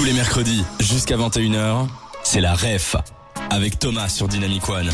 Tous 0.00 0.06
les 0.06 0.14
mercredis, 0.14 0.64
jusqu'à 0.80 1.18
21h, 1.18 1.86
c'est 2.24 2.40
la 2.40 2.54
REF 2.54 2.96
avec 3.50 3.78
Thomas 3.78 4.08
sur 4.08 4.28
Dynamic 4.28 4.66
One. 4.66 4.88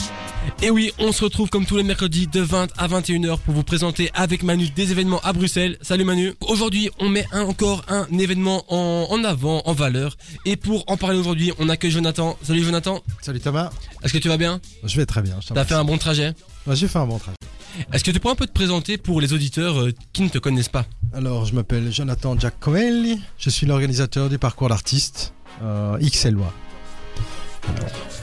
Et 0.63 0.71
oui, 0.71 0.91
on 0.99 1.13
se 1.13 1.23
retrouve 1.23 1.48
comme 1.48 1.64
tous 1.64 1.77
les 1.77 1.85
mercredis 1.85 2.27
de 2.27 2.40
20 2.40 2.71
à 2.77 2.88
21h 2.88 3.38
pour 3.38 3.54
vous 3.54 3.62
présenter 3.62 4.11
avec 4.14 4.42
Manu 4.42 4.69
des 4.71 4.90
événements 4.90 5.21
à 5.22 5.32
Bruxelles. 5.32 5.79
Salut 5.80 6.03
Manu. 6.03 6.34
Aujourd'hui, 6.48 6.90
on 6.98 7.08
met 7.08 7.24
un- 7.30 7.42
encore 7.45 7.84
un 7.87 8.08
événement 8.19 8.64
en, 8.66 9.06
en 9.08 9.22
avant, 9.22 9.62
en 9.66 9.75
valeur. 9.75 10.16
Et 10.45 10.57
pour 10.57 10.82
en 10.89 10.96
parler 10.96 11.20
aujourd'hui, 11.20 11.52
on 11.61 11.68
accueille 11.68 11.93
Jonathan. 11.93 12.36
Salut 12.43 12.64
Jonathan. 12.64 13.00
Salut 13.23 13.38
Thomas, 13.38 13.70
Est-ce 14.02 14.12
que 14.12 14.18
tu 14.18 14.27
vas 14.27 14.38
bien? 14.38 14.61
Je 14.82 14.96
vais 14.96 15.07
très 15.07 15.23
bien. 15.23 15.38
T'as 15.54 15.64
fait 15.64 15.75
un 15.75 15.84
bon 15.84 15.98
trajet? 15.98 16.32
J'ai 16.73 16.89
fait 16.89 16.98
un 16.98 17.07
bon 17.07 17.19
trajet. 17.19 17.37
Est-ce 17.93 18.03
que 18.03 18.11
tu 18.11 18.19
pourrais 18.21 18.32
un 18.32 18.37
peu 18.37 18.46
te 18.46 18.53
présenter 18.53 18.96
pour 18.96 19.21
les 19.21 19.32
auditeurs 19.32 19.80
euh, 19.80 19.93
qui 20.12 20.23
ne 20.23 20.29
te 20.29 20.39
connaissent 20.39 20.69
pas 20.71 20.87
Alors, 21.12 21.45
je 21.45 21.55
m'appelle 21.55 21.93
Jonathan 21.93 22.39
Giacomelli, 22.39 23.21
je 23.39 23.50
suis 23.50 23.67
l'organisateur 23.67 24.29
du 24.29 24.39
parcours 24.39 24.68
d'artiste 24.71 25.35
euh, 25.63 25.99
XLOA. 25.99 26.53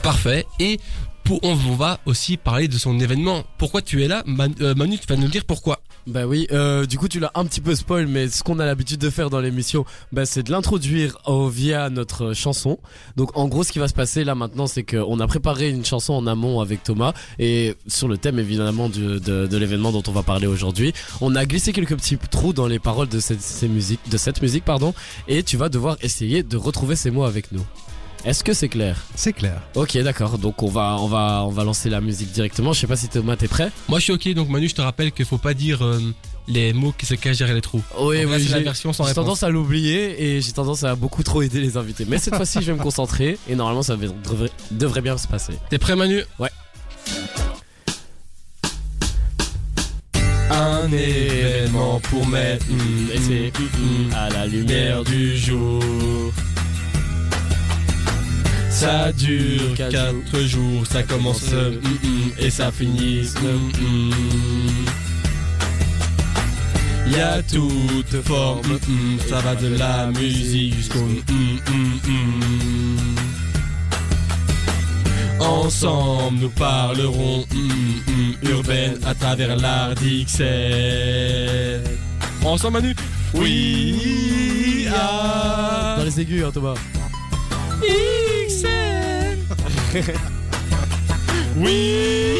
Parfait. 0.02 0.44
Et 0.60 0.78
pour, 1.24 1.40
on 1.42 1.54
va 1.54 2.00
aussi 2.04 2.36
parler 2.36 2.68
de 2.68 2.76
son 2.76 2.98
événement. 3.00 3.44
Pourquoi 3.58 3.80
tu 3.80 4.02
es 4.02 4.08
là? 4.08 4.22
Man- 4.26 4.54
euh, 4.60 4.74
Manu, 4.74 4.98
tu 4.98 5.06
vas 5.06 5.16
nous 5.16 5.28
dire 5.28 5.44
pourquoi. 5.46 5.80
Bah 6.06 6.26
oui, 6.26 6.46
euh, 6.52 6.84
du 6.84 6.98
coup 6.98 7.08
tu 7.08 7.18
l'as 7.18 7.30
un 7.34 7.46
petit 7.46 7.62
peu 7.62 7.74
spoil, 7.74 8.06
mais 8.06 8.28
ce 8.28 8.42
qu'on 8.42 8.58
a 8.58 8.66
l'habitude 8.66 9.00
de 9.00 9.08
faire 9.08 9.30
dans 9.30 9.40
l'émission, 9.40 9.86
bah, 10.12 10.26
c'est 10.26 10.42
de 10.42 10.50
l'introduire 10.50 11.16
via 11.50 11.88
notre 11.88 12.34
chanson. 12.34 12.78
Donc 13.16 13.34
en 13.38 13.48
gros 13.48 13.64
ce 13.64 13.72
qui 13.72 13.78
va 13.78 13.88
se 13.88 13.94
passer 13.94 14.22
là 14.22 14.34
maintenant, 14.34 14.66
c'est 14.66 14.82
qu'on 14.82 15.18
a 15.18 15.26
préparé 15.26 15.70
une 15.70 15.84
chanson 15.84 16.12
en 16.12 16.26
amont 16.26 16.60
avec 16.60 16.82
Thomas, 16.82 17.14
et 17.38 17.74
sur 17.86 18.06
le 18.06 18.18
thème 18.18 18.38
évidemment 18.38 18.90
de, 18.90 19.18
de 19.18 19.56
l'événement 19.56 19.92
dont 19.92 20.02
on 20.06 20.12
va 20.12 20.22
parler 20.22 20.46
aujourd'hui, 20.46 20.92
on 21.22 21.34
a 21.34 21.46
glissé 21.46 21.72
quelques 21.72 21.96
petits 21.96 22.18
trous 22.30 22.52
dans 22.52 22.66
les 22.66 22.78
paroles 22.78 23.08
de 23.08 23.18
cette, 23.18 23.40
ces 23.40 23.68
de 23.68 24.16
cette 24.18 24.42
musique, 24.42 24.64
pardon, 24.64 24.92
et 25.26 25.42
tu 25.42 25.56
vas 25.56 25.70
devoir 25.70 25.96
essayer 26.02 26.42
de 26.42 26.56
retrouver 26.58 26.96
ces 26.96 27.10
mots 27.10 27.24
avec 27.24 27.50
nous. 27.50 27.64
Est-ce 28.24 28.42
que 28.42 28.54
c'est 28.54 28.68
clair? 28.70 28.96
C'est 29.14 29.34
clair. 29.34 29.60
Ok, 29.74 29.98
d'accord. 29.98 30.38
Donc 30.38 30.62
on 30.62 30.68
va, 30.70 30.96
on 30.98 31.06
va, 31.08 31.42
on 31.44 31.50
va 31.50 31.62
lancer 31.64 31.90
la 31.90 32.00
musique 32.00 32.32
directement. 32.32 32.72
Je 32.72 32.80
sais 32.80 32.86
pas 32.86 32.96
si 32.96 33.08
Thomas 33.08 33.36
t'es 33.36 33.48
prêt? 33.48 33.70
Moi 33.88 33.98
je 33.98 34.04
suis 34.04 34.12
ok, 34.14 34.28
donc 34.34 34.48
Manu, 34.48 34.68
je 34.68 34.74
te 34.74 34.80
rappelle 34.80 35.12
qu'il 35.12 35.26
faut 35.26 35.36
pas 35.36 35.52
dire 35.52 35.84
euh, 35.84 36.00
les 36.48 36.72
mots 36.72 36.94
qui 36.96 37.04
se 37.04 37.14
cachent 37.14 37.36
derrière 37.38 37.54
les 37.54 37.60
trous. 37.60 37.82
Oui, 38.00 38.24
oui, 38.24 38.40
j'ai- 38.48 38.60
version 38.60 38.94
sans 38.94 39.04
J'ai 39.04 39.08
réponse. 39.10 39.24
tendance 39.24 39.42
à 39.42 39.50
l'oublier 39.50 40.22
et 40.36 40.40
j'ai 40.40 40.52
tendance 40.52 40.84
à 40.84 40.94
beaucoup 40.94 41.22
trop 41.22 41.42
aider 41.42 41.60
les 41.60 41.76
invités. 41.76 42.06
Mais 42.08 42.16
cette 42.16 42.34
fois-ci, 42.36 42.60
je 42.62 42.72
vais 42.72 42.78
me 42.78 42.82
concentrer 42.82 43.38
et 43.48 43.54
normalement, 43.54 43.82
ça 43.82 43.94
devrait, 43.96 45.00
bien 45.02 45.18
se 45.18 45.28
passer. 45.28 45.52
T'es 45.68 45.78
prêt 45.78 45.94
Manu? 45.94 46.22
Ouais. 46.38 46.50
Un 50.50 50.90
événement 50.92 52.00
pour 52.00 52.26
mettre 52.26 52.64
Mm, 52.70 53.10
et 53.12 53.18
c'est 53.18 53.52
mm, 53.58 54.08
mm, 54.10 54.14
à 54.14 54.28
la 54.30 54.46
lumière 54.46 55.02
du 55.04 55.36
jour. 55.36 55.82
Ça 58.74 59.12
dure 59.12 59.72
Quatre 59.76 59.92
4 60.32 60.40
jours, 60.46 60.84
ça 60.90 61.04
commence 61.04 61.52
euh, 61.52 61.70
mm, 61.70 62.08
mm, 62.08 62.32
et 62.40 62.50
ça 62.50 62.72
finit 62.72 63.22
mm, 63.40 63.70
mm. 63.80 64.10
Y 67.12 67.20
a 67.20 67.40
toute 67.42 68.20
forme, 68.24 68.66
mm, 68.66 68.90
mm, 68.92 69.18
ça 69.28 69.40
va 69.42 69.54
de 69.54 69.68
la 69.76 70.08
musique 70.08 70.74
jusqu'au 70.74 71.04
mm, 71.04 71.22
mm, 71.70 72.00
mm. 72.04 72.98
Ensemble 75.38 76.38
nous 76.40 76.50
parlerons 76.50 77.44
mm, 77.54 78.10
mm, 78.10 78.34
urbaine 78.50 78.98
à 79.06 79.14
travers 79.14 79.54
l'art 79.54 79.94
d'Ixelles. 79.94 81.84
Ensemble 82.44 82.72
Manu? 82.72 82.96
Oui 83.34 84.88
ah. 84.92 85.94
Dans 85.96 86.04
les 86.04 86.20
aigus, 86.20 86.42
hein, 86.44 86.50
Thomas. 86.52 86.74
Oui 91.56 92.34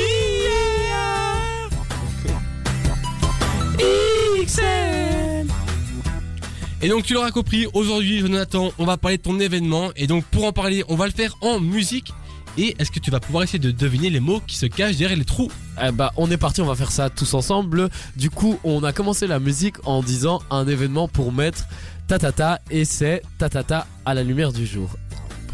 Et 6.82 6.88
donc 6.88 7.04
tu 7.04 7.14
l'auras 7.14 7.30
compris, 7.30 7.66
aujourd'hui 7.72 8.20
Jonathan, 8.20 8.70
on 8.78 8.84
va 8.84 8.98
parler 8.98 9.16
de 9.16 9.22
ton 9.22 9.40
événement 9.40 9.90
et 9.96 10.06
donc 10.06 10.22
pour 10.26 10.44
en 10.44 10.52
parler, 10.52 10.84
on 10.88 10.96
va 10.96 11.06
le 11.06 11.12
faire 11.12 11.34
en 11.40 11.58
musique. 11.58 12.12
Et 12.58 12.76
est-ce 12.78 12.90
que 12.90 12.98
tu 12.98 13.10
vas 13.10 13.20
pouvoir 13.20 13.44
essayer 13.44 13.58
de 13.58 13.70
deviner 13.70 14.10
les 14.10 14.20
mots 14.20 14.40
qui 14.46 14.56
se 14.56 14.66
cachent 14.66 14.96
derrière 14.96 15.16
les 15.16 15.24
trous 15.24 15.50
Eh 15.82 15.90
bah, 15.92 16.12
on 16.16 16.30
est 16.30 16.36
parti, 16.36 16.60
on 16.60 16.66
va 16.66 16.74
faire 16.74 16.92
ça 16.92 17.08
tous 17.08 17.32
ensemble. 17.32 17.88
Du 18.16 18.28
coup, 18.28 18.58
on 18.64 18.84
a 18.84 18.92
commencé 18.92 19.26
la 19.26 19.40
musique 19.40 19.76
en 19.86 20.02
disant 20.02 20.42
un 20.50 20.68
événement 20.68 21.08
pour 21.08 21.32
mettre 21.32 21.64
tatata 22.06 22.60
et 22.70 22.84
c'est 22.84 23.22
tatata 23.38 23.86
à 24.04 24.12
la 24.12 24.22
lumière 24.22 24.52
du 24.52 24.66
jour. 24.66 24.90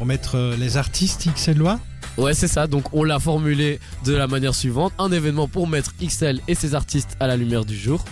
Pour 0.00 0.06
mettre 0.06 0.37
euh, 0.38 0.56
les 0.56 0.78
artistes 0.78 1.28
XLOA, 1.37 1.78
Ouais, 2.16 2.33
c'est 2.33 2.49
ça. 2.49 2.66
Donc, 2.66 2.84
on 2.94 3.05
l'a 3.05 3.19
formulé 3.21 3.81
de 4.06 4.15
la 4.15 4.27
manière 4.28 4.55
suivante 4.55 4.94
un 4.99 5.12
événement 5.12 5.47
pour 5.47 5.69
mettre 5.69 5.93
XL 6.03 6.41
et 6.49 6.55
ses 6.55 6.75
artistes 6.75 7.19
à 7.21 7.27
la 7.27 7.37
lumière 7.37 7.66
du 7.66 7.77
jour. 7.77 8.03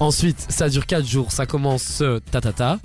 Ensuite, 0.00 0.44
ça 0.48 0.68
dure 0.68 0.84
4 0.84 1.06
jours. 1.06 1.30
Ça 1.30 1.46
commence 1.46 1.84
ce 1.84 2.18
tatata. 2.18 2.80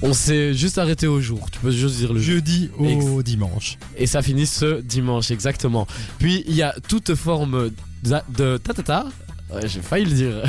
On 0.00 0.12
s'est 0.12 0.54
juste 0.54 0.78
arrêté 0.78 1.08
au 1.08 1.20
jour. 1.20 1.50
Tu 1.50 1.58
peux 1.58 1.72
juste 1.72 1.96
dire 1.96 2.12
le 2.12 2.20
jour. 2.20 2.36
jeudi 2.36 2.70
au 2.78 3.24
dimanche. 3.24 3.76
Et 3.96 4.06
ça 4.06 4.22
finit 4.22 4.46
ce 4.46 4.80
dimanche, 4.80 5.32
exactement. 5.32 5.88
Puis, 6.20 6.44
il 6.46 6.54
y 6.54 6.62
a 6.62 6.72
toute 6.88 7.16
forme 7.16 7.70
de, 8.04 8.16
de 8.38 8.58
tatata. 8.58 9.06
Ouais, 9.52 9.66
j'ai 9.66 9.82
failli 9.82 10.04
le 10.04 10.12
dire. 10.12 10.42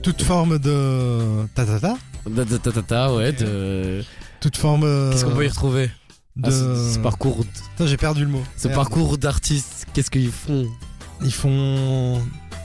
Toute 0.00 0.22
forme 0.22 0.60
de 0.60 1.44
tatata, 1.56 1.96
De, 2.24 2.44
de 2.44 2.56
tatata, 2.56 3.12
ouais. 3.14 3.32
De... 3.32 4.04
toute 4.42 4.56
forme 4.56 4.82
euh, 4.84 5.10
Qu'est-ce 5.12 5.24
qu'on 5.24 5.30
peut 5.34 5.44
y 5.44 5.48
retrouver 5.48 5.90
de... 6.36 6.48
Ah, 6.48 6.50
ce, 6.50 6.94
ce 6.94 6.98
parcours, 6.98 7.44
Putain, 7.72 7.86
j'ai 7.86 7.96
perdu 7.96 8.22
le 8.22 8.30
mot. 8.30 8.42
ce 8.56 8.68
Merde. 8.68 8.80
parcours 8.80 9.18
d'artistes. 9.18 9.86
Qu'est-ce 9.94 10.10
qu'ils 10.10 10.30
font 10.32 10.66
Ils 11.22 11.32
font 11.32 12.20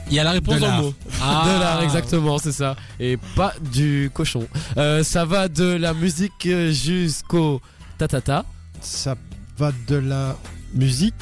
Il 0.08 0.14
y 0.14 0.18
a 0.18 0.24
la 0.24 0.32
réponse 0.32 0.54
De 0.56 0.60
dans 0.60 0.66
le 0.66 0.72
l'art. 0.72 0.82
mot. 0.82 0.94
De 0.94 1.60
l'art, 1.60 1.82
exactement, 1.82 2.38
c'est 2.38 2.52
ça. 2.52 2.76
Et 2.98 3.18
pas 3.36 3.52
du 3.72 4.10
cochon. 4.14 4.46
Euh, 4.76 5.02
ça 5.04 5.24
va 5.24 5.48
de 5.48 5.64
la 5.64 5.92
musique 5.94 6.48
jusqu'au 6.70 7.60
tatata. 7.98 8.44
ça 8.80 9.16
va 9.58 9.72
de 9.86 9.96
la 9.96 10.36
musique, 10.74 11.14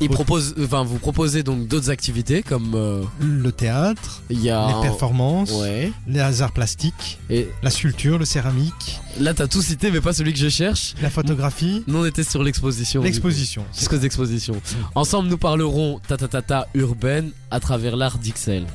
Il 0.00 0.08
propose, 0.08 0.54
enfin, 0.62 0.82
vous 0.84 0.98
proposez 0.98 1.42
donc 1.42 1.68
d'autres 1.68 1.90
activités 1.90 2.42
comme 2.42 2.72
euh, 2.74 3.02
le 3.20 3.52
théâtre, 3.52 4.22
il 4.30 4.40
y 4.42 4.50
a 4.50 4.66
les 4.68 4.80
performances, 4.82 5.52
Ouais. 5.52 5.92
les 6.08 6.42
arts 6.42 6.52
plastiques, 6.52 7.18
Et 7.30 7.48
la 7.62 7.70
sculpture, 7.70 8.18
le 8.18 8.24
céramique, 8.24 9.00
là, 9.20 9.32
t'as 9.34 9.46
tout 9.46 9.62
cité, 9.62 9.90
mais 9.90 10.00
pas 10.00 10.12
celui 10.12 10.32
que 10.32 10.38
je 10.38 10.48
cherche. 10.48 10.94
la 11.00 11.10
photographie, 11.10 11.84
Nous, 11.86 11.98
on 11.98 12.04
était 12.04 12.24
sur 12.24 12.42
l'exposition. 12.42 13.02
l'exposition. 13.02 13.62
coup. 13.62 13.78
Jusqu'aux 13.78 13.98
expositions. 14.00 14.60
Ensemble, 14.94 15.28
nous 15.28 15.38
parlerons 15.38 16.00
tatatata 16.08 16.66
urbaine 16.74 17.30
à 17.50 17.60
travers 17.60 17.96
l'art 17.96 18.18
d'Ixelles. 18.18 18.66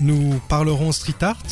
Nous 0.00 0.40
parlerons 0.48 0.92
street 0.92 1.14
art 1.22 1.42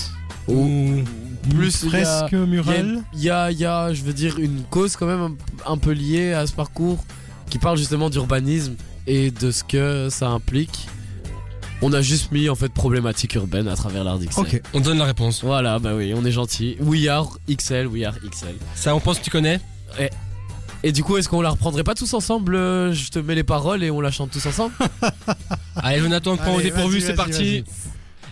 ou 0.49 1.03
Plus, 1.49 1.83
il 1.85 1.93
y 1.93 1.97
a- 1.97 2.27
fresque 2.29 2.33
murale. 2.35 3.03
Il 3.15 3.21
y 3.23 3.31
a, 3.31 3.51
il 3.51 3.59
y 3.59 3.65
a, 3.65 3.93
je 3.95 4.03
veux 4.03 4.13
dire, 4.13 4.39
une 4.39 4.63
cause 4.69 4.97
quand 4.97 5.07
même 5.07 5.37
un, 5.67 5.73
un 5.73 5.79
peu 5.79 5.93
liée 5.93 6.33
à 6.33 6.47
ce 6.47 6.53
parcours 6.53 7.03
qui 7.51 7.59
parle 7.59 7.77
justement 7.77 8.09
d'urbanisme 8.09 8.77
et 9.07 9.31
de 9.31 9.51
ce 9.51 9.65
que 9.65 10.09
ça 10.11 10.29
implique. 10.29 10.89
On 11.83 11.93
a 11.93 12.03
juste 12.03 12.31
mis 12.31 12.49
en 12.49 12.55
fait 12.55 12.73
problématique 12.73 13.35
urbaine 13.35 13.67
à 13.67 13.75
travers 13.75 14.05
l'art 14.05 14.19
d'XL. 14.19 14.41
Ok. 14.41 14.63
On 14.75 14.81
donne 14.81 14.99
la 14.99 15.07
réponse. 15.07 15.43
Voilà, 15.43 15.79
bah 15.79 15.93
oui, 15.95 16.13
on 16.15 16.25
est 16.25 16.31
gentil. 16.31 16.77
We 16.81 17.09
are 17.09 17.39
XL, 17.49 17.87
we 17.87 18.05
are 18.05 18.15
XL. 18.19 18.55
Ça, 18.75 18.95
on 18.95 19.01
pense 19.01 19.19
que 19.19 19.25
tu 19.25 19.31
connais 19.31 19.61
Et 20.83 20.93
du 20.93 21.03
coup, 21.03 21.17
est-ce 21.17 21.29
qu'on 21.29 21.41
la 21.41 21.51
reprendrait 21.51 21.85
pas 21.85 21.95
tous 21.95 22.13
ensemble 22.13 22.55
euh, 22.55 22.93
Je 22.93 23.11
te 23.11 23.19
mets 23.19 23.35
les 23.35 23.45
paroles 23.45 23.83
et 23.83 23.91
on 23.91 24.01
la 24.01 24.11
chante 24.11 24.31
tous 24.31 24.45
ensemble? 24.45 24.75
Allez, 25.77 26.01
Jonathan, 26.01 26.37
prends 26.37 26.55
au 26.55 26.61
dépourvu, 26.61 27.01
c'est 27.01 27.15
vas-y, 27.15 27.17
parti. 27.17 27.65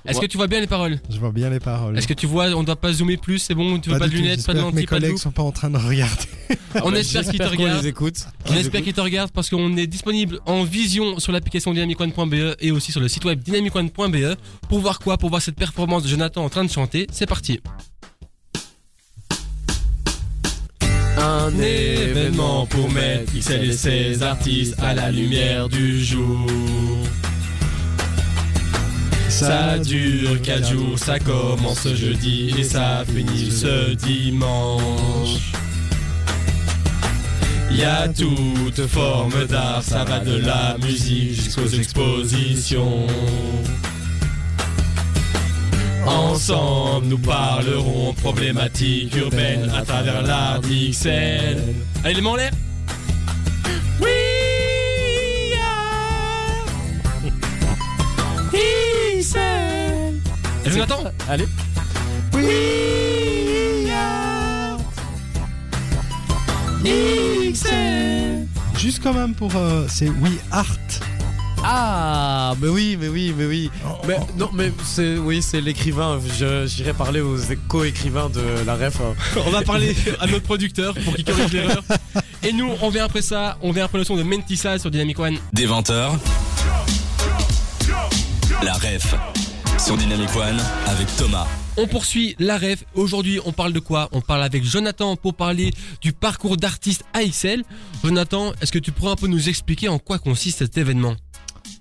Est-ce 0.08 0.20
que 0.20 0.26
tu 0.26 0.36
vois 0.36 0.46
bien 0.46 0.60
les 0.60 0.66
paroles 0.66 0.98
Je 1.10 1.18
vois 1.18 1.32
bien 1.32 1.50
les 1.50 1.60
paroles. 1.60 1.98
Est-ce 1.98 2.08
que 2.08 2.14
tu 2.14 2.26
vois, 2.26 2.46
on 2.54 2.62
doit 2.62 2.76
pas 2.76 2.92
zoomer 2.92 3.16
plus, 3.16 3.38
c'est 3.38 3.54
bon, 3.54 3.78
tu 3.78 3.90
veux 3.90 3.98
pas, 3.98 4.08
de 4.08 4.12
lunettes, 4.12 4.44
pas 4.46 4.54
de 4.54 4.58
que 4.58 4.64
mes 4.64 4.70
lentilles, 4.70 4.86
pas 4.86 4.96
de 4.96 5.00
collègues 5.02 5.18
sont 5.18 5.30
pas 5.30 5.42
en 5.42 5.52
train 5.52 5.70
de 5.70 5.76
regarder. 5.76 6.24
On 6.82 6.94
espère 6.94 7.24
qu'ils 7.24 7.38
te 7.38 7.44
regardent. 7.44 7.82
les 7.82 7.88
écoute. 7.88 8.26
On 8.48 8.54
espère 8.54 8.82
qu'ils 8.82 8.94
te 8.94 9.00
regardent 9.00 9.30
parce 9.30 9.50
qu'on 9.50 9.76
est 9.76 9.86
disponible 9.86 10.40
en 10.46 10.64
vision 10.64 11.18
sur 11.18 11.32
l'application 11.32 11.72
dynamicone.be 11.72 12.56
et 12.60 12.70
aussi 12.70 12.92
sur 12.92 13.00
le 13.00 13.08
site 13.08 13.24
web 13.24 13.40
dynamicone.be 13.40 14.36
pour 14.68 14.78
voir 14.80 14.98
quoi? 14.98 15.18
Pour 15.18 15.30
voir 15.30 15.42
cette 15.42 15.56
performance 15.56 16.02
de 16.02 16.08
Jonathan 16.08 16.44
en 16.44 16.48
train 16.48 16.64
de 16.64 16.70
chanter. 16.70 17.06
C'est 17.12 17.26
parti. 17.26 17.60
Un 21.18 21.50
événement 21.58 22.66
pour 22.66 22.90
mettre 22.92 23.32
XL 23.36 23.64
et 23.64 23.72
ses 23.72 24.22
artistes 24.22 24.74
à 24.78 24.94
la 24.94 25.10
lumière 25.10 25.68
du 25.68 26.02
jour. 26.02 26.46
Ça 29.38 29.78
dure 29.78 30.42
4 30.42 30.68
jours, 30.68 30.98
ça 30.98 31.20
commence 31.20 31.82
ce 31.82 31.94
jeudi 31.94 32.52
et 32.58 32.64
ça 32.64 33.04
finit 33.06 33.52
ce 33.52 33.94
dimanche. 33.94 35.52
Y 37.70 37.84
a 37.84 38.08
toute 38.08 38.84
forme 38.88 39.46
d'art, 39.46 39.84
ça 39.84 40.02
va 40.02 40.18
de 40.18 40.38
la 40.38 40.76
musique 40.84 41.40
jusqu'aux 41.40 41.68
expositions. 41.68 43.06
Ensemble, 46.04 47.06
nous 47.06 47.18
parlerons 47.18 48.14
problématiques 48.14 49.14
urbaines 49.14 49.70
à 49.70 49.82
travers 49.82 50.22
l'art. 50.22 50.60
Allez, 52.04 52.14
les 52.14 52.20
mains 52.20 52.36
l'air. 52.36 52.50
Et 60.78 60.80
Jonathan 60.80 61.10
Allez. 61.28 61.46
Juste 68.76 69.02
quand 69.02 69.12
même 69.12 69.34
pour. 69.34 69.54
euh, 69.56 69.86
c'est 69.88 70.08
We 70.08 70.32
Art. 70.50 70.66
Ah, 71.64 72.54
mais 72.62 72.68
oui, 72.68 72.96
mais 73.00 73.08
oui, 73.08 73.34
mais 73.36 73.46
oui. 73.46 73.70
Oh, 73.84 73.88
Mais 74.06 74.16
oh. 74.20 74.26
non, 74.38 74.50
mais 74.54 74.72
c'est 74.84 75.16
oui, 75.18 75.42
c'est 75.42 75.60
l'écrivain. 75.60 76.20
Je- 76.38 76.66
J'irai 76.66 76.92
parler 76.92 77.20
aux 77.20 77.36
co-écrivains 77.66 78.30
de 78.30 78.42
la 78.64 78.76
ref. 78.76 78.98
On 79.46 79.50
va 79.50 79.62
parler 79.62 79.96
à 80.20 80.26
notre 80.26 80.44
producteur 80.44 80.94
pour 81.04 81.14
qu'il 81.16 81.24
corrige 81.24 81.52
l'erreur. 81.52 81.82
Et 82.44 82.52
nous, 82.52 82.70
on 82.80 82.88
vient 82.88 83.04
après 83.04 83.20
ça, 83.22 83.58
on 83.62 83.72
vient 83.72 83.84
après 83.86 83.98
le 83.98 84.04
son 84.04 84.14
de 84.16 84.22
Mentissa 84.22 84.78
sur 84.78 84.90
Dynamic 84.92 85.18
One. 85.18 85.38
Des 85.52 85.66
20h. 85.66 86.10
La 88.62 88.72
ref 88.74 89.14
sur 89.78 89.96
Dynamic 89.96 90.34
One 90.34 90.58
avec 90.86 91.06
Thomas. 91.16 91.46
On 91.76 91.86
poursuit 91.86 92.34
la 92.38 92.58
ref. 92.58 92.84
Aujourd'hui, 92.94 93.38
on 93.44 93.52
parle 93.52 93.72
de 93.72 93.78
quoi? 93.78 94.08
On 94.12 94.20
parle 94.20 94.42
avec 94.42 94.64
Jonathan 94.64 95.14
pour 95.14 95.34
parler 95.34 95.72
du 96.00 96.12
parcours 96.12 96.56
d'artiste 96.56 97.04
AXL. 97.12 97.62
Jonathan, 98.02 98.52
est-ce 98.60 98.72
que 98.72 98.78
tu 98.78 98.90
pourrais 98.90 99.12
un 99.12 99.16
peu 99.16 99.28
nous 99.28 99.48
expliquer 99.48 99.88
en 99.88 99.98
quoi 99.98 100.18
consiste 100.18 100.58
cet 100.58 100.76
événement? 100.78 101.14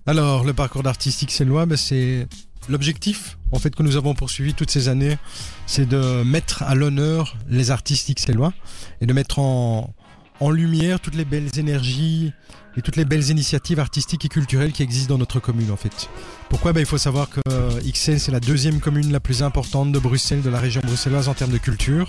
Alors, 0.06 0.44
le 0.44 0.54
parcours 0.54 0.84
d'artiste 0.84 1.26
XLOA, 1.26 1.66
ben, 1.66 1.78
c'est 1.78 2.28
l'objectif 2.70 3.38
en 3.52 3.60
fait 3.60 3.74
que 3.74 3.82
nous 3.82 3.96
avons 3.96 4.14
poursuivi 4.14 4.54
toutes 4.54 4.72
ces 4.72 4.90
années, 4.90 5.18
c'est 5.66 5.88
de 5.88 6.24
mettre 6.24 6.64
à 6.64 6.76
l'honneur 6.76 7.38
les 7.48 7.72
artistes 7.72 8.14
XLOA 8.14 8.54
et 9.02 9.06
de 9.06 9.14
mettre 9.14 9.40
en, 9.40 9.94
en 10.40 10.52
lumière 10.52 11.00
toutes 11.00 11.16
les 11.16 11.26
belles 11.26 11.58
énergies 11.58 12.34
et 12.78 12.82
toutes 12.82 12.96
les 12.96 13.06
belles 13.06 13.30
initiatives 13.30 13.80
artistiques 13.80 14.24
et 14.26 14.30
culturelles 14.30 14.72
qui 14.72 14.84
existent 14.84 15.16
dans 15.16 15.18
notre 15.18 15.40
commune 15.40 15.72
en 15.72 15.78
fait. 15.78 16.10
Pourquoi? 16.50 16.74
Ben, 16.74 16.82
Il 16.82 16.86
faut 16.86 17.00
savoir 17.00 17.28
que 17.30 17.42
euh, 17.50 17.72
XL 17.82 18.20
c'est 18.20 18.32
la 18.32 18.40
deuxième 18.40 18.80
commune 18.80 19.12
la 19.12 19.20
plus 19.20 19.42
importante 19.42 19.92
de 19.92 20.00
Bruxelles, 20.00 20.44
de 20.44 20.50
la 20.50 20.60
région 20.60 20.82
bruxelloise 20.86 21.28
en 21.28 21.34
termes 21.34 21.52
de 21.52 21.58
culture. 21.58 22.08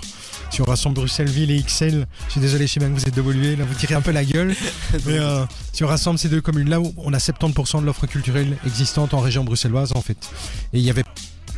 Si 0.51 0.61
on 0.61 0.65
rassemble 0.65 0.95
Bruxelles-Ville 0.95 1.51
et 1.51 1.61
XL, 1.61 2.05
je 2.27 2.31
suis 2.31 2.41
désolé, 2.41 2.67
je 2.67 2.73
sais 2.73 2.79
bien 2.79 2.89
que 2.89 2.93
vous 2.93 3.07
êtes 3.07 3.15
d'évoluer, 3.15 3.55
là 3.55 3.65
vous 3.65 3.73
tirez 3.73 3.95
un 3.95 4.01
peu 4.01 4.11
la 4.11 4.23
gueule. 4.23 4.55
Mais 5.05 5.17
euh, 5.19 5.43
si 5.73 5.83
on 5.83 5.87
rassemble 5.87 6.19
ces 6.19 6.29
deux 6.29 6.41
communes-là, 6.41 6.79
on 6.97 7.13
a 7.13 7.17
70% 7.17 7.81
de 7.81 7.85
l'offre 7.85 8.05
culturelle 8.05 8.57
existante 8.65 9.13
en 9.15 9.19
région 9.19 9.43
bruxelloise 9.43 9.93
en 9.95 10.01
fait. 10.01 10.17
Et 10.73 10.79
il 10.79 10.83
y 10.83 10.91
avait, 10.91 11.03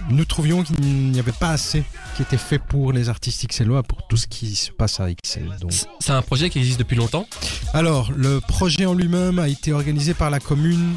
nous 0.10 0.26
trouvions 0.26 0.64
qu'il 0.64 0.80
n'y 0.82 1.20
avait 1.20 1.32
pas 1.32 1.52
assez 1.52 1.84
qui 2.16 2.22
était 2.22 2.38
fait 2.38 2.60
pour 2.60 2.92
les 2.92 3.10
artistes 3.10 3.48
XLOA, 3.48 3.84
pour 3.84 4.08
tout 4.08 4.18
ce 4.18 4.28
qui 4.28 4.56
se 4.56 4.72
passe 4.72 5.00
à 5.00 5.08
XL. 5.12 5.50
Donc. 5.60 5.72
C'est 6.00 6.12
un 6.12 6.22
projet 6.22 6.50
qui 6.50 6.60
existe 6.60 6.80
depuis 6.80 6.96
longtemps. 6.96 7.28
Alors, 7.74 8.12
le 8.16 8.40
projet 8.40 8.86
en 8.86 8.94
lui-même 8.94 9.40
a 9.40 9.48
été 9.48 9.74
organisé 9.74 10.14
par 10.14 10.30
la 10.30 10.40
commune 10.40 10.94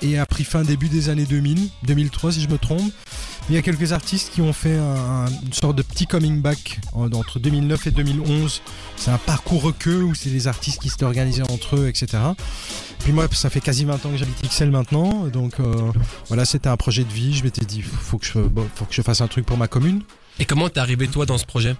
et 0.00 0.18
a 0.18 0.26
pris 0.26 0.44
fin 0.44 0.62
début 0.62 0.88
des 0.88 1.08
années 1.08 1.26
2000, 1.26 1.68
2003 1.84 2.32
si 2.32 2.40
je 2.40 2.48
me 2.48 2.58
trompe. 2.58 2.92
Il 3.50 3.54
y 3.54 3.58
a 3.58 3.62
quelques 3.62 3.92
artistes 3.94 4.30
qui 4.34 4.42
ont 4.42 4.52
fait 4.52 4.76
un- 4.76 5.24
une 5.46 5.52
sorte 5.54 5.74
de 5.76 5.80
petit 5.82 6.06
coming 6.06 6.42
back 6.42 6.80
en- 6.92 7.10
entre 7.12 7.38
2009 7.38 7.86
et 7.86 7.90
2011. 7.90 8.60
C'est 8.96 9.10
un 9.10 9.16
parcours 9.16 9.62
requeux 9.62 10.02
où 10.02 10.14
c'est 10.14 10.28
des 10.28 10.48
artistes 10.48 10.82
qui 10.82 10.90
s'étaient 10.90 11.06
organisés 11.06 11.42
entre 11.44 11.76
eux, 11.76 11.88
etc. 11.88 12.18
Puis 12.98 13.12
moi, 13.12 13.26
ça 13.32 13.48
fait 13.48 13.60
quasi 13.62 13.86
20 13.86 14.04
ans 14.04 14.10
que 14.10 14.18
j'habite 14.18 14.42
XL 14.46 14.70
maintenant. 14.70 15.24
Donc 15.32 15.60
euh, 15.60 15.90
voilà, 16.28 16.44
c'était 16.44 16.68
un 16.68 16.76
projet 16.76 17.04
de 17.04 17.12
vie. 17.12 17.32
Je 17.34 17.42
m'étais 17.42 17.64
dit, 17.64 17.80
faut 17.80 18.18
que, 18.18 18.26
je, 18.26 18.38
bon, 18.38 18.68
faut 18.74 18.84
que 18.84 18.94
je 18.94 19.00
fasse 19.00 19.22
un 19.22 19.28
truc 19.28 19.46
pour 19.46 19.56
ma 19.56 19.66
commune. 19.68 20.02
Et 20.38 20.44
comment 20.44 20.68
t'es 20.68 20.80
arrivé 20.80 21.08
toi 21.08 21.24
dans 21.24 21.38
ce 21.38 21.46
projet? 21.46 21.74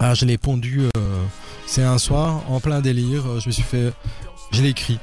Ah, 0.00 0.12
je 0.14 0.26
l'ai 0.26 0.36
pondu. 0.36 0.82
euh, 0.94 1.24
c'est 1.66 1.82
un 1.84 1.98
soir, 1.98 2.42
en 2.50 2.60
plein 2.60 2.80
délire. 2.82 3.40
Je 3.40 3.46
me 3.48 3.52
suis 3.52 3.62
fait. 3.62 3.92
Je 4.52 4.60
l'ai 4.62 4.68
écrit. 4.68 4.98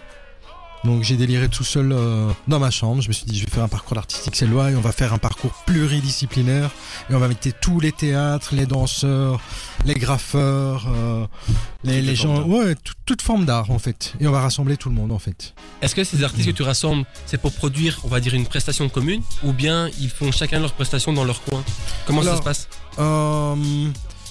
Donc 0.85 1.03
j'ai 1.03 1.17
déliré 1.17 1.49
tout 1.49 1.63
seul 1.63 1.91
euh, 1.91 2.29
dans 2.47 2.59
ma 2.59 2.69
chambre. 2.71 3.01
Je 3.01 3.07
me 3.07 3.13
suis 3.13 3.25
dit, 3.25 3.39
je 3.39 3.45
vais 3.45 3.51
faire 3.51 3.63
un 3.63 3.67
parcours 3.67 3.95
d'artistique 3.95 4.35
c'est 4.35 4.45
loi 4.45 4.71
et 4.71 4.75
on 4.75 4.81
va 4.81 4.91
faire 4.91 5.13
un 5.13 5.17
parcours 5.17 5.51
pluridisciplinaire. 5.65 6.69
Et 7.09 7.15
on 7.15 7.19
va 7.19 7.25
inviter 7.25 7.51
tous 7.51 7.79
les 7.79 7.91
théâtres, 7.91 8.53
les 8.53 8.65
danseurs, 8.65 9.39
les 9.85 9.95
graffeurs, 9.95 10.87
euh, 10.87 11.25
les, 11.83 12.15
gens. 12.15 12.43
Ouais, 12.43 12.75
tout- 12.75 12.93
toute 13.05 13.21
forme 13.21 13.45
d'art 13.45 13.71
en 13.71 13.79
fait. 13.79 14.13
Et 14.19 14.27
on 14.27 14.31
va 14.31 14.41
rassembler 14.41 14.77
tout 14.77 14.89
le 14.89 14.95
monde 14.95 15.11
en 15.11 15.19
fait. 15.19 15.53
Est-ce 15.81 15.95
que 15.95 16.03
ces 16.03 16.23
artistes 16.23 16.47
que 16.47 16.51
tu 16.55 16.63
rassembles, 16.63 17.05
c'est 17.25 17.39
pour 17.41 17.51
produire, 17.53 17.99
on 18.03 18.07
va 18.07 18.19
dire, 18.19 18.33
une 18.33 18.45
prestation 18.45 18.87
commune 18.89 19.21
Ou 19.43 19.53
bien 19.53 19.89
ils 19.99 20.09
font 20.09 20.31
chacun 20.31 20.59
leur 20.59 20.73
prestation 20.73 21.13
dans 21.13 21.23
leur 21.23 21.41
coin? 21.43 21.63
Comment 22.05 22.21
ça 22.23 22.37
se 22.37 22.41
passe? 22.41 22.67
Euh, 22.99 23.55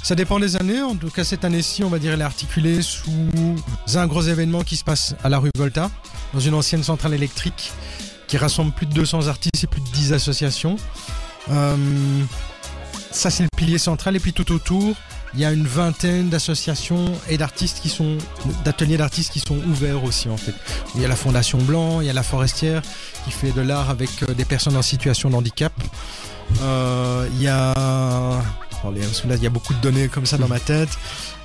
ça 0.05 0.15
dépend 0.15 0.39
des 0.39 0.55
années. 0.57 0.83
En 0.83 0.95
tout 0.95 1.09
cas, 1.09 1.25
cette 1.25 1.47
année-ci, 1.47 1.83
on 1.83 1.89
va 1.89 1.99
dire, 1.99 2.13
elle 2.13 2.21
est 2.21 2.25
articulée 2.25 2.83
sous 2.83 3.11
un 3.95 4.07
gros 4.07 4.21
événement 4.21 4.63
qui 4.63 4.77
se 4.77 4.85
passe 4.85 5.15
à 5.25 5.31
la 5.31 5.39
rue 5.39 5.51
Volta, 5.57 5.91
dans 6.35 6.41
une 6.41 6.53
ancienne 6.53 6.85
centrale 6.85 7.15
électrique 7.15 7.73
qui 8.29 8.37
rassemble 8.37 8.73
plus 8.73 8.85
de 8.85 8.93
200 8.93 9.29
artistes 9.29 9.65
et 9.65 9.67
plus 9.67 9.81
de 9.81 9.89
10 9.89 10.13
associations. 10.13 10.77
Euh, 11.51 11.77
ça, 13.11 13.31
c'est 13.31 13.45
le 13.45 13.49
pilier 13.57 13.79
central. 13.79 14.15
Et 14.15 14.21
puis 14.21 14.35
tout 14.35 14.53
autour, 14.53 14.95
il 15.33 15.41
y 15.41 15.45
a 15.47 15.53
une 15.53 15.67
vingtaine 15.67 16.29
d'associations 16.29 17.07
et 17.31 17.39
d'artistes 17.39 17.81
qui 17.81 17.89
sont, 17.89 18.19
d'ateliers 18.63 18.99
d'artistes 18.99 19.33
qui 19.33 19.41
sont 19.41 19.57
ouverts 19.57 20.05
aussi, 20.05 20.29
en 20.29 20.37
fait. 20.37 20.55
Il 20.95 21.01
y 21.01 21.07
a 21.07 21.09
la 21.09 21.17
Fondation 21.17 21.59
Blanc, 21.59 22.03
il 22.03 22.07
y 22.07 22.11
a 22.11 22.13
la 22.13 22.23
Forestière 22.23 22.83
qui 23.25 23.31
fait 23.31 23.53
de 23.53 23.63
l'art 23.63 23.89
avec 23.89 24.11
euh, 24.23 24.35
des 24.35 24.45
personnes 24.45 24.77
en 24.77 24.83
situation 24.83 25.31
de 25.31 25.37
handicap. 25.37 25.73
Euh, 26.63 27.27
Il 27.33 27.41
y 27.43 27.49
a. 27.49 28.43
Parce 28.93 29.21
que 29.21 29.29
là, 29.29 29.37
il 29.37 29.43
y 29.43 29.47
a 29.47 29.51
beaucoup 29.51 29.75
de 29.75 29.81
données 29.81 30.09
comme 30.09 30.27
ça 30.27 30.39
dans 30.39 30.49
ma 30.49 30.61
tête. 30.61 30.91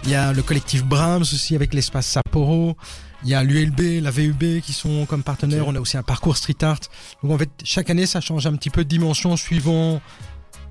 Il 0.03 0.09
y 0.09 0.15
a 0.15 0.33
le 0.33 0.41
collectif 0.41 0.83
Brahms 0.83 1.21
aussi 1.21 1.55
avec 1.55 1.73
l'espace 1.73 2.07
Sapporo. 2.07 2.75
Il 3.23 3.29
y 3.29 3.33
a 3.33 3.43
l'ULB, 3.43 4.01
la 4.01 4.11
VUB 4.11 4.61
qui 4.61 4.73
sont 4.73 5.05
comme 5.05 5.23
partenaires. 5.23 5.67
On 5.67 5.75
a 5.75 5.79
aussi 5.79 5.97
un 5.97 6.03
parcours 6.03 6.37
street 6.37 6.55
art. 6.61 6.79
Donc 7.21 7.31
en 7.31 7.37
fait, 7.37 7.49
chaque 7.63 7.89
année, 7.89 8.05
ça 8.05 8.21
change 8.21 8.47
un 8.47 8.55
petit 8.55 8.69
peu 8.69 8.83
de 8.83 8.89
dimension 8.89 9.35
suivant 9.35 10.01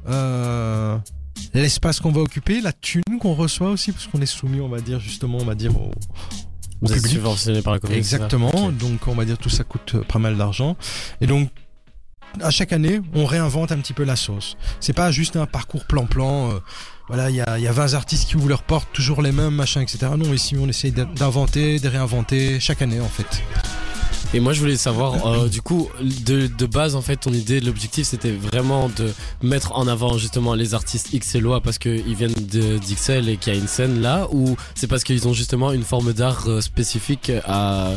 euh, 0.09 0.97
l'espace 1.55 2.01
qu'on 2.01 2.13
va 2.13 2.23
occuper, 2.23 2.61
la 2.61 2.73
thune 2.73 3.03
qu'on 3.21 3.35
reçoit 3.35 3.71
aussi, 3.71 3.93
parce 3.93 4.07
qu'on 4.07 4.21
est 4.21 4.27
soumis, 4.27 4.61
on 4.61 4.69
va 4.69 4.81
dire 4.81 5.01
justement, 5.01 5.39
on 5.41 5.45
va 5.45 5.55
dire 5.55 5.77
au, 5.79 5.91
Vous 6.81 6.93
êtes 6.93 7.07
subventionné 7.07 7.63
par 7.63 7.75
la 7.75 7.81
commune. 7.81 7.99
Exactement. 7.99 8.73
Donc 8.73 9.07
on 9.09 9.15
va 9.15 9.25
dire 9.25 9.39
tout 9.39 9.51
ça 9.51 9.65
coûte 9.65 9.97
pas 10.09 10.19
mal 10.19 10.37
d'argent. 10.37 10.77
Et 11.21 11.27
donc 11.27 11.51
à 12.43 12.51
chaque 12.51 12.73
année, 12.73 13.01
on 13.15 13.25
réinvente 13.27 13.73
un 13.73 13.79
petit 13.79 13.93
peu 13.93 14.05
la 14.05 14.17
sauce. 14.17 14.57
C'est 14.81 14.93
pas 14.93 15.11
juste 15.11 15.37
un 15.37 15.47
parcours 15.47 15.85
plan-plan. 15.85 16.51
euh, 16.53 16.59
voilà, 17.09 17.31
il 17.31 17.37
y 17.37 17.41
a, 17.41 17.59
il 17.59 17.65
y 17.65 17.69
a 17.69 17.73
20 17.73 17.95
artistes 17.95 18.29
qui 18.29 18.37
ouvrent 18.37 18.49
leurs 18.51 18.63
portes, 18.63 18.89
toujours 18.93 19.23
les 19.23 19.33
mêmes, 19.33 19.55
machin, 19.55 19.81
etc. 19.81 19.99
Non, 20.17 20.33
ici 20.35 20.57
on 20.61 20.69
essaye 20.69 20.93
d'in- 20.93 21.07
d'inventer, 21.07 21.79
de 21.79 21.89
réinventer 21.89 22.61
chaque 22.61 22.83
année 22.83 23.01
en 23.01 23.09
fait. 23.09 23.43
Et 24.35 24.41
moi, 24.41 24.53
je 24.53 24.61
voulais 24.61 24.77
savoir, 24.77 25.27
euh, 25.27 25.49
du 25.49 25.63
coup, 25.63 25.89
de, 26.03 26.49
de 26.49 26.67
base, 26.67 26.95
en 26.97 27.01
fait, 27.01 27.17
ton 27.17 27.33
idée, 27.33 27.61
l'objectif, 27.61 28.07
c'était 28.09 28.33
vraiment 28.33 28.91
de 28.91 29.11
mettre 29.43 29.73
en 29.75 29.89
avant 29.89 30.19
justement 30.19 30.55
les 30.55 30.75
artistes 30.75 31.15
XLOA 31.19 31.63
parce 31.63 31.79
qu'ils 31.79 32.15
viennent 32.15 32.35
d'XL 32.35 33.31
et 33.31 33.39
qu'il 33.39 33.55
y 33.55 33.57
a 33.57 33.59
une 33.59 33.69
scène 33.69 34.03
là, 34.03 34.29
ou 34.31 34.55
c'est 34.75 34.87
parce 34.87 35.03
qu'ils 35.03 35.27
ont 35.29 35.33
justement 35.33 35.73
une 35.73 35.85
forme 35.85 36.13
d'art 36.13 36.45
euh, 36.47 36.61
spécifique 36.61 37.33
à 37.47 37.93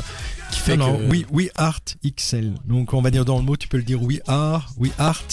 qui 0.51 0.60
fait 0.60 0.77
non, 0.77 1.00
non, 1.00 1.10
que 1.10 1.25
we 1.31 1.50
art 1.55 1.81
XL. 2.05 2.53
Donc 2.65 2.93
on 2.93 3.01
va 3.01 3.10
dire 3.10 3.25
dans 3.25 3.38
le 3.38 3.43
mot, 3.43 3.58
tu 3.58 3.67
peux 3.67 3.77
le 3.77 3.84
dire 3.84 4.01
we 4.03 4.20
are, 4.27 4.70
we 4.77 4.91
art. 4.98 5.25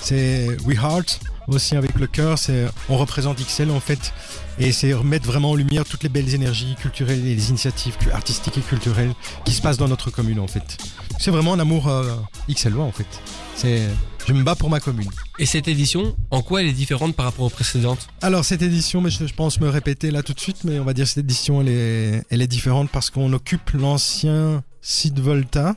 C'est 0.00 0.48
we 0.64 0.76
heart 0.76 1.20
aussi 1.46 1.76
avec 1.76 1.94
le 1.94 2.06
cœur. 2.06 2.38
C'est 2.38 2.66
on 2.88 2.96
représente 2.96 3.38
XL 3.38 3.70
en 3.70 3.80
fait, 3.80 4.12
et 4.58 4.72
c'est 4.72 4.92
remettre 4.92 5.26
vraiment 5.26 5.50
en 5.50 5.54
lumière 5.54 5.84
toutes 5.84 6.02
les 6.02 6.08
belles 6.08 6.34
énergies 6.34 6.74
culturelles 6.80 7.24
et 7.26 7.34
les 7.34 7.50
initiatives 7.50 7.96
artistiques 8.12 8.58
et 8.58 8.62
culturelles 8.62 9.12
qui 9.44 9.52
se 9.52 9.62
passent 9.62 9.78
dans 9.78 9.88
notre 9.88 10.10
commune 10.10 10.40
en 10.40 10.48
fait. 10.48 10.78
C'est 11.18 11.30
vraiment 11.30 11.52
un 11.52 11.60
amour 11.60 11.88
euh, 11.88 12.14
XLois 12.48 12.84
en 12.84 12.92
fait. 12.92 13.06
C'est 13.54 13.82
je 14.26 14.32
me 14.32 14.42
bats 14.42 14.54
pour 14.54 14.70
ma 14.70 14.80
commune. 14.80 15.10
Et 15.38 15.46
cette 15.46 15.68
édition, 15.68 16.16
en 16.30 16.42
quoi 16.42 16.62
elle 16.62 16.68
est 16.68 16.72
différente 16.72 17.14
par 17.16 17.26
rapport 17.26 17.46
aux 17.46 17.50
précédentes? 17.50 18.08
Alors 18.20 18.44
cette 18.44 18.62
édition, 18.62 19.00
mais 19.00 19.10
je, 19.10 19.26
je 19.26 19.34
pense 19.34 19.60
me 19.60 19.68
répéter 19.68 20.10
là 20.10 20.22
tout 20.22 20.32
de 20.32 20.40
suite, 20.40 20.64
mais 20.64 20.78
on 20.78 20.84
va 20.84 20.94
dire 20.94 21.06
cette 21.06 21.18
édition 21.18 21.60
elle 21.60 21.68
est, 21.68 22.24
elle 22.30 22.42
est 22.42 22.46
différente 22.46 22.90
parce 22.90 23.10
qu'on 23.10 23.32
occupe 23.32 23.70
l'ancien 23.70 24.62
site 24.80 25.18
Volta, 25.18 25.76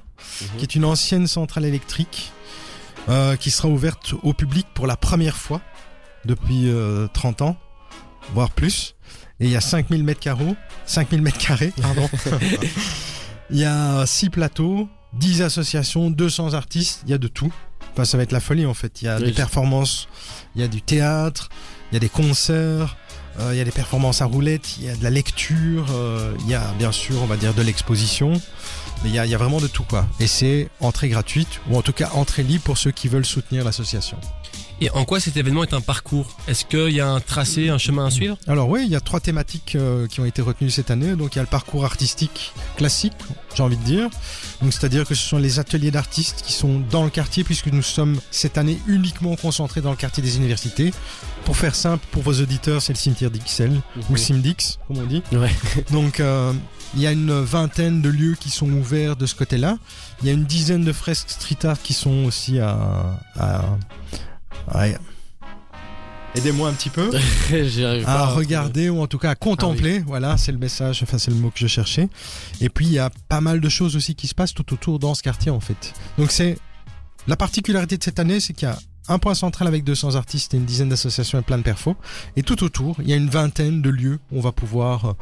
qui 0.58 0.64
est 0.64 0.76
une 0.76 0.86
ancienne 0.86 1.28
centrale 1.28 1.66
électrique 1.66 2.32
euh, 3.08 3.36
qui 3.36 3.52
sera 3.52 3.68
ouverte 3.68 4.14
au 4.24 4.34
public 4.34 4.66
pour 4.74 4.88
la 4.88 4.98
première 4.98 5.38
fois 5.38 5.62
depuis 6.26 6.70
euh, 6.70 7.08
30 7.14 7.44
ans, 7.44 7.58
voire 8.34 8.50
plus. 8.50 8.96
Et 9.40 9.46
il 9.46 9.52
y 9.52 9.56
a 9.56 9.62
5000 9.62 10.04
mètres 10.04 10.20
carreaux, 10.20 10.56
5000 10.86 11.22
mètres 11.22 11.38
carrés, 11.38 11.74
pardon. 11.82 12.10
il 13.52 13.60
y 13.60 13.66
a 13.66 14.06
6 14.06 14.30
plateaux, 14.32 14.90
10 15.14 15.44
associations, 15.44 16.10
200 16.10 16.54
artistes, 16.54 17.02
il 17.06 17.12
y 17.12 17.14
a 17.14 17.18
de 17.18 17.28
tout. 17.28 17.54
Enfin, 17.96 18.04
ça 18.04 18.18
va 18.18 18.24
être 18.24 18.34
la 18.34 18.42
folie 18.42 18.66
en 18.66 18.74
fait. 18.74 19.02
Il 19.02 19.06
y 19.06 19.08
a 19.08 19.18
Oui, 19.18 19.24
des 19.24 19.32
performances, 19.32 20.10
il 20.54 20.62
y 20.62 20.66
a 20.66 20.68
du 20.68 20.82
théâtre, 20.82 21.48
il 21.92 21.96
y 21.96 21.98
a 21.98 22.00
des 22.02 22.10
concerts, 22.10 22.98
euh, 23.40 23.52
il 23.54 23.58
y 23.58 23.62
a 23.62 23.64
des 23.64 23.72
performances 23.72 24.22
à 24.22 24.26
roulettes, 24.26 24.78
il 24.80 24.84
y 24.84 24.90
a 24.90 24.96
de 24.98 25.04
la 25.04 25.10
lecture, 25.10 25.86
euh, 25.92 26.34
il 26.42 26.50
y 26.50 26.56
a 26.56 26.74
bien 26.78 26.92
sûr, 26.92 27.16
on 27.22 27.26
va 27.26 27.38
dire, 27.38 27.54
de 27.54 27.62
l'exposition. 27.62 28.34
Mais 29.04 29.10
il 29.10 29.16
y, 29.16 29.20
a, 29.20 29.26
il 29.26 29.32
y 29.32 29.36
a 29.36 29.38
vraiment 29.38 29.60
de 29.62 29.68
tout 29.68 29.84
quoi. 29.84 30.06
Et 30.20 30.28
c'est 30.28 30.70
entrée 30.82 31.08
gratuite, 31.10 31.62
ou 31.70 31.78
en 31.78 31.82
tout 31.82 31.94
cas 31.94 32.10
entrée 32.16 32.44
libre 32.44 32.64
pour 32.64 32.78
ceux 32.78 32.92
qui 32.92 33.08
veulent 33.08 33.26
soutenir 33.26 33.64
l'association. 33.64 34.18
Et 34.82 34.90
en 34.90 35.06
quoi 35.06 35.22
cet 35.22 35.38
événement 35.38 35.64
est 35.64 35.74
un 35.74 35.80
parcours? 35.80 36.36
Est-ce 36.48 36.66
qu'il 36.66 36.94
y 36.94 37.00
a 37.00 37.08
un 37.08 37.22
tracé, 37.22 37.70
un 37.70 37.78
chemin 37.78 38.08
à 38.08 38.12
suivre? 38.12 38.38
Alors 38.46 38.70
oui, 38.70 38.82
il 38.86 38.92
y 38.92 38.96
a 38.96 39.00
trois 39.00 39.22
thématiques 39.22 39.76
euh, 39.76 40.06
qui 40.08 40.20
ont 40.20 40.26
été 40.26 40.42
retenues 40.42 40.70
cette 40.70 40.92
année. 40.92 41.16
Donc 41.16 41.36
il 41.36 41.38
y 41.38 41.40
a 41.40 41.44
le 41.44 41.48
parcours 41.48 41.86
artistique 41.86 42.52
classique, 42.76 43.14
j'ai 43.56 43.64
envie 43.64 43.78
de 43.78 43.84
dire. 43.84 44.10
Donc 44.62 44.74
c'est-à-dire 44.74 45.08
que 45.08 45.16
ce 45.16 45.26
sont 45.26 45.38
les 45.38 45.60
ateliers 45.60 45.92
d'artistes 45.92 46.42
qui 46.46 46.52
sont 46.52 46.82
dans 46.92 47.06
le 47.06 47.10
quartier 47.10 47.46
puisque 47.46 47.68
nous 47.68 47.82
sommes 47.82 48.20
cette 48.32 48.58
année 48.58 48.78
uniquement 48.88 49.36
concentrés 49.38 49.80
dans 49.80 49.92
le 49.92 49.98
quartier 49.98 50.22
des 50.22 50.36
universités. 50.36 50.92
Pour 51.46 51.56
faire 51.56 51.76
simple, 51.76 52.06
pour 52.12 52.24
vos 52.24 52.34
auditeurs, 52.34 52.82
c'est 52.82 52.92
le 52.92 52.98
cimetière 52.98 53.32
d'Ixelles 53.32 53.80
ou 54.10 54.18
Simdix, 54.18 54.78
comme 54.88 54.98
on 54.98 55.06
dit. 55.06 55.24
Ouais. 55.32 55.52
Donc 55.92 56.20
euh, 56.20 56.52
il 56.96 57.02
y 57.02 57.08
a 57.08 57.14
une 57.14 57.40
vingtaine 57.40 58.02
de 58.02 58.10
lieux 58.10 58.36
qui 58.38 58.50
sont 58.50 58.70
ouverts 58.72 59.16
de 59.16 59.26
ce 59.26 59.36
côté-là. 59.36 59.78
Il 60.22 60.28
y 60.28 60.30
a 60.30 60.34
une 60.34 60.46
dizaine 60.46 60.84
de 60.84 60.92
fresques 60.92 61.30
street 61.30 61.66
art 61.66 61.82
qui 61.82 61.94
sont 61.94 62.26
aussi 62.26 62.60
à... 62.60 63.18
à, 63.38 63.64
Aidez-moi 66.36 66.68
un 66.68 66.74
petit 66.74 66.90
peu 66.90 67.12
J'y 67.50 67.86
arrive 67.86 68.04
pas. 68.04 68.24
à 68.24 68.26
regarder 68.28 68.90
ou 68.90 69.00
en 69.02 69.08
tout 69.08 69.18
cas 69.18 69.32
à 69.32 69.36
contempler. 69.36 70.00
Voilà, 70.00 70.38
c'est 70.38 70.52
le 70.52 70.58
message, 70.58 71.02
enfin 71.02 71.18
c'est 71.18 71.32
le 71.32 71.38
mot 71.38 71.50
que 71.50 71.60
je 71.60 71.68
cherchais. 71.68 72.10
Et 72.60 72.68
puis 72.70 72.86
il 72.88 72.92
y 72.92 73.00
a 73.00 73.10
pas 73.30 73.40
mal 73.42 73.62
de 73.62 73.70
choses 73.70 73.96
aussi 73.96 74.16
qui 74.16 74.28
se 74.28 74.36
passent 74.36 74.54
tout 74.54 74.74
autour 74.74 75.00
dans 75.00 75.16
ce 75.16 75.24
quartier 75.24 75.50
en 75.52 75.62
fait. 75.62 75.94
Donc 76.18 76.32
c'est 76.32 76.58
la 77.28 77.38
particularité 77.38 77.98
de 77.98 78.04
cette 78.04 78.20
année, 78.20 78.40
c'est 78.42 78.54
qu'il 78.54 78.68
y 78.68 78.72
a 78.72 78.78
un 79.08 79.18
point 79.20 79.34
central 79.36 79.68
avec 79.68 79.84
200 79.84 80.16
artistes 80.16 80.54
et 80.54 80.58
une 80.58 80.66
dizaine 80.66 80.90
d'associations 80.90 81.40
et 81.40 81.42
plein 81.42 81.58
de 81.58 81.64
perfos. 81.64 81.96
Et 82.36 82.44
tout 82.44 82.64
autour, 82.64 82.98
il 83.02 83.10
y 83.10 83.14
a 83.14 83.16
une 83.16 83.30
vingtaine 83.30 83.82
de 83.82 83.90
lieux 83.90 84.20
où 84.32 84.40
on 84.40 84.42
va 84.42 84.52
pouvoir 84.52 85.06
euh, 85.06 85.14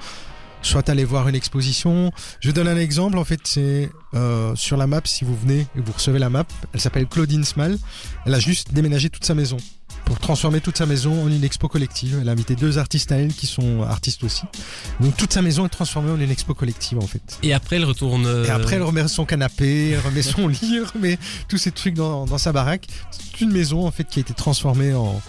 soit 0.64 0.90
aller 0.90 1.06
voir 1.06 1.28
une 1.28 1.36
exposition. 1.36 2.12
Je 2.40 2.50
donne 2.52 2.68
un 2.68 2.78
exemple, 2.78 3.18
en 3.18 3.24
fait, 3.24 3.40
c'est 3.44 3.90
euh, 4.16 4.56
sur 4.56 4.78
la 4.78 4.88
map, 4.88 5.02
si 5.06 5.24
vous 5.26 5.36
venez 5.38 5.68
et 5.78 5.82
vous 5.86 5.92
recevez 5.92 6.18
la 6.20 6.30
map, 6.30 6.46
elle 6.74 6.80
s'appelle 6.82 7.06
Claudine 7.08 7.44
Small. 7.44 7.78
Elle 8.26 8.34
a 8.34 8.40
juste 8.40 8.74
déménagé 8.74 9.10
toute 9.10 9.26
sa 9.26 9.36
maison 9.36 9.58
pour 10.06 10.20
transformer 10.20 10.60
toute 10.60 10.78
sa 10.78 10.86
maison 10.86 11.24
en 11.24 11.28
une 11.30 11.44
expo 11.44 11.68
collective. 11.70 12.18
Elle 12.22 12.28
a 12.28 12.32
invité 12.34 12.56
deux 12.56 12.78
artistes 12.78 13.12
à 13.12 13.18
elle 13.18 13.34
qui 13.34 13.48
sont 13.48 13.84
artistes 13.84 14.24
aussi. 14.24 14.42
Donc 15.00 15.16
toute 15.16 15.32
sa 15.32 15.42
maison 15.42 15.66
est 15.66 15.70
transformée 15.70 16.12
en 16.12 16.20
une 16.20 16.32
expo 16.32 16.54
collective 16.54 16.98
en 16.98 17.08
fait. 17.08 17.38
Et 17.44 17.54
après, 17.54 17.78
elle 17.78 17.86
retourne. 17.86 18.26
euh, 18.26 18.46
Et 18.46 18.50
après, 18.50 18.76
elle 18.78 18.84
remet 18.84 19.08
son 19.08 19.26
canapé, 19.26 19.92
elle 19.92 20.00
remet 20.02 20.22
son 20.22 20.48
lit, 20.50 20.76
elle 20.78 20.86
remet 20.86 21.18
tous 21.48 21.58
ces 21.58 21.72
trucs 21.72 21.94
dans, 21.94 22.26
dans 22.26 22.38
sa 22.38 22.52
baraque. 22.52 22.88
C'est 23.12 23.42
une 23.42 23.52
maison 23.52 23.86
en 23.86 23.92
fait 23.92 24.04
qui 24.06 24.20
a 24.20 24.22
été 24.22 24.34
transformée 24.34 24.94
en, 24.94 25.22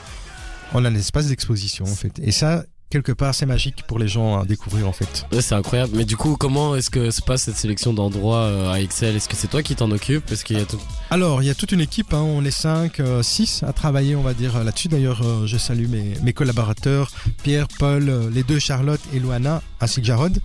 en 0.73 0.85
un 0.85 0.95
espace 0.95 1.27
d'exposition 1.29 1.85
en 1.85 1.95
fait. 1.95 2.19
Et 2.23 2.33
ça, 2.33 2.65
quelque 2.95 3.13
part, 3.13 3.35
c'est 3.35 3.47
magique 3.47 3.83
pour 3.89 3.99
les 3.99 4.07
gens 4.07 4.41
à 4.41 4.45
découvrir 4.45 4.87
en 4.87 4.93
fait. 4.93 5.27
Ouais, 5.33 5.43
c'est 5.43 5.57
incroyable. 5.57 5.93
Mais 5.97 6.05
du 6.05 6.17
coup, 6.17 6.37
comment 6.37 6.77
est-ce 6.77 6.91
que 6.91 7.11
se 7.11 7.21
passe 7.21 7.43
cette 7.43 7.57
sélection 7.57 7.93
d'endroits 7.93 8.45
euh, 8.45 8.73
à 8.73 8.81
Excel? 8.81 9.17
Est-ce 9.17 9.29
que 9.29 9.35
c'est 9.35 9.49
toi 9.49 9.65
qui 9.65 9.75
t'en 9.75 9.91
occupes? 9.91 10.31
Est-ce 10.31 10.45
qu'il 10.45 10.59
y 10.59 10.61
a 10.61 10.65
tout... 10.65 10.79
Alors, 11.11 11.43
il 11.43 11.47
y 11.47 11.51
a 11.51 11.57
toute 11.57 11.73
une 11.73 11.81
équipe, 11.81 12.15
hein, 12.15 12.23
on 12.23 12.45
est 12.45 12.53
5, 12.53 13.03
6 13.21 13.65
à 13.67 13.73
travailler, 13.73 14.15
on 14.15 14.23
va 14.23 14.33
dire, 14.33 14.63
là-dessus. 14.63 14.87
D'ailleurs, 14.87 15.23
euh, 15.25 15.45
je 15.47 15.57
salue 15.57 15.89
mes, 15.89 16.15
mes 16.23 16.33
collaborateurs, 16.33 17.11
Pierre, 17.43 17.67
Paul, 17.81 18.09
euh, 18.09 18.31
les 18.31 18.45
deux 18.45 18.61
Charlotte 18.61 19.01
et 19.13 19.19
Luana, 19.19 19.61
ainsi 19.81 20.01
que 20.01 20.07
Jarod. 20.07 20.39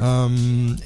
Euh, 0.00 0.28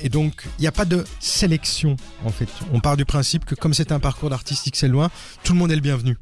et 0.01 0.09
donc, 0.09 0.47
il 0.59 0.63
n'y 0.63 0.69
a 0.69 0.73
pas 0.73 0.85
de 0.85 1.05
sélection, 1.21 1.97
en 2.25 2.31
fait. 2.31 2.49
On 2.73 2.81
part 2.81 2.97
du 2.97 3.05
principe 3.05 3.45
que 3.45 3.55
comme 3.55 3.75
c'est 3.75 3.93
un 3.93 4.01
parcours 4.01 4.31
d'artistique, 4.31 4.77
c'est 4.77 4.89
loin, 4.89 5.11
tout 5.43 5.53
le 5.53 5.59
monde 5.59 5.71
est 5.71 5.77
le 5.77 5.81
bienvenu. 5.81 6.17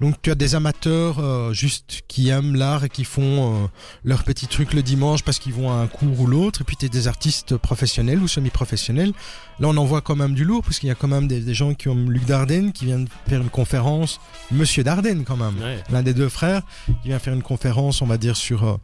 Donc 0.00 0.16
tu 0.22 0.30
as 0.30 0.34
des 0.34 0.54
amateurs 0.54 1.18
euh, 1.20 1.52
juste 1.52 2.02
qui 2.08 2.28
aiment 2.30 2.54
l'art 2.56 2.84
et 2.84 2.88
qui 2.88 3.04
font 3.04 3.64
euh, 3.64 3.66
leur 4.04 4.24
petit 4.24 4.46
truc 4.46 4.72
le 4.72 4.82
dimanche 4.82 5.22
parce 5.22 5.38
qu'ils 5.38 5.52
vont 5.52 5.70
à 5.70 5.74
un 5.74 5.86
cours 5.86 6.20
ou 6.20 6.26
l'autre. 6.26 6.62
Et 6.62 6.64
puis 6.64 6.76
tu 6.76 6.86
as 6.86 6.88
des 6.88 7.06
artistes 7.08 7.56
professionnels 7.56 8.18
ou 8.20 8.28
semi-professionnels. 8.28 9.12
Là 9.60 9.68
on 9.68 9.76
en 9.76 9.84
voit 9.84 10.00
quand 10.00 10.16
même 10.16 10.34
du 10.34 10.44
lourd 10.44 10.62
parce 10.64 10.78
qu'il 10.78 10.88
y 10.88 10.92
a 10.92 10.94
quand 10.96 11.08
même 11.08 11.28
des, 11.28 11.40
des 11.40 11.54
gens 11.54 11.74
qui 11.74 11.88
ont 11.88 11.94
Luc 11.94 12.24
Dardenne 12.24 12.72
qui 12.72 12.86
vient 12.86 12.98
de 13.00 13.08
faire 13.28 13.40
une 13.40 13.50
conférence. 13.50 14.18
Monsieur 14.50 14.82
Dardenne 14.82 15.24
quand 15.24 15.36
même 15.36 15.54
Ouais. 15.62 15.82
l'un 15.90 16.02
des 16.02 16.14
deux 16.14 16.28
frères, 16.28 16.62
qui 17.02 17.08
vient 17.08 17.18
faire 17.18 17.34
une 17.34 17.42
conférence, 17.42 18.02
on 18.02 18.06
va 18.06 18.16
dire, 18.18 18.36
sur, 18.36 18.64
euh, 18.64 18.76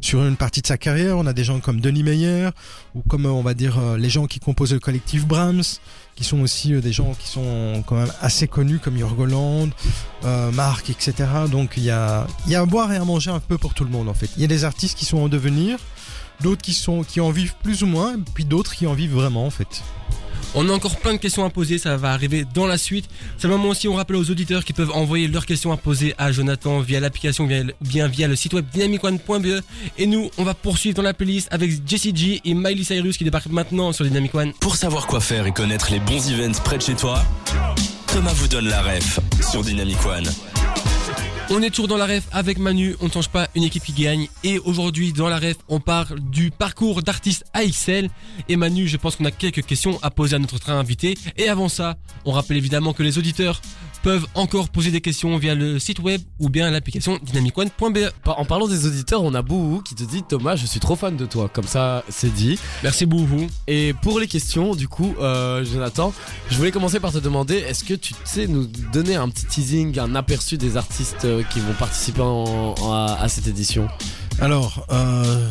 sur 0.00 0.24
une 0.24 0.36
partie 0.36 0.62
de 0.62 0.66
sa 0.66 0.78
carrière. 0.78 1.18
On 1.18 1.26
a 1.26 1.32
des 1.32 1.44
gens 1.44 1.58
comme 1.60 1.80
Denis 1.80 2.02
Meyer, 2.02 2.48
ou 2.94 3.02
comme, 3.08 3.26
euh, 3.26 3.30
on 3.30 3.42
va 3.42 3.54
dire, 3.54 3.78
euh, 3.78 3.96
les 3.96 4.10
gens 4.10 4.26
qui 4.26 4.38
composent 4.40 4.72
le 4.72 4.80
collectif 4.80 5.26
Brahms, 5.26 5.62
qui 6.14 6.24
sont 6.24 6.40
aussi 6.40 6.74
euh, 6.74 6.80
des 6.80 6.92
gens 6.92 7.14
qui 7.18 7.28
sont 7.28 7.82
quand 7.86 7.96
même 7.96 8.12
assez 8.20 8.48
connus, 8.48 8.78
comme 8.78 8.96
Yorgoland, 8.96 9.70
euh, 10.24 10.50
Marc, 10.52 10.90
etc. 10.90 11.28
Donc 11.50 11.74
il 11.76 11.84
y 11.84 11.90
a, 11.90 12.26
y 12.46 12.54
a 12.54 12.60
à 12.60 12.66
boire 12.66 12.92
et 12.92 12.96
à 12.96 13.04
manger 13.04 13.30
un 13.30 13.40
peu 13.40 13.58
pour 13.58 13.74
tout 13.74 13.84
le 13.84 13.90
monde, 13.90 14.08
en 14.08 14.14
fait. 14.14 14.30
Il 14.36 14.42
y 14.42 14.44
a 14.44 14.48
des 14.48 14.64
artistes 14.64 14.98
qui 14.98 15.04
sont 15.04 15.18
en 15.18 15.28
devenir, 15.28 15.78
d'autres 16.40 16.62
qui, 16.62 16.74
sont, 16.74 17.02
qui 17.02 17.20
en 17.20 17.30
vivent 17.30 17.54
plus 17.62 17.82
ou 17.82 17.86
moins, 17.86 18.16
puis 18.34 18.44
d'autres 18.44 18.74
qui 18.74 18.86
en 18.86 18.94
vivent 18.94 19.14
vraiment, 19.14 19.46
en 19.46 19.50
fait. 19.50 19.82
On 20.54 20.68
a 20.68 20.72
encore 20.72 20.96
plein 20.96 21.12
de 21.14 21.18
questions 21.18 21.44
à 21.44 21.50
poser, 21.50 21.78
ça 21.78 21.96
va 21.96 22.12
arriver 22.12 22.44
dans 22.52 22.66
la 22.66 22.76
suite. 22.76 23.08
C'est 23.38 23.48
le 23.48 23.56
moment 23.56 23.70
aussi, 23.70 23.88
on 23.88 23.94
rappelle 23.94 24.16
aux 24.16 24.30
auditeurs 24.30 24.64
qui 24.64 24.74
peuvent 24.74 24.90
envoyer 24.90 25.26
leurs 25.28 25.46
questions 25.46 25.72
à 25.72 25.78
poser 25.78 26.14
à 26.18 26.30
Jonathan 26.30 26.80
via 26.80 27.00
l'application 27.00 27.44
ou 27.44 27.48
bien 27.80 28.06
via 28.06 28.28
le 28.28 28.36
site 28.36 28.52
web 28.52 28.66
dynamicone.be. 28.72 29.62
Et 29.98 30.06
nous, 30.06 30.30
on 30.36 30.44
va 30.44 30.52
poursuivre 30.54 30.96
dans 30.96 31.02
la 31.02 31.14
playlist 31.14 31.48
avec 31.50 31.70
Jessie 31.88 32.12
G 32.14 32.40
et 32.44 32.54
Miley 32.54 32.84
Cyrus 32.84 33.16
qui 33.16 33.24
débarquent 33.24 33.46
maintenant 33.46 33.92
sur 33.92 34.04
Dynamic 34.04 34.34
One. 34.34 34.52
Pour 34.60 34.76
savoir 34.76 35.06
quoi 35.06 35.20
faire 35.20 35.46
et 35.46 35.52
connaître 35.52 35.90
les 35.90 36.00
bons 36.00 36.30
events 36.30 36.60
près 36.62 36.76
de 36.76 36.82
chez 36.82 36.94
toi, 36.94 37.22
Thomas 38.08 38.32
vous 38.34 38.48
donne 38.48 38.68
la 38.68 38.82
ref 38.82 39.20
sur 39.40 39.62
Dynamic 39.62 40.04
One. 40.04 40.28
On 41.50 41.60
est 41.60 41.70
toujours 41.70 41.88
dans 41.88 41.96
la 41.96 42.06
ref 42.06 42.26
avec 42.32 42.58
Manu, 42.58 42.96
on 43.00 43.06
ne 43.06 43.10
change 43.10 43.28
pas 43.28 43.48
une 43.54 43.62
équipe 43.62 43.84
qui 43.84 43.92
gagne. 43.92 44.28
Et 44.42 44.58
aujourd'hui, 44.60 45.12
dans 45.12 45.28
la 45.28 45.38
ref, 45.38 45.56
on 45.68 45.80
parle 45.80 46.20
du 46.20 46.50
parcours 46.50 47.02
d'artiste 47.02 47.44
AXL. 47.52 48.08
Et 48.48 48.56
Manu, 48.56 48.88
je 48.88 48.96
pense 48.96 49.16
qu'on 49.16 49.24
a 49.24 49.30
quelques 49.30 49.64
questions 49.64 49.98
à 50.02 50.10
poser 50.10 50.36
à 50.36 50.38
notre 50.38 50.58
train 50.58 50.78
invité. 50.78 51.16
Et 51.36 51.48
avant 51.48 51.68
ça, 51.68 51.96
on 52.24 52.32
rappelle 52.32 52.56
évidemment 52.56 52.92
que 52.94 53.02
les 53.02 53.18
auditeurs 53.18 53.60
peuvent 54.02 54.26
encore 54.34 54.68
poser 54.68 54.90
des 54.90 55.00
questions 55.00 55.36
via 55.38 55.54
le 55.54 55.78
site 55.78 56.00
web 56.00 56.20
ou 56.38 56.48
bien 56.48 56.70
l'application 56.70 57.18
dynamicone.be. 57.22 57.98
En 58.26 58.44
parlant 58.44 58.66
des 58.68 58.86
auditeurs, 58.86 59.22
on 59.22 59.34
a 59.34 59.42
Bouhou 59.42 59.80
qui 59.82 59.94
te 59.94 60.02
dit 60.02 60.22
Thomas, 60.28 60.56
je 60.56 60.66
suis 60.66 60.80
trop 60.80 60.96
fan 60.96 61.16
de 61.16 61.26
toi. 61.26 61.48
Comme 61.48 61.66
ça, 61.66 62.02
c'est 62.08 62.32
dit. 62.32 62.58
Merci 62.82 63.06
beaucoup. 63.06 63.46
Et 63.68 63.94
pour 64.02 64.18
les 64.20 64.26
questions, 64.26 64.74
du 64.74 64.88
coup, 64.88 65.14
euh, 65.20 65.64
Jonathan, 65.64 66.12
je 66.50 66.56
voulais 66.56 66.70
commencer 66.72 66.98
par 67.00 67.12
te 67.12 67.18
demander 67.18 67.56
est-ce 67.56 67.84
que 67.84 67.94
tu 67.94 68.14
sais 68.24 68.46
nous 68.46 68.66
donner 68.92 69.14
un 69.16 69.28
petit 69.28 69.46
teasing, 69.46 69.98
un 69.98 70.14
aperçu 70.14 70.58
des 70.58 70.76
artistes 70.76 71.24
euh, 71.24 71.42
qui 71.44 71.60
vont 71.60 71.74
participer 71.74 72.22
en- 72.22 72.74
en- 72.80 72.92
à, 72.92 73.18
à 73.20 73.28
cette 73.28 73.46
édition? 73.46 73.88
Alors, 74.40 74.84
euh, 74.90 75.48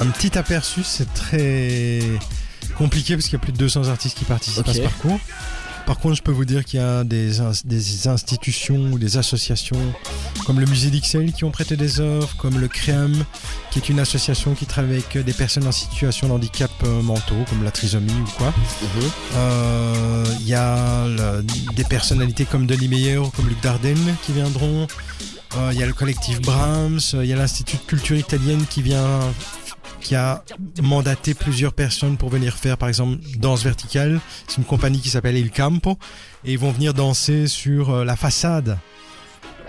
un 0.00 0.06
petit 0.06 0.38
aperçu, 0.38 0.82
c'est 0.84 1.12
très 1.12 2.00
compliqué 2.78 3.14
parce 3.14 3.24
qu'il 3.26 3.34
y 3.34 3.36
a 3.36 3.40
plus 3.40 3.52
de 3.52 3.58
200 3.58 3.88
artistes 3.88 4.16
qui 4.16 4.24
participent 4.24 4.66
à 4.68 4.72
ce 4.72 4.78
parcours. 4.84 5.18
Par 5.90 5.98
contre, 5.98 6.14
je 6.14 6.22
peux 6.22 6.30
vous 6.30 6.44
dire 6.44 6.64
qu'il 6.64 6.78
y 6.78 6.82
a 6.84 7.02
des, 7.02 7.40
ins- 7.40 7.50
des 7.64 8.06
institutions 8.06 8.76
ou 8.92 8.96
des 9.00 9.16
associations 9.16 9.76
comme 10.46 10.60
le 10.60 10.66
musée 10.66 10.88
d'Ixelles 10.88 11.32
qui 11.32 11.42
ont 11.42 11.50
prêté 11.50 11.76
des 11.76 11.98
œuvres, 11.98 12.32
comme 12.36 12.60
le 12.60 12.68
CREAM, 12.68 13.12
qui 13.72 13.80
est 13.80 13.88
une 13.88 13.98
association 13.98 14.54
qui 14.54 14.66
travaille 14.66 15.02
avec 15.04 15.18
des 15.18 15.32
personnes 15.32 15.66
en 15.66 15.72
situation 15.72 16.28
de 16.28 16.34
handicap 16.34 16.70
euh, 16.84 17.02
mentaux, 17.02 17.44
comme 17.48 17.64
la 17.64 17.72
trisomie 17.72 18.12
ou 18.12 18.30
quoi. 18.38 18.54
Euh, 19.34 20.24
Il 20.38 20.46
y 20.46 20.54
a 20.54 21.08
le- 21.08 21.44
des 21.74 21.82
personnalités 21.84 22.44
comme 22.44 22.66
Denis 22.68 22.86
Meyer 22.86 23.18
ou 23.18 23.26
comme 23.30 23.48
Luc 23.48 23.60
Dardenne 23.60 24.14
qui 24.24 24.32
viendront. 24.32 24.86
Euh, 25.56 25.70
Il 25.72 25.78
y 25.80 25.82
a 25.82 25.86
le 25.86 25.92
collectif 25.92 26.40
Brahms, 26.40 27.00
euh, 27.14 27.24
il 27.24 27.30
y 27.30 27.32
a 27.32 27.36
l'Institut 27.36 27.78
de 27.78 27.82
culture 27.82 28.16
italienne 28.16 28.64
qui 28.70 28.80
vient 28.82 29.18
qui 30.00 30.14
a 30.14 30.42
mandaté 30.82 31.34
plusieurs 31.34 31.72
personnes 31.72 32.16
pour 32.16 32.30
venir 32.30 32.56
faire 32.56 32.78
par 32.78 32.88
exemple 32.88 33.18
danse 33.36 33.62
verticale. 33.62 34.20
C'est 34.48 34.58
une 34.58 34.64
compagnie 34.64 35.00
qui 35.00 35.10
s'appelle 35.10 35.36
Il 35.36 35.50
Campo 35.50 35.98
et 36.44 36.52
ils 36.52 36.58
vont 36.58 36.72
venir 36.72 36.94
danser 36.94 37.46
sur 37.46 37.90
euh, 37.90 38.04
la 38.04 38.16
façade 38.16 38.78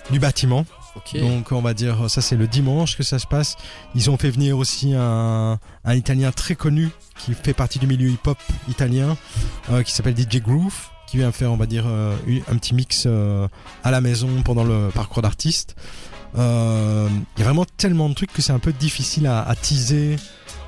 du 0.10 0.20
bâtiment. 0.20 0.66
Donc 1.14 1.52
on 1.52 1.62
va 1.62 1.74
dire 1.74 2.10
ça 2.10 2.22
c'est 2.22 2.36
le 2.36 2.48
dimanche 2.48 2.98
que 2.98 3.04
ça 3.04 3.20
se 3.20 3.28
passe. 3.28 3.56
Ils 3.96 4.10
ont 4.10 4.18
fait 4.18 4.30
venir 4.30 4.58
aussi 4.58 4.94
un, 4.94 5.58
un 5.86 5.96
Italien 5.96 6.32
très 6.32 6.56
connu 6.56 6.90
qui 7.18 7.34
fait 7.34 7.54
partie 7.54 7.80
du 7.80 7.88
milieu 7.88 8.10
hip-hop 8.10 8.38
italien 8.68 9.16
euh, 9.72 9.84
qui 9.84 9.92
s'appelle 9.92 10.16
DJ 10.18 10.42
Groove 10.42 10.90
qui 11.08 11.18
vient 11.18 11.32
faire 11.32 11.52
on 11.52 11.58
va 11.58 11.66
dire 11.66 11.84
euh, 11.88 12.16
un 12.50 12.58
petit 12.58 12.74
mix 12.74 13.04
euh, 13.06 13.48
à 13.84 13.92
la 13.92 14.02
maison 14.02 14.30
pendant 14.44 14.64
le 14.64 14.90
parcours 14.94 15.22
d'artiste. 15.22 15.76
Euh, 16.38 17.10
Il 17.38 17.40
y 17.40 17.44
a 17.44 17.46
vraiment 17.46 17.66
tellement 17.78 18.10
de 18.10 18.14
trucs 18.14 18.34
que 18.34 18.42
c'est 18.42 18.54
un 18.54 18.60
peu 18.60 18.74
difficile 18.74 19.28
à, 19.28 19.42
à 19.42 19.56
teaser 19.56 20.16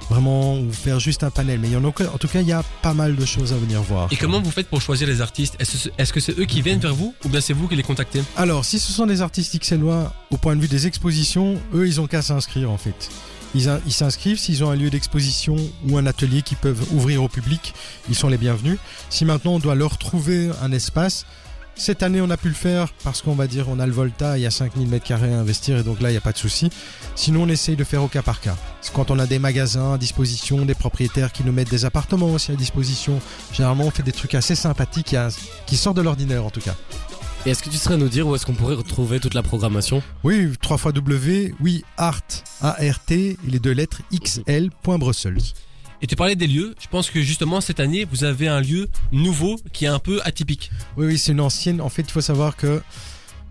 vraiment 0.10 0.58
ou 0.60 0.72
faire 0.74 1.00
juste 1.00 1.24
un 1.24 1.29
panel. 1.29 1.60
Mais 1.60 1.70
il 1.70 1.74
y 1.74 1.77
en, 1.77 1.84
a, 1.84 1.88
en 1.88 2.17
tout 2.17 2.27
cas 2.27 2.41
il 2.41 2.48
y 2.48 2.51
a 2.51 2.63
pas 2.82 2.93
mal 2.93 3.15
de 3.15 3.25
choses 3.25 3.53
à 3.53 3.58
venir 3.58 3.82
voir. 3.82 4.10
Et 4.12 4.17
comment 4.17 4.41
vous 4.41 4.51
faites 4.51 4.67
pour 4.70 4.82
choisir 4.82 5.08
les 5.08 5.22
artistes? 5.22 5.55
Est-ce 5.60 6.12
que 6.13 6.20
c'est 6.20 6.38
eux 6.38 6.46
qui 6.46 6.62
viennent 6.62 6.79
vers 6.79 6.93
vous 6.93 7.13
ou 7.24 7.29
bien 7.29 7.39
c'est 7.41 7.53
vous 7.53 7.67
qui 7.67 7.75
les 7.75 7.84
contactez? 7.84 8.22
Alors, 8.36 8.65
si 8.65 8.79
ce 8.79 8.91
sont 8.91 9.05
des 9.05 9.22
artistes 9.22 9.58
xénois, 9.58 10.13
au 10.32 10.38
point 10.38 10.55
de 10.55 10.62
vue 10.62 10.67
des 10.67 10.88
expositions, 10.88 11.58
eux, 11.74 11.88
ils 11.88 12.01
ont 12.01 12.08
qu'à 12.08 12.22
s'inscrire 12.22 12.70
en 12.70 12.77
fait. 12.77 13.10
Ils 13.55 13.70
in- 13.70 13.79
ils 13.86 13.93
s'inscrivent, 13.93 14.39
s'ils 14.39 14.63
ont 14.63 14.72
un 14.72 14.75
lieu 14.75 14.89
d'exposition 14.89 15.55
ou 15.88 15.98
un 15.98 16.05
atelier 16.08 16.41
qui 16.41 16.55
peuvent 16.55 16.84
ouvrir 16.91 17.24
au 17.24 17.29
public, 17.29 17.74
ils 18.10 18.15
sont 18.15 18.27
les 18.27 18.38
bienvenus. 18.38 18.79
Si 19.10 19.25
maintenant 19.25 19.53
on 19.53 19.60
doit 19.60 19.75
leur 19.75 19.98
trouver 20.00 20.50
un 20.62 20.72
espace, 20.72 21.25
cette 21.75 22.03
année 22.03 22.22
on 22.22 22.30
a 22.30 22.38
pu 22.38 22.48
le 22.50 22.53
faire 22.53 22.94
parce 23.03 23.22
qu'on 23.22 23.34
va 23.36 23.48
dire 23.48 23.68
on 23.70 23.80
a 23.80 23.86
le 23.88 23.92
Volta, 23.94 24.38
il 24.38 24.42
y 24.42 24.46
a 24.46 24.51
5000 24.51 24.88
mètres 24.88 25.06
carrés 25.06 25.34
à 25.34 25.39
investir 25.39 25.77
et 25.77 25.84
donc 25.84 26.01
là 26.01 26.10
il 26.10 26.13
n'y 26.13 26.18
a 26.18 26.22
pas 26.22 26.32
de 26.32 26.38
souci. 26.38 26.70
Sinon 27.15 27.44
on 27.44 27.48
essaye 27.50 27.75
de 27.75 27.84
faire 27.84 28.03
au 28.03 28.08
cas 28.08 28.22
par 28.22 28.39
cas. 28.42 28.56
C'est 28.82 28.94
quand 28.94 29.12
on 29.12 29.20
a 29.20 29.25
des 29.25 29.39
magasins 29.39 29.94
à 29.94 29.98
disposition, 29.98 30.65
des 30.65 30.75
propriétaires 30.75 31.32
qui 31.32 31.44
nous 31.44 31.51
mettent 31.51 31.70
des 31.72 31.86
appartements 31.86 32.27
aussi 32.32 32.51
à 32.51 32.56
disposition. 32.56 33.20
Généralement 33.53 33.86
on 33.86 33.92
fait 33.92 34.03
des 34.03 34.12
trucs 34.12 34.36
assez 34.36 34.56
sympathiques 34.56 35.13
à- 35.13 35.30
qui 35.65 35.75
sortent 35.77 35.98
de 35.98 36.01
l'ordinaire 36.01 36.46
en 36.46 36.50
tout 36.50 36.62
cas. 36.62 36.75
Et 37.46 37.50
est-ce 37.50 37.62
que 37.62 37.70
tu 37.70 37.75
serais 37.77 37.98
nous 37.98 38.08
dire 38.08 38.25
où 38.25 38.36
est-ce 38.36 38.46
qu'on 38.46 38.53
pourrait 38.53 38.75
retrouver 38.75 39.20
toute 39.20 39.34
la 39.34 39.44
programmation? 39.44 40.01
Oui, 40.24 40.50
3 40.62 40.77
fois 40.77 40.94
W, 40.94 41.53
oui, 41.60 41.84
art, 41.98 42.22
A-R-T, 42.62 43.38
les 43.46 43.60
deux 43.60 43.74
lettres 43.74 44.01
XL.Brussels. 44.13 45.42
Et 46.03 46.07
tu 46.07 46.17
parlais 46.17 46.36
des 46.36 46.48
lieux. 46.48 46.75
Je 46.81 46.88
pense 46.89 47.10
que 47.10 47.22
justement 47.22 47.62
cette 47.62 47.79
année, 47.79 48.03
vous 48.03 48.25
avez 48.25 48.50
un 48.50 48.60
lieu 48.60 48.89
nouveau 49.13 49.55
qui 49.72 49.86
est 49.86 49.88
un 49.88 50.00
peu 50.00 50.19
atypique. 50.25 50.69
Oui, 50.98 51.05
oui, 51.05 51.17
c'est 51.17 51.31
une 51.31 51.39
ancienne. 51.39 51.79
En 51.79 51.88
fait, 51.88 52.01
il 52.01 52.12
faut 52.12 52.19
savoir 52.19 52.57
que 52.57 52.81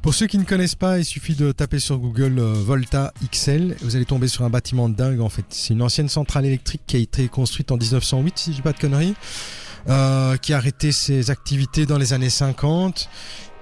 pour 0.02 0.12
ceux 0.12 0.26
qui 0.26 0.36
ne 0.36 0.44
connaissent 0.44 0.74
pas, 0.74 0.98
il 0.98 1.04
suffit 1.06 1.34
de 1.34 1.50
taper 1.52 1.78
sur 1.78 1.96
Google 1.96 2.38
euh, 2.38 2.52
Volta 2.52 3.14
XL 3.30 3.76
vous 3.80 3.96
allez 3.96 4.04
tomber 4.04 4.28
sur 4.28 4.44
un 4.44 4.50
bâtiment 4.50 4.90
de 4.90 4.94
dingue 4.94 5.20
en 5.20 5.30
fait. 5.30 5.46
C'est 5.48 5.72
une 5.72 5.80
ancienne 5.80 6.10
centrale 6.10 6.44
électrique 6.44 6.82
qui 6.86 6.96
a 6.96 6.98
été 6.98 7.26
construite 7.28 7.72
en 7.72 7.78
1908, 7.78 8.36
si 8.36 8.50
je 8.50 8.56
dis 8.56 8.62
pas 8.62 8.72
de 8.72 8.78
conneries, 8.78 9.14
euh, 9.88 10.36
qui 10.36 10.52
a 10.52 10.58
arrêté 10.58 10.92
ses 10.92 11.30
activités 11.30 11.86
dans 11.86 11.98
les 11.98 12.12
années 12.12 12.30
50. 12.30 13.08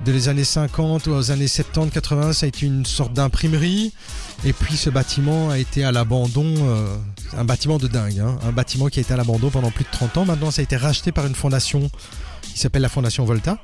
De 0.04 0.12
les 0.12 0.30
années 0.30 0.44
50 0.44 1.08
aux 1.08 1.30
années 1.30 1.44
70-80, 1.44 2.32
ça 2.32 2.46
a 2.46 2.48
été 2.48 2.64
une 2.64 2.86
sorte 2.86 3.12
d'imprimerie. 3.12 3.92
Et 4.46 4.54
puis 4.54 4.78
ce 4.78 4.88
bâtiment 4.88 5.50
a 5.50 5.58
été 5.58 5.84
à 5.84 5.92
l'abandon, 5.92 6.46
euh, 6.46 6.96
un 7.36 7.44
bâtiment 7.44 7.78
de 7.78 7.86
dingue, 7.86 8.18
hein, 8.18 8.38
un 8.42 8.52
bâtiment 8.52 8.88
qui 8.88 8.98
a 8.98 9.02
été 9.02 9.12
à 9.12 9.16
l'abandon 9.16 9.50
pendant 9.50 9.70
plus 9.70 9.84
de 9.84 9.90
30 9.90 10.18
ans. 10.18 10.24
Maintenant, 10.24 10.50
ça 10.50 10.60
a 10.60 10.62
été 10.64 10.76
racheté 10.76 11.12
par 11.12 11.26
une 11.26 11.34
fondation 11.34 11.90
qui 12.42 12.58
s'appelle 12.58 12.82
la 12.82 12.88
Fondation 12.88 13.24
Volta, 13.24 13.58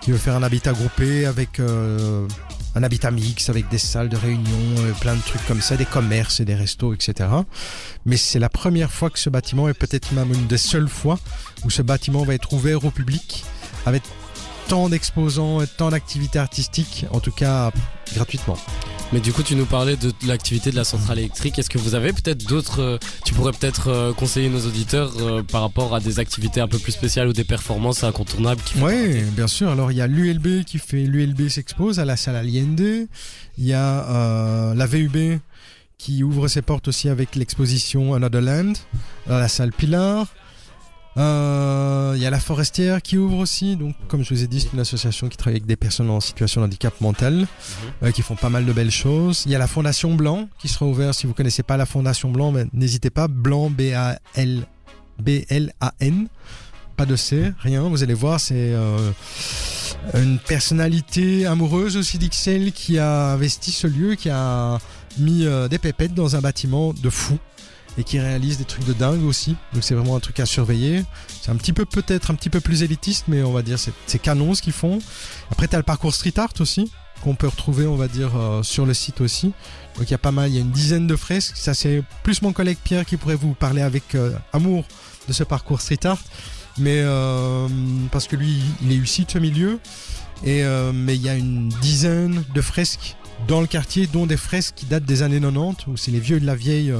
qui 0.00 0.10
veut 0.10 0.18
faire 0.18 0.34
un 0.34 0.42
habitat 0.42 0.72
groupé 0.72 1.26
avec 1.26 1.60
euh, 1.60 2.26
un 2.74 2.82
habitat 2.82 3.10
mix, 3.10 3.48
avec 3.48 3.68
des 3.68 3.78
salles 3.78 4.08
de 4.08 4.16
réunion, 4.16 4.58
euh, 4.78 4.92
plein 5.00 5.14
de 5.14 5.20
trucs 5.20 5.44
comme 5.46 5.60
ça, 5.60 5.76
des 5.76 5.84
commerces 5.84 6.40
et 6.40 6.44
des 6.44 6.54
restos, 6.54 6.92
etc. 6.92 7.28
Mais 8.04 8.16
c'est 8.16 8.38
la 8.40 8.48
première 8.48 8.90
fois 8.90 9.10
que 9.10 9.18
ce 9.18 9.30
bâtiment, 9.30 9.68
et 9.68 9.74
peut-être 9.74 10.12
même 10.12 10.32
une 10.32 10.46
des 10.46 10.58
seules 10.58 10.88
fois, 10.88 11.18
où 11.64 11.70
ce 11.70 11.82
bâtiment 11.82 12.24
va 12.24 12.34
être 12.34 12.52
ouvert 12.52 12.84
au 12.84 12.90
public, 12.90 13.44
avec 13.86 14.02
tant 14.68 14.88
d'exposants, 14.88 15.60
et 15.62 15.66
tant 15.66 15.90
d'activités 15.90 16.38
artistiques, 16.38 17.06
en 17.10 17.20
tout 17.20 17.32
cas 17.32 17.70
gratuitement. 18.14 18.56
Mais 19.12 19.20
du 19.20 19.32
coup, 19.32 19.42
tu 19.42 19.54
nous 19.54 19.66
parlais 19.66 19.96
de 19.96 20.12
l'activité 20.26 20.70
de 20.70 20.76
la 20.76 20.84
centrale 20.84 21.18
électrique. 21.20 21.58
Est-ce 21.58 21.70
que 21.70 21.78
vous 21.78 21.94
avez 21.94 22.12
peut-être 22.12 22.46
d'autres. 22.48 22.80
euh, 22.80 22.98
tu 23.24 23.34
pourrais 23.34 23.52
peut-être 23.52 23.88
euh, 23.88 24.12
conseiller 24.12 24.48
nos 24.48 24.66
auditeurs 24.66 25.12
euh, 25.20 25.42
par 25.42 25.60
rapport 25.60 25.94
à 25.94 26.00
des 26.00 26.18
activités 26.18 26.60
un 26.60 26.66
peu 26.68 26.78
plus 26.78 26.92
spéciales 26.92 27.28
ou 27.28 27.32
des 27.32 27.44
performances 27.44 28.02
incontournables 28.02 28.60
Oui, 28.80 29.20
bien 29.36 29.46
sûr. 29.46 29.68
Alors 29.70 29.92
il 29.92 29.98
y 29.98 30.00
a 30.00 30.06
l'ULB 30.06 30.64
qui 30.64 30.78
fait 30.78 31.04
l'ULB 31.04 31.48
s'expose 31.48 32.00
à 32.00 32.04
la 32.04 32.16
salle 32.16 32.36
Allende. 32.36 33.06
Il 33.58 33.64
y 33.64 33.72
a 33.74 34.08
euh, 34.08 34.74
la 34.74 34.86
VUB 34.86 35.38
qui 35.98 36.22
ouvre 36.24 36.48
ses 36.48 36.62
portes 36.62 36.88
aussi 36.88 37.08
avec 37.08 37.36
l'exposition 37.36 38.14
Another 38.14 38.40
Land 38.42 38.72
à 39.28 39.38
la 39.38 39.48
salle 39.48 39.72
Pilar. 39.72 40.26
Euh, 41.16 42.12
Il 42.16 42.22
y 42.22 42.26
a 42.26 42.30
la 42.30 42.40
Forestière 42.40 43.02
qui 43.02 43.18
ouvre 43.18 43.38
aussi. 43.38 43.76
Donc, 43.76 43.94
comme 44.08 44.24
je 44.24 44.34
vous 44.34 44.42
ai 44.42 44.46
dit, 44.46 44.60
c'est 44.60 44.72
une 44.72 44.80
association 44.80 45.28
qui 45.28 45.36
travaille 45.36 45.56
avec 45.56 45.66
des 45.66 45.76
personnes 45.76 46.10
en 46.10 46.20
situation 46.20 46.60
de 46.60 46.66
handicap 46.66 47.00
mental, 47.00 47.46
euh, 48.02 48.10
qui 48.10 48.22
font 48.22 48.36
pas 48.36 48.50
mal 48.50 48.64
de 48.64 48.72
belles 48.72 48.90
choses. 48.90 49.42
Il 49.46 49.52
y 49.52 49.54
a 49.54 49.58
la 49.58 49.66
Fondation 49.66 50.14
Blanc 50.14 50.48
qui 50.58 50.68
sera 50.68 50.86
ouverte. 50.86 51.14
Si 51.18 51.26
vous 51.26 51.34
connaissez 51.34 51.62
pas 51.62 51.76
la 51.76 51.86
Fondation 51.86 52.30
Blanc, 52.30 52.52
ben, 52.52 52.68
n'hésitez 52.72 53.10
pas. 53.10 53.28
Blanc, 53.28 53.70
B-A-L, 53.70 54.66
B-L-A-N. 55.20 56.28
Pas 56.96 57.06
de 57.06 57.16
C, 57.16 57.52
rien. 57.58 57.82
Vous 57.82 58.04
allez 58.04 58.14
voir, 58.14 58.38
c'est 58.38 58.54
euh, 58.54 59.10
une 60.14 60.38
personnalité 60.38 61.44
amoureuse 61.44 61.96
aussi 61.96 62.18
d'Ixelles 62.18 62.70
qui 62.70 62.98
a 63.00 63.32
investi 63.32 63.72
ce 63.72 63.88
lieu, 63.88 64.14
qui 64.14 64.30
a 64.30 64.78
mis 65.18 65.44
euh, 65.44 65.66
des 65.66 65.78
pépettes 65.78 66.14
dans 66.14 66.36
un 66.36 66.40
bâtiment 66.40 66.92
de 66.92 67.10
fou 67.10 67.36
et 67.98 68.04
qui 68.04 68.18
réalise 68.18 68.58
des 68.58 68.64
trucs 68.64 68.84
de 68.84 68.92
dingue 68.92 69.24
aussi. 69.24 69.56
Donc 69.72 69.84
c'est 69.84 69.94
vraiment 69.94 70.16
un 70.16 70.20
truc 70.20 70.40
à 70.40 70.46
surveiller. 70.46 71.04
C'est 71.42 71.50
un 71.50 71.56
petit 71.56 71.72
peu 71.72 71.84
peut-être 71.84 72.30
un 72.30 72.34
petit 72.34 72.50
peu 72.50 72.60
plus 72.60 72.82
élitiste, 72.82 73.24
mais 73.28 73.42
on 73.42 73.52
va 73.52 73.62
dire 73.62 73.78
c'est 73.78 74.18
canon 74.18 74.54
ce 74.54 74.62
qu'ils 74.62 74.72
font. 74.72 74.98
Après 75.50 75.68
t'as 75.68 75.76
le 75.76 75.82
parcours 75.82 76.14
street 76.14 76.34
art 76.36 76.52
aussi 76.60 76.90
qu'on 77.22 77.34
peut 77.34 77.48
retrouver, 77.48 77.86
on 77.86 77.96
va 77.96 78.06
dire, 78.06 78.36
euh, 78.36 78.62
sur 78.62 78.84
le 78.84 78.92
site 78.92 79.22
aussi. 79.22 79.46
Donc 79.96 80.08
il 80.08 80.10
y 80.10 80.14
a 80.14 80.18
pas 80.18 80.32
mal, 80.32 80.50
il 80.50 80.56
y 80.56 80.58
a 80.58 80.60
une 80.60 80.72
dizaine 80.72 81.06
de 81.06 81.16
fresques. 81.16 81.56
Ça 81.56 81.72
c'est 81.72 82.02
plus 82.22 82.42
mon 82.42 82.52
collègue 82.52 82.76
Pierre 82.82 83.06
qui 83.06 83.16
pourrait 83.16 83.34
vous 83.34 83.54
parler 83.54 83.80
avec 83.80 84.14
euh, 84.14 84.32
amour 84.52 84.84
de 85.26 85.32
ce 85.32 85.42
parcours 85.42 85.80
street 85.80 86.04
art. 86.04 86.18
Mais 86.78 87.00
euh, 87.02 87.68
parce 88.10 88.26
que 88.26 88.36
lui, 88.36 88.60
il 88.82 88.92
est 88.92 88.96
issu 88.96 89.24
de 89.24 89.30
ce 89.30 89.38
milieu. 89.38 89.78
Et 90.42 90.64
euh, 90.64 90.92
mais 90.92 91.14
il 91.14 91.22
y 91.22 91.28
a 91.28 91.36
une 91.36 91.68
dizaine 91.80 92.44
de 92.54 92.60
fresques 92.60 93.16
dans 93.48 93.60
le 93.60 93.66
quartier, 93.66 94.06
dont 94.06 94.26
des 94.26 94.36
fresques 94.36 94.74
qui 94.76 94.86
datent 94.86 95.04
des 95.04 95.22
années 95.22 95.40
90, 95.40 95.86
où 95.88 95.96
c'est 95.96 96.10
les 96.10 96.20
vieux 96.20 96.40
de 96.40 96.46
la 96.46 96.54
vieille 96.54 96.90
euh, 96.90 96.98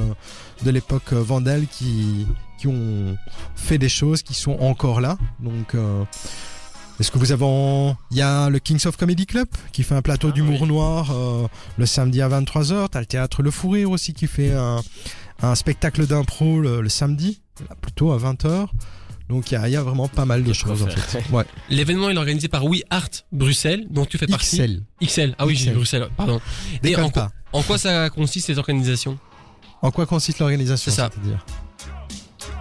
de 0.63 0.69
l'époque 0.71 1.13
euh, 1.13 1.21
vandale 1.21 1.65
qui, 1.67 2.27
qui 2.59 2.67
ont 2.67 3.17
fait 3.55 3.77
des 3.77 3.89
choses 3.89 4.21
qui 4.21 4.33
sont 4.33 4.57
encore 4.59 5.01
là. 5.01 5.17
Donc, 5.39 5.73
euh, 5.75 6.03
est-ce 6.99 7.11
que 7.11 7.17
vous 7.17 7.31
avez... 7.31 7.45
en- 7.45 7.97
Il 8.11 8.17
y 8.17 8.21
a 8.21 8.49
le 8.49 8.59
Kings 8.59 8.85
of 8.85 8.95
Comedy 8.97 9.25
Club 9.25 9.47
qui 9.71 9.83
fait 9.83 9.95
un 9.95 10.01
plateau 10.01 10.27
Ah, 10.29 10.31
d'humour 10.33 10.61
oui. 10.61 10.67
noir 10.67 11.13
le 11.77 11.85
samedi 11.85 12.21
à 12.21 12.29
23h. 12.29 12.87
T'as 12.91 12.99
le 12.99 13.05
théâtre 13.05 13.41
Le 13.41 13.51
Fou 13.51 13.69
Rire 13.71 13.89
aussi 13.91 14.13
qui 14.13 14.27
fait 14.27 14.53
un, 14.53 14.81
un 15.41 15.55
spectacle 15.55 16.05
d'impro 16.07 16.59
le, 16.61 16.81
le 16.81 16.89
samedi, 16.89 17.41
là, 17.69 17.75
plutôt 17.81 18.11
à 18.13 18.17
20h. 18.17 18.67
Donc 19.29 19.49
il 19.51 19.55
y 19.55 19.57
a, 19.57 19.67
il 19.67 19.71
y 19.71 19.75
a 19.75 19.81
vraiment 19.81 20.07
pas 20.07 20.25
mal 20.25 20.43
de 20.43 20.53
choses 20.53 20.83
en 20.83 20.87
fait. 20.87 21.23
Ouais. 21.31 21.45
L'événement 21.69 22.09
est 22.09 22.17
organisé 22.17 22.47
par 22.47 22.63
We 22.65 22.81
Art 22.89 23.09
Bruxelles, 23.31 23.87
dont 23.89 24.05
tu 24.05 24.17
fais 24.17 24.27
partie. 24.27 24.55
XL. 24.57 24.83
XL. 25.03 25.35
Ah 25.39 25.45
oui, 25.45 25.55
j'ai. 25.55 25.71
Bruxelles, 25.71 26.07
pardon. 26.15 26.39
Et 26.83 26.95
en, 26.95 27.09
quoi- 27.09 27.23
pas. 27.23 27.31
en 27.53 27.63
quoi 27.63 27.77
ça 27.77 28.09
consiste 28.09 28.47
cette 28.47 28.57
organisation 28.59 29.17
En 29.81 29.89
quoi 29.91 30.05
consiste 30.05 30.39
l'organisation 30.39 30.91
C'est 30.91 30.97
ça. 30.97 31.09
c'est-à-dire? 31.13 31.43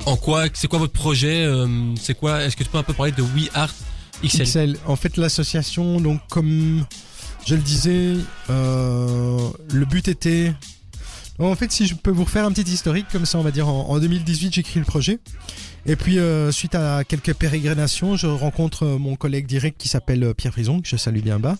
En 0.06 0.16
quoi 0.16 0.44
C'est 0.54 0.68
quoi 0.68 0.78
votre 0.78 0.92
projet 0.92 1.44
euh, 1.44 1.66
C'est 1.96 2.14
quoi 2.18 2.42
Est-ce 2.42 2.56
que 2.56 2.64
tu 2.64 2.70
peux 2.70 2.78
un 2.78 2.82
peu 2.82 2.92
parler 2.94 3.12
de 3.12 3.22
We 3.22 3.48
Art 3.54 3.72
XL 4.24 4.44
XL. 4.44 4.76
En 4.86 4.96
fait, 4.96 5.16
l'association, 5.16 6.00
donc 6.00 6.20
comme 6.30 6.84
je 7.46 7.54
le 7.56 7.60
disais, 7.62 8.14
euh, 8.48 9.50
le 9.72 9.84
but 9.84 10.08
était. 10.08 10.54
En 11.38 11.54
fait, 11.56 11.72
si 11.72 11.86
je 11.86 11.94
peux 11.94 12.12
vous 12.12 12.24
refaire 12.24 12.44
un 12.44 12.52
petit 12.52 12.70
historique, 12.70 13.06
comme 13.10 13.26
ça, 13.26 13.38
on 13.38 13.42
va 13.42 13.50
dire 13.50 13.68
en, 13.68 13.88
en 13.88 13.98
2018, 13.98 14.54
j'écris 14.54 14.78
le 14.78 14.84
projet. 14.84 15.18
Et 15.86 15.96
puis, 15.96 16.18
euh, 16.18 16.52
suite 16.52 16.74
à 16.74 17.02
quelques 17.04 17.34
pérégrinations, 17.34 18.16
je 18.16 18.26
rencontre 18.26 18.84
euh, 18.84 18.98
mon 18.98 19.16
collègue 19.16 19.46
direct 19.46 19.78
qui 19.78 19.88
s'appelle 19.88 20.22
euh, 20.22 20.34
Pierre 20.34 20.52
Frison, 20.52 20.80
que 20.80 20.88
je 20.88 20.96
salue 20.96 21.20
bien 21.20 21.38
bas. 21.38 21.56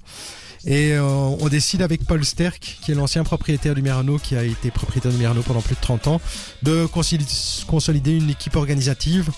Et 0.67 0.93
euh, 0.93 1.03
on 1.03 1.49
décide 1.49 1.83
avec 1.83 2.05
Paul 2.07 2.25
Sterck, 2.25 2.79
qui 2.83 2.93
est 2.93 2.95
l'ancien 2.95 3.23
propriétaire 3.23 3.75
du 3.75 3.83
Mirano, 3.83 4.19
qui 4.19 4.35
a 4.35 4.43
été 4.45 4.71
propriétaire 4.71 5.13
du 5.13 5.19
Mirano 5.19 5.43
pendant 5.43 5.61
plus 5.61 5.75
de 5.75 5.81
30 5.81 6.07
ans, 6.09 6.21
de 6.63 6.87
consoli- 6.87 7.65
consolider 7.67 8.13
une 8.17 8.31
équipe 8.31 8.57
organisative 8.57 9.31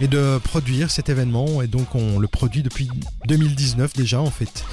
et 0.00 0.08
de 0.08 0.38
produire 0.42 0.90
cet 0.90 1.08
événement. 1.08 1.62
Et 1.62 1.68
donc 1.68 1.94
on 1.94 2.18
le 2.18 2.26
produit 2.26 2.64
depuis 2.64 2.88
2019 3.28 3.92
déjà 3.92 4.20
en 4.20 4.30
fait. 4.30 4.64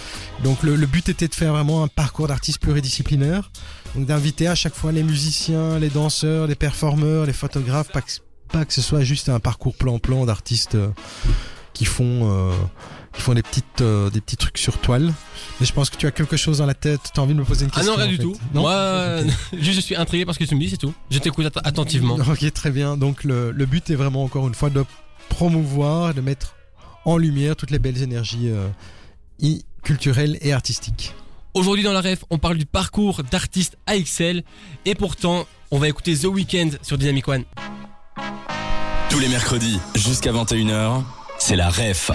Donc 0.43 0.63
le, 0.63 0.75
le 0.75 0.85
but 0.87 1.09
était 1.09 1.27
de 1.27 1.35
faire 1.35 1.53
vraiment 1.53 1.83
un 1.83 1.87
parcours 1.87 2.27
d'artistes 2.27 2.59
pluridisciplinaire. 2.59 3.51
Donc 3.93 4.07
d'inviter 4.07 4.47
à 4.47 4.55
chaque 4.55 4.73
fois 4.75 4.91
les 4.91 5.03
musiciens, 5.03 5.77
les 5.77 5.89
danseurs, 5.89 6.47
les 6.47 6.55
performeurs, 6.55 7.27
les 7.27 7.33
photographes, 7.33 7.91
pas 7.91 8.01
que, 8.01 8.11
pas 8.51 8.65
que 8.65 8.73
ce 8.73 8.81
soit 8.81 9.03
juste 9.03 9.29
un 9.29 9.39
parcours 9.39 9.75
plan-plan 9.75 10.25
d'artistes 10.25 10.73
euh, 10.73 10.89
qui 11.75 11.85
font... 11.85 12.31
euh, 12.31 12.51
qui 13.19 13.25
font 13.25 13.33
des 13.33 13.43
petites 13.43 13.81
euh, 13.81 14.09
des 14.09 14.21
petits 14.21 14.37
trucs 14.37 14.57
sur 14.57 14.77
toile 14.79 15.13
mais 15.59 15.65
je 15.65 15.73
pense 15.73 15.89
que 15.89 15.97
tu 15.97 16.07
as 16.07 16.11
quelque 16.11 16.37
chose 16.37 16.59
dans 16.59 16.65
la 16.65 16.73
tête 16.73 17.01
tu 17.13 17.19
as 17.19 17.23
envie 17.23 17.33
de 17.33 17.39
me 17.39 17.43
poser 17.43 17.65
une 17.65 17.71
Ah 17.73 17.77
question 17.79 17.91
non, 17.93 17.97
rien 17.97 18.07
en 18.07 18.09
du 18.09 18.15
fait. 18.17 18.23
tout. 18.23 18.35
non 18.53 18.61
Moi, 18.61 18.71
euh, 18.71 19.23
juste 19.59 19.75
je 19.75 19.81
suis 19.81 19.95
intrigué 19.95 20.25
par 20.25 20.33
ce 20.33 20.39
que 20.39 20.45
tu 20.45 20.55
me 20.55 20.59
dis, 20.61 20.69
c'est 20.69 20.77
tout. 20.77 20.93
Je 21.11 21.19
t'écoute 21.19 21.45
att- 21.45 21.61
attentivement. 21.67 22.15
Ok, 22.29 22.51
très 22.53 22.71
bien. 22.71 22.95
Donc 22.97 23.23
le, 23.25 23.51
le 23.51 23.65
but 23.65 23.89
est 23.89 23.95
vraiment 23.95 24.23
encore 24.23 24.47
une 24.47 24.55
fois 24.55 24.69
de 24.69 24.85
promouvoir, 25.27 26.13
de 26.13 26.21
mettre 26.21 26.55
en 27.05 27.17
lumière 27.17 27.55
toutes 27.57 27.71
les 27.71 27.79
belles 27.79 28.01
énergies 28.01 28.49
euh, 28.49 28.67
culturelles 29.83 30.37
et 30.41 30.53
artistiques. 30.53 31.13
Aujourd'hui 31.53 31.83
dans 31.83 31.93
la 31.93 32.01
ref, 32.01 32.23
on 32.29 32.37
parle 32.37 32.57
du 32.57 32.65
parcours 32.65 33.21
d'artiste 33.29 33.77
AXL 33.87 34.43
et 34.85 34.95
pourtant, 34.95 35.45
on 35.71 35.77
va 35.79 35.87
écouter 35.89 36.15
The 36.17 36.25
Weeknd 36.25 36.69
sur 36.81 36.97
Dynamic 36.97 37.27
One. 37.27 37.43
Tous 39.09 39.19
les 39.19 39.27
mercredis, 39.27 39.79
jusqu'à 39.95 40.31
21h, 40.31 41.03
c'est 41.39 41.55
la 41.55 41.69
REF. 41.69 42.11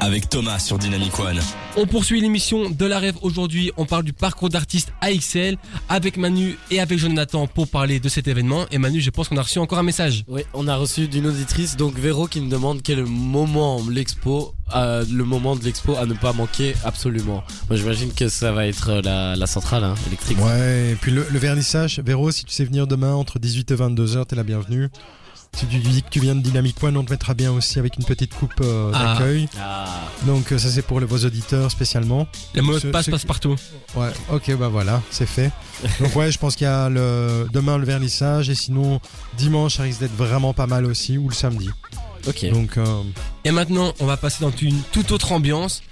Avec 0.00 0.28
Thomas 0.28 0.58
sur 0.58 0.76
Dynamic 0.78 1.18
One. 1.18 1.40
On 1.76 1.86
poursuit 1.86 2.20
l'émission 2.20 2.68
de 2.68 2.84
la 2.84 2.98
rêve 2.98 3.16
aujourd'hui. 3.22 3.72
On 3.78 3.86
parle 3.86 4.04
du 4.04 4.12
parcours 4.12 4.50
d'artiste 4.50 4.92
AXL 5.00 5.56
avec 5.88 6.16
Manu 6.18 6.58
et 6.70 6.80
avec 6.80 6.98
Jonathan 6.98 7.46
pour 7.46 7.68
parler 7.68 8.00
de 8.00 8.08
cet 8.10 8.28
événement. 8.28 8.66
Et 8.70 8.76
Manu, 8.78 9.00
je 9.00 9.08
pense 9.10 9.28
qu'on 9.28 9.36
a 9.38 9.42
reçu 9.42 9.58
encore 9.58 9.78
un 9.78 9.82
message. 9.82 10.24
Oui, 10.28 10.42
on 10.52 10.68
a 10.68 10.76
reçu 10.76 11.08
d'une 11.08 11.26
auditrice, 11.26 11.76
donc 11.76 11.98
Véro, 11.98 12.26
qui 12.26 12.40
nous 12.40 12.50
demande 12.50 12.82
quel 12.82 12.98
est 12.98 13.02
le 13.02 13.08
moment 13.08 13.80
l'expo, 13.90 14.54
euh, 14.74 15.04
le 15.10 15.24
moment 15.24 15.56
de 15.56 15.64
l'expo 15.64 15.96
à 15.96 16.04
ne 16.04 16.14
pas 16.14 16.32
manquer 16.34 16.74
absolument. 16.84 17.42
Moi, 17.70 17.78
j'imagine 17.78 18.12
que 18.12 18.28
ça 18.28 18.52
va 18.52 18.66
être 18.66 18.90
euh, 18.90 19.02
la, 19.02 19.36
la 19.36 19.46
centrale 19.46 19.84
hein, 19.84 19.94
électrique. 20.06 20.38
Ouais, 20.38 20.90
et 20.92 20.96
puis 20.96 21.12
le, 21.12 21.26
le 21.30 21.38
vernissage, 21.38 22.00
Véro, 22.04 22.30
si 22.30 22.44
tu 22.44 22.52
sais 22.52 22.64
venir 22.64 22.86
demain 22.86 23.14
entre 23.14 23.38
18 23.38 23.70
et 23.70 23.74
22 23.74 24.16
heures, 24.18 24.26
t'es 24.26 24.36
la 24.36 24.44
bienvenue. 24.44 24.88
Si 25.56 25.66
tu 25.66 25.78
dis 25.78 26.02
que 26.02 26.08
tu 26.10 26.18
viens 26.20 26.34
de 26.34 26.40
Dynamic 26.40 26.82
One, 26.82 26.96
on 26.96 27.04
te 27.04 27.10
mettra 27.12 27.32
bien 27.32 27.52
aussi 27.52 27.78
avec 27.78 27.96
une 27.96 28.04
petite 28.04 28.34
coupe 28.34 28.52
euh, 28.60 28.90
Ah. 28.92 29.14
d'accueil. 29.14 29.48
Ah. 29.60 29.86
Donc 30.26 30.50
euh, 30.52 30.58
ça 30.58 30.68
c'est 30.68 30.82
pour 30.82 30.98
les- 31.00 31.06
vos 31.06 31.18
auditeurs 31.24 31.70
spécialement. 31.70 32.26
Le 32.54 32.62
mot 32.62 32.78
de 32.78 32.90
passe 32.90 33.08
passe 33.08 33.24
partout. 33.24 33.54
Ouais, 33.94 34.10
ok, 34.32 34.56
bah 34.56 34.68
voilà, 34.68 35.00
c'est 35.10 35.26
fait. 35.26 35.52
Donc 36.00 36.14
ouais, 36.16 36.32
je 36.32 36.38
pense 36.38 36.56
qu'il 36.56 36.64
y 36.66 36.68
a 36.70 36.88
le 36.88 37.46
demain 37.52 37.78
le 37.78 37.84
vernissage 37.84 38.50
et 38.50 38.54
sinon 38.56 39.00
dimanche 39.38 39.76
ça 39.76 39.84
risque 39.84 40.00
d'être 40.00 40.16
vraiment 40.16 40.52
pas 40.54 40.66
mal 40.66 40.84
aussi 40.86 41.18
ou 41.18 41.28
le 41.28 41.34
samedi. 41.34 41.70
Ok. 42.26 42.50
Donc 42.50 42.76
euh, 42.76 43.02
Et 43.44 43.52
maintenant, 43.52 43.92
on 44.00 44.06
va 44.06 44.16
passer 44.16 44.38
dans 44.44 44.50
une 44.60 44.80
toute 44.92 45.12
autre 45.12 45.30
ambiance. 45.32 45.82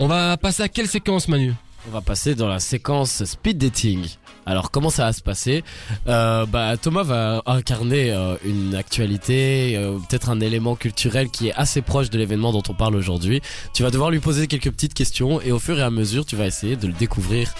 On 0.00 0.08
va 0.08 0.36
passer 0.36 0.62
à 0.64 0.68
quelle 0.68 0.88
séquence, 0.88 1.28
Manu? 1.28 1.54
On 1.88 1.92
va 1.92 2.00
passer 2.00 2.34
dans 2.34 2.48
la 2.48 2.60
séquence 2.60 3.24
speed 3.24 3.58
dating. 3.58 4.04
Alors 4.44 4.70
comment 4.70 4.90
ça 4.90 5.04
va 5.04 5.12
se 5.12 5.22
passer 5.22 5.62
euh, 6.08 6.46
Bah 6.46 6.76
Thomas 6.76 7.02
va 7.04 7.42
incarner 7.46 8.10
euh, 8.10 8.34
une 8.44 8.74
actualité, 8.74 9.74
euh, 9.76 9.98
peut-être 10.08 10.30
un 10.30 10.40
élément 10.40 10.74
culturel 10.74 11.28
qui 11.30 11.48
est 11.48 11.54
assez 11.54 11.80
proche 11.82 12.10
de 12.10 12.18
l'événement 12.18 12.52
dont 12.52 12.62
on 12.68 12.74
parle 12.74 12.96
aujourd'hui. 12.96 13.40
Tu 13.72 13.82
vas 13.82 13.90
devoir 13.90 14.10
lui 14.10 14.18
poser 14.20 14.48
quelques 14.48 14.70
petites 14.70 14.94
questions 14.94 15.40
et 15.40 15.52
au 15.52 15.58
fur 15.58 15.78
et 15.78 15.82
à 15.82 15.90
mesure 15.90 16.26
tu 16.26 16.34
vas 16.36 16.46
essayer 16.46 16.76
de 16.76 16.86
le 16.88 16.92
découvrir 16.92 17.52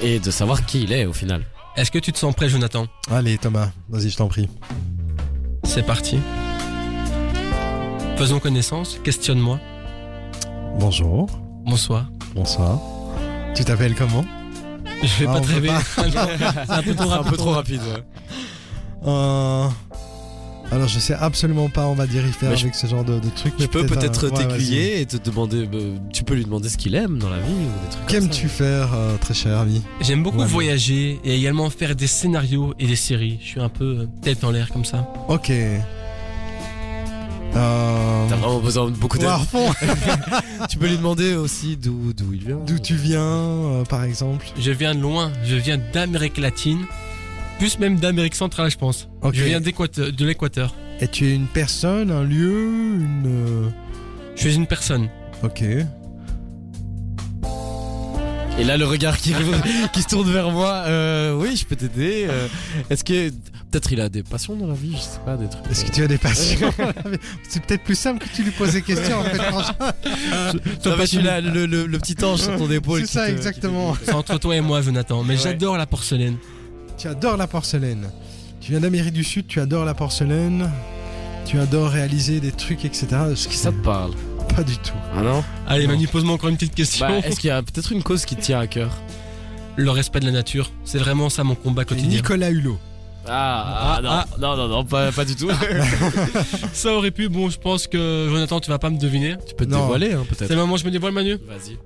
et 0.00 0.20
de 0.20 0.30
savoir 0.30 0.64
qui 0.64 0.82
il 0.84 0.92
est 0.92 1.06
au 1.06 1.12
final. 1.12 1.44
Est-ce 1.76 1.90
que 1.90 1.98
tu 1.98 2.12
te 2.12 2.18
sens 2.18 2.34
prêt, 2.34 2.48
Jonathan? 2.48 2.86
Allez 3.10 3.38
Thomas, 3.38 3.70
vas-y 3.88 4.10
je 4.10 4.16
t'en 4.16 4.28
prie. 4.28 4.48
C'est 5.64 5.84
parti. 5.86 6.18
Faisons 8.16 8.38
connaissance, 8.38 9.00
questionne-moi. 9.02 9.58
Bonjour, 10.78 11.26
Bonsoir. 11.64 12.06
bonsoir. 12.34 12.78
Tu 13.54 13.64
t'appelles 13.64 13.94
comment? 13.94 14.24
Je 15.02 15.18
vais 15.20 15.26
Ah, 15.28 15.32
pas 15.32 15.38
on 15.38 15.40
te 15.42 15.46
peut 15.48 15.52
rêver. 15.54 15.70
C'est 15.96 16.70
un 16.72 16.82
peu 16.82 16.94
trop 16.96 17.10
un 17.10 17.16
rapide. 17.16 17.30
peu 17.30 17.36
trop 17.36 17.50
rapide. 17.50 17.80
ouais. 17.82 18.02
Euh, 19.04 19.66
Alors 20.70 20.86
je 20.88 20.98
sais 21.00 21.14
absolument 21.14 21.68
pas 21.68 21.86
on 21.86 21.94
va 21.94 22.06
dire 22.06 22.24
y 22.26 22.30
faire 22.32 22.50
Mais 22.50 22.56
je- 22.56 22.62
avec 22.62 22.74
ce 22.76 22.86
genre 22.86 23.04
de, 23.04 23.18
de 23.18 23.28
trucs. 23.30 23.56
Tu 23.56 23.66
peux 23.68 23.84
peut-être 23.84 24.28
ouais, 24.30 24.46
t'aiguiller 24.46 25.00
et 25.00 25.06
te 25.06 25.16
demander. 25.16 25.68
euh, 25.74 25.96
tu 26.12 26.22
peux 26.24 26.34
lui 26.34 26.44
demander 26.44 26.68
ce 26.68 26.76
qu'il 26.78 26.94
aime 26.94 27.18
dans 27.18 27.28
la 27.28 27.38
vie 27.38 27.52
ou 27.52 27.84
des 27.84 27.90
trucs 27.90 28.06
Qu'aimes-tu 28.06 28.48
faire 28.48 28.90
euh, 28.94 29.16
très 29.18 29.34
cher 29.34 29.58
ami? 29.58 29.82
J'aime 30.00 30.22
beaucoup 30.22 30.44
voyager 30.44 31.20
et 31.24 31.36
également 31.36 31.68
faire 31.68 31.94
des 31.96 32.06
scénarios 32.06 32.74
et 32.78 32.86
des 32.86 32.96
séries. 32.96 33.38
Je 33.42 33.46
suis 33.48 33.60
un 33.60 33.68
peu 33.68 34.08
tête 34.22 34.44
en 34.44 34.50
l'air 34.52 34.70
comme 34.70 34.84
ça. 34.84 35.06
Ok. 35.28 35.50
Besoin 38.62 38.90
de 38.90 38.96
beaucoup 38.96 39.18
d'aide. 39.18 39.28
tu 40.68 40.78
peux 40.78 40.86
lui 40.88 40.96
demander 40.96 41.34
aussi 41.34 41.76
d'où 41.76 42.12
d'où 42.12 42.32
il 42.32 42.44
vient. 42.44 42.58
D'où 42.66 42.78
tu 42.78 42.94
viens 42.94 43.20
euh, 43.20 43.84
par 43.84 44.04
exemple 44.04 44.46
Je 44.58 44.70
viens 44.70 44.94
de 44.94 45.00
loin. 45.00 45.32
Je 45.44 45.56
viens 45.56 45.78
d'Amérique 45.92 46.38
latine. 46.38 46.80
Plus 47.58 47.78
même 47.78 47.96
d'Amérique 47.98 48.34
centrale, 48.34 48.70
je 48.70 48.78
pense. 48.78 49.08
Je 49.32 49.42
viens 49.44 49.60
d'Équateur- 49.60 50.12
de 50.12 50.24
l'Équateur. 50.24 50.74
Et 51.00 51.08
tu 51.08 51.26
es 51.28 51.34
une 51.34 51.46
personne, 51.48 52.10
un 52.10 52.22
lieu, 52.22 52.96
une... 53.00 53.24
euh, 53.26 53.68
Je 54.36 54.40
suis 54.42 54.54
une 54.54 54.66
personne. 54.66 55.08
Ok. 55.42 55.62
Et 58.58 58.64
là, 58.64 58.76
le 58.76 58.84
regard 58.84 59.16
qui, 59.18 59.32
qui 59.92 60.02
se 60.02 60.08
tourne 60.08 60.30
vers 60.30 60.50
moi. 60.50 60.84
Euh, 60.86 61.34
oui, 61.34 61.56
je 61.56 61.64
peux 61.64 61.74
t'aider. 61.76 62.26
euh, 62.28 62.46
Est-ce 62.90 63.02
que 63.02 63.30
peut-être 63.72 63.90
il 63.92 64.00
a 64.00 64.08
des 64.08 64.22
passions 64.22 64.54
dans 64.54 64.66
la 64.68 64.74
vie 64.74 64.92
Je 64.94 65.00
sais 65.00 65.18
pas, 65.24 65.36
des 65.36 65.48
trucs. 65.48 65.66
Est-ce 65.70 65.84
que 65.84 65.90
tu 65.90 66.02
as 66.04 66.06
des 66.08 66.18
passions 66.28 66.72
C'est 67.48 67.62
peut-être 67.64 67.82
plus 67.82 67.94
simple 67.98 68.24
que 68.24 68.32
tu 68.34 68.42
lui 68.44 68.50
poses 68.52 68.72
des 68.74 68.82
questions 68.82 69.18
en 69.18 69.24
fait. 69.24 69.36
franchement. 69.42 69.88
Toi, 70.82 70.96
je 71.00 71.04
suis 71.06 71.22
là, 71.22 71.40
le, 71.40 71.66
le- 71.66 71.86
le 71.86 71.98
petit 71.98 72.22
ange 72.24 72.40
sur 72.40 72.56
ton 72.56 72.70
épaule. 72.70 73.00
C'est 73.00 73.06
ça 73.06 73.26
te- 73.26 73.32
exactement. 73.32 73.96
C'est 74.04 74.12
entre 74.14 74.38
toi 74.38 74.54
et 74.56 74.60
moi, 74.60 74.82
Jonathan. 74.82 75.22
Mais 75.24 75.34
Ouais. 75.34 75.40
j'adore 75.42 75.76
la 75.76 75.86
porcelaine. 75.86 76.36
Tu 76.98 77.08
adores 77.08 77.36
la 77.36 77.46
porcelaine. 77.46 78.10
Tu 78.60 78.70
viens 78.72 78.80
d'Amérique 78.80 79.12
du 79.14 79.24
Sud, 79.24 79.46
tu 79.48 79.60
adores 79.60 79.84
la 79.84 79.94
porcelaine. 79.94 80.70
Tu 81.46 81.58
adores 81.58 81.88
réaliser 81.88 82.38
des 82.40 82.52
trucs, 82.52 82.84
etc. 82.84 83.06
Ce 83.34 83.48
qui 83.48 83.54
qui 83.54 83.56
ça 83.58 83.72
te 83.72 83.82
parle 83.82 84.12
Pas 84.54 84.62
du 84.62 84.76
tout. 84.76 84.92
Ah 85.16 85.22
non 85.22 85.42
Allez, 85.66 85.86
Non. 85.86 85.94
Manu, 85.94 86.06
pose-moi 86.06 86.34
encore 86.34 86.50
une 86.50 86.56
petite 86.56 86.74
question. 86.74 87.08
bah, 87.08 87.18
Est-ce 87.24 87.40
qu'il 87.40 87.48
y 87.48 87.50
a 87.50 87.60
peut-être 87.62 87.90
une 87.92 88.02
cause 88.04 88.24
qui 88.24 88.36
te 88.36 88.40
tient 88.42 88.60
à 88.60 88.66
cœur? 88.68 88.90
Le 89.76 89.90
respect 89.90 90.20
de 90.20 90.26
la 90.26 90.32
nature. 90.32 90.70
C'est 90.84 90.98
vraiment 90.98 91.30
ça 91.30 91.42
mon 91.42 91.54
combat 91.56 91.84
quotidien. 91.84 92.10
Nicolas 92.10 92.50
Hulot. 92.50 92.78
Ah, 93.28 93.96
Ah, 93.96 94.00
non, 94.02 94.10
ah. 94.10 94.26
non, 94.38 94.56
non, 94.56 94.68
non, 94.68 94.84
pas, 94.84 95.12
pas 95.12 95.24
du 95.24 95.36
tout. 95.36 95.50
Ça 96.72 96.94
aurait 96.94 97.10
pu. 97.10 97.28
Bon, 97.28 97.50
je 97.50 97.58
pense 97.58 97.86
que 97.86 98.26
Jonathan, 98.30 98.60
tu 98.60 98.70
vas 98.70 98.78
pas 98.78 98.90
me 98.90 98.98
deviner. 98.98 99.36
tu 99.46 99.54
peux 99.54 99.66
te 99.66 99.70
Non. 99.70 99.80
dévoiler, 99.82 100.12
hein, 100.12 100.24
C'est 100.28 100.36
peut-être. 100.38 100.50
le 100.50 100.56
moment 100.56 100.74
où 100.74 100.78
je 100.78 100.84
me 100.84 100.90
dévoile, 100.90 101.12
Manu 101.12 101.34
Vas-y. 101.46 101.78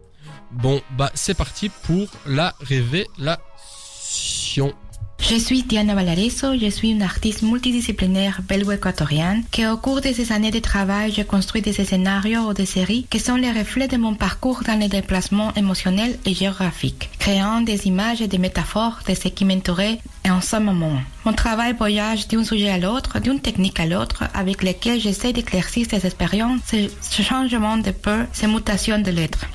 Bon, 0.52 0.80
bah, 0.96 1.10
c'est 1.14 1.34
parti 1.34 1.68
pour 1.68 2.06
la 2.26 2.54
révélation. 2.60 4.72
Je 5.18 5.34
suis 5.34 5.64
Diana 5.64 5.94
Valarizo, 5.94 6.56
je 6.56 6.70
suis 6.70 6.90
une 6.90 7.02
artiste 7.02 7.42
multidisciplinaire 7.42 8.42
belgo-équatorienne 8.48 9.42
que 9.50 9.72
au 9.72 9.76
cours 9.76 10.00
de 10.00 10.12
ces 10.12 10.30
années 10.30 10.52
de 10.52 10.60
travail, 10.60 11.12
je 11.12 11.22
construis 11.22 11.62
des 11.62 11.72
scénarios 11.72 12.42
ou 12.42 12.52
des 12.52 12.66
séries 12.66 13.06
qui 13.10 13.18
sont 13.18 13.34
les 13.34 13.50
reflets 13.50 13.88
de 13.88 13.96
mon 13.96 14.14
parcours 14.14 14.62
dans 14.64 14.78
les 14.78 14.88
déplacements 14.88 15.52
émotionnels 15.54 16.16
et 16.26 16.34
géographiques, 16.34 17.10
créant 17.18 17.60
des 17.60 17.88
images 17.88 18.22
et 18.22 18.28
des 18.28 18.38
métaphores 18.38 19.00
de 19.08 19.14
ce 19.14 19.26
qui 19.26 19.44
m'entourait 19.44 19.98
en 20.28 20.40
ce 20.40 20.56
moment. 20.56 21.00
Mon 21.24 21.32
travail 21.32 21.74
voyage 21.76 22.28
d'un 22.28 22.44
sujet 22.44 22.70
à 22.70 22.78
l'autre, 22.78 23.18
d'une 23.18 23.40
technique 23.40 23.80
à 23.80 23.86
l'autre, 23.86 24.24
avec 24.32 24.62
lesquelles 24.62 25.00
j'essaie 25.00 25.32
d'éclaircir 25.32 25.86
ces 25.90 26.06
expériences, 26.06 26.60
ce 26.70 26.88
ce 27.00 27.22
changement 27.22 27.78
de 27.78 27.90
peur, 27.90 28.26
ces 28.32 28.46
mutations 28.46 29.00
de 29.00 29.10
l'être. 29.10 29.46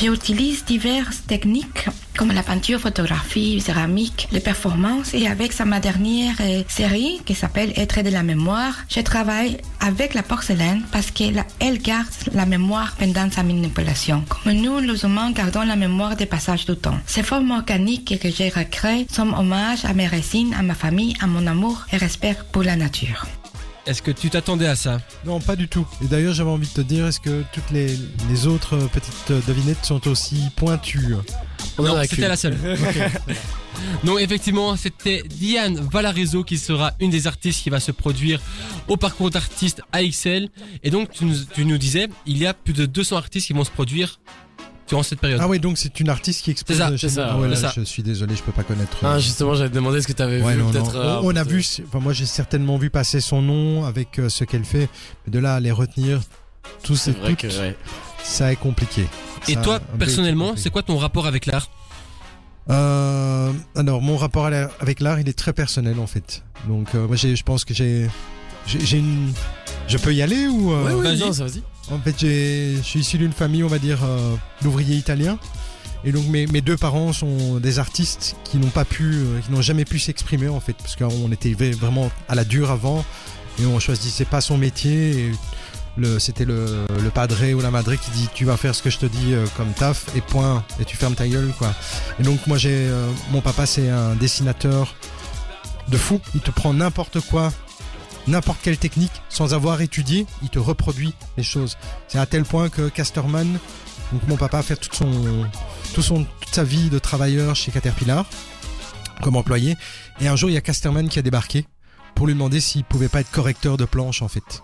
J'utilise 0.00 0.64
diverses 0.64 1.22
techniques 1.26 1.88
comme 2.16 2.32
la 2.32 2.42
peinture, 2.42 2.78
photographie, 2.78 3.60
céramique, 3.60 4.28
les 4.32 4.40
performances 4.40 5.14
et 5.14 5.26
avec 5.26 5.52
sa 5.52 5.64
ma 5.64 5.80
dernière 5.80 6.34
euh, 6.40 6.62
série 6.68 7.20
qui 7.24 7.34
s'appelle 7.34 7.72
Être 7.76 8.02
de 8.02 8.10
la 8.10 8.22
mémoire, 8.22 8.74
je 8.88 9.00
travaille 9.00 9.58
avec 9.80 10.14
la 10.14 10.22
porcelaine 10.22 10.82
parce 10.92 11.10
qu'elle 11.10 11.44
elle 11.58 11.78
garde 11.78 12.06
la 12.32 12.46
mémoire 12.46 12.94
pendant 12.98 13.30
sa 13.30 13.42
manipulation. 13.42 14.24
Comme 14.28 14.52
nous, 14.52 14.78
les 14.80 15.04
humains, 15.04 15.32
gardons 15.32 15.62
la 15.62 15.76
mémoire 15.76 16.16
des 16.16 16.26
passages 16.26 16.66
du 16.66 16.76
temps. 16.76 16.98
Ces 17.06 17.22
formes 17.22 17.50
organiques 17.50 18.18
que 18.20 18.30
j'ai 18.30 18.50
recréées 18.50 19.06
sont 19.10 19.32
hommage 19.32 19.84
à 19.84 19.94
mes 19.94 20.06
racines, 20.06 20.54
à 20.54 20.62
ma 20.62 20.74
famille, 20.74 21.14
à 21.20 21.26
mon 21.26 21.46
amour 21.46 21.86
et 21.92 21.96
respect 21.96 22.36
pour 22.52 22.62
la 22.62 22.76
nature. 22.76 23.26
Est-ce 23.84 24.00
que 24.00 24.12
tu 24.12 24.30
t'attendais 24.30 24.66
à 24.66 24.76
ça? 24.76 25.00
Non, 25.24 25.40
pas 25.40 25.56
du 25.56 25.66
tout. 25.66 25.86
Et 26.02 26.06
d'ailleurs, 26.06 26.34
j'avais 26.34 26.50
envie 26.50 26.68
de 26.68 26.72
te 26.72 26.80
dire, 26.80 27.06
est-ce 27.06 27.18
que 27.18 27.42
toutes 27.52 27.70
les, 27.72 27.98
les 28.30 28.46
autres 28.46 28.76
petites 28.92 29.30
euh, 29.32 29.40
devinettes 29.48 29.84
sont 29.84 30.06
aussi 30.06 30.44
pointues? 30.54 31.16
On 31.78 31.82
Non, 31.82 32.00
c'était 32.04 32.28
la 32.28 32.36
seule. 32.36 32.56
non, 34.04 34.18
effectivement, 34.18 34.76
c'était 34.76 35.22
Diane 35.28 35.76
Valarizo 35.76 36.44
qui 36.44 36.58
sera 36.58 36.92
une 37.00 37.10
des 37.10 37.26
artistes 37.26 37.62
qui 37.62 37.70
va 37.70 37.80
se 37.80 37.90
produire 37.90 38.40
au 38.86 38.96
parcours 38.96 39.30
d'artiste 39.30 39.82
AXL. 39.90 40.48
Et 40.84 40.90
donc, 40.90 41.10
tu 41.10 41.24
nous, 41.24 41.36
tu 41.52 41.64
nous 41.64 41.78
disais, 41.78 42.08
il 42.26 42.38
y 42.38 42.46
a 42.46 42.54
plus 42.54 42.74
de 42.74 42.86
200 42.86 43.16
artistes 43.16 43.48
qui 43.48 43.52
vont 43.52 43.64
se 43.64 43.70
produire 43.70 44.20
durant 44.92 45.02
cette 45.02 45.20
période. 45.20 45.40
Ah 45.42 45.48
oui, 45.48 45.58
donc 45.58 45.78
c'est 45.78 45.98
une 46.00 46.10
artiste 46.10 46.44
qui 46.44 46.50
expose. 46.50 46.76
C'est 46.76 46.82
ça, 47.08 47.08
c'est. 47.08 47.18
Ah 47.20 47.38
ouais, 47.38 47.48
là, 47.48 47.56
ça. 47.56 47.72
Je 47.74 47.82
suis 47.82 48.02
désolé, 48.02 48.36
je 48.36 48.42
peux 48.42 48.52
pas 48.52 48.62
connaître. 48.62 48.96
euh, 49.02 49.14
Ah, 49.14 49.18
justement, 49.18 49.54
j'avais 49.54 49.70
demandé 49.70 50.00
ce 50.02 50.06
que 50.06 50.12
t'avais 50.12 50.42
Ouais, 50.42 50.52
vu. 50.54 50.58
non, 50.60 50.66
non. 50.66 50.70
peut-être. 50.72 50.96
euh, 50.96 51.20
On, 51.22 51.32
on 51.32 51.36
a 51.36 51.44
vu, 51.44 51.64
enfin, 51.88 51.98
moi 52.00 52.12
j'ai 52.12 52.26
certainement 52.26 52.76
vu 52.76 52.90
passer 52.90 53.20
son 53.22 53.40
nom 53.40 53.84
avec 53.84 54.18
euh, 54.18 54.28
ce 54.28 54.44
qu'elle 54.44 54.64
fait, 54.64 54.88
mais 55.26 55.32
de 55.32 55.38
là 55.38 55.54
à 55.54 55.60
les 55.60 55.70
retenir, 55.72 56.20
tous 56.82 56.96
C'est 56.96 57.12
ces 57.12 57.18
vrai 57.18 57.30
toutes, 57.30 57.38
que. 57.50 57.58
ouais. 57.58 57.76
ça 58.22 58.52
est 58.52 58.56
compliqué. 58.56 59.06
Et 59.48 59.54
Ça, 59.54 59.60
toi, 59.62 59.80
personnellement, 59.98 60.52
c'est 60.56 60.70
quoi 60.70 60.82
ton 60.82 60.98
rapport 60.98 61.26
avec 61.26 61.46
l'art? 61.46 61.68
Euh, 62.70 63.52
alors, 63.74 64.02
mon 64.02 64.16
rapport 64.16 64.46
avec 64.80 65.00
l'art, 65.00 65.18
il 65.18 65.28
est 65.28 65.36
très 65.38 65.52
personnel 65.52 65.98
en 65.98 66.06
fait. 66.06 66.42
Donc, 66.68 66.94
moi, 66.94 67.16
j'ai- 67.16 67.34
je 67.34 67.42
pense 67.42 67.64
que 67.64 67.74
j'ai 67.74 68.08
j'ai 68.66 68.98
une, 68.98 69.32
je 69.92 69.98
peux 69.98 70.14
y 70.14 70.22
aller 70.22 70.46
ou 70.48 70.72
euh, 70.72 70.84
Ouais, 70.86 70.94
ouais, 70.94 71.16
vas-y. 71.16 71.30
vas-y. 71.30 71.62
En 71.90 71.98
fait, 71.98 72.14
j'ai- 72.18 72.76
je 72.76 72.82
suis 72.82 73.00
issu 73.00 73.18
d'une 73.18 73.32
famille, 73.32 73.62
on 73.62 73.68
va 73.68 73.78
dire, 73.78 73.98
euh, 74.04 74.34
d'ouvriers 74.62 74.96
italiens. 74.96 75.38
Et 76.04 76.10
donc, 76.12 76.26
mes, 76.26 76.46
mes 76.46 76.60
deux 76.62 76.76
parents 76.76 77.12
sont 77.12 77.58
des 77.60 77.78
artistes 77.78 78.34
qui 78.44 78.56
n'ont 78.58 78.70
pas 78.70 78.84
pu, 78.84 79.04
euh, 79.14 79.40
qui 79.44 79.52
n'ont 79.52 79.62
jamais 79.62 79.84
pu 79.84 79.98
s'exprimer, 79.98 80.48
en 80.48 80.58
fait, 80.60 80.72
parce 80.74 80.96
qu'on 80.96 81.30
était 81.30 81.52
v- 81.54 81.72
vraiment 81.72 82.10
à 82.28 82.34
la 82.34 82.44
dure 82.44 82.70
avant 82.70 83.04
et 83.60 83.66
on 83.66 83.78
choisissait 83.78 84.24
pas 84.24 84.40
son 84.40 84.58
métier. 84.58 85.10
Et 85.26 85.32
le, 85.98 86.18
c'était 86.18 86.44
le, 86.46 86.86
le 87.02 87.10
padré 87.10 87.52
ou 87.54 87.60
la 87.60 87.70
madré 87.70 87.98
qui 87.98 88.10
dit 88.12 88.28
Tu 88.34 88.44
vas 88.44 88.56
faire 88.56 88.74
ce 88.74 88.82
que 88.82 88.90
je 88.90 88.98
te 88.98 89.06
dis 89.06 89.32
euh, 89.34 89.44
comme 89.56 89.72
taf, 89.74 90.06
et 90.16 90.20
point, 90.22 90.64
et 90.80 90.84
tu 90.84 90.96
fermes 90.96 91.14
ta 91.14 91.28
gueule, 91.28 91.52
quoi. 91.58 91.72
Et 92.18 92.22
donc, 92.24 92.46
moi, 92.46 92.56
j'ai, 92.58 92.70
euh, 92.72 93.06
mon 93.30 93.40
papa, 93.40 93.66
c'est 93.66 93.88
un 93.90 94.14
dessinateur 94.16 94.94
de 95.88 95.96
fou. 95.96 96.20
Il 96.34 96.40
te 96.40 96.50
prend 96.50 96.72
n'importe 96.72 97.20
quoi 97.20 97.52
n'importe 98.26 98.60
quelle 98.62 98.78
technique 98.78 99.12
sans 99.28 99.54
avoir 99.54 99.80
étudié, 99.80 100.26
il 100.42 100.48
te 100.48 100.58
reproduit 100.58 101.14
les 101.36 101.42
choses. 101.42 101.76
C'est 102.08 102.18
à 102.18 102.26
tel 102.26 102.44
point 102.44 102.68
que 102.68 102.88
Casterman, 102.88 103.58
donc 104.12 104.28
mon 104.28 104.36
papa 104.36 104.62
fait 104.62 104.76
toute, 104.76 104.94
son, 104.94 105.10
tout 105.94 106.02
son, 106.02 106.24
toute 106.24 106.54
sa 106.54 106.64
vie 106.64 106.90
de 106.90 106.98
travailleur 106.98 107.56
chez 107.56 107.70
Caterpillar 107.70 108.26
comme 109.22 109.36
employé. 109.36 109.76
Et 110.20 110.28
un 110.28 110.36
jour, 110.36 110.50
il 110.50 110.54
y 110.54 110.56
a 110.56 110.60
Casterman 110.60 111.08
qui 111.08 111.18
a 111.18 111.22
débarqué 111.22 111.66
pour 112.14 112.26
lui 112.26 112.34
demander 112.34 112.60
s'il 112.60 112.84
pouvait 112.84 113.08
pas 113.08 113.20
être 113.20 113.30
correcteur 113.30 113.76
de 113.76 113.84
planche 113.86 114.20
en 114.20 114.28
fait. 114.28 114.62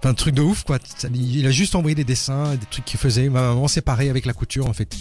Enfin, 0.00 0.10
un 0.10 0.14
truc 0.14 0.34
de 0.34 0.40
ouf 0.40 0.64
quoi. 0.64 0.78
Il 1.14 1.46
a 1.46 1.50
juste 1.50 1.74
envoyé 1.74 1.94
des 1.94 2.04
dessins, 2.04 2.54
des 2.54 2.66
trucs 2.70 2.86
qu'il 2.86 2.98
faisait. 2.98 3.28
Ma 3.28 3.42
maman, 3.42 3.68
c'est 3.68 3.82
pareil 3.82 4.08
avec 4.08 4.24
la 4.24 4.32
couture 4.32 4.66
en 4.66 4.72
fait. 4.72 4.96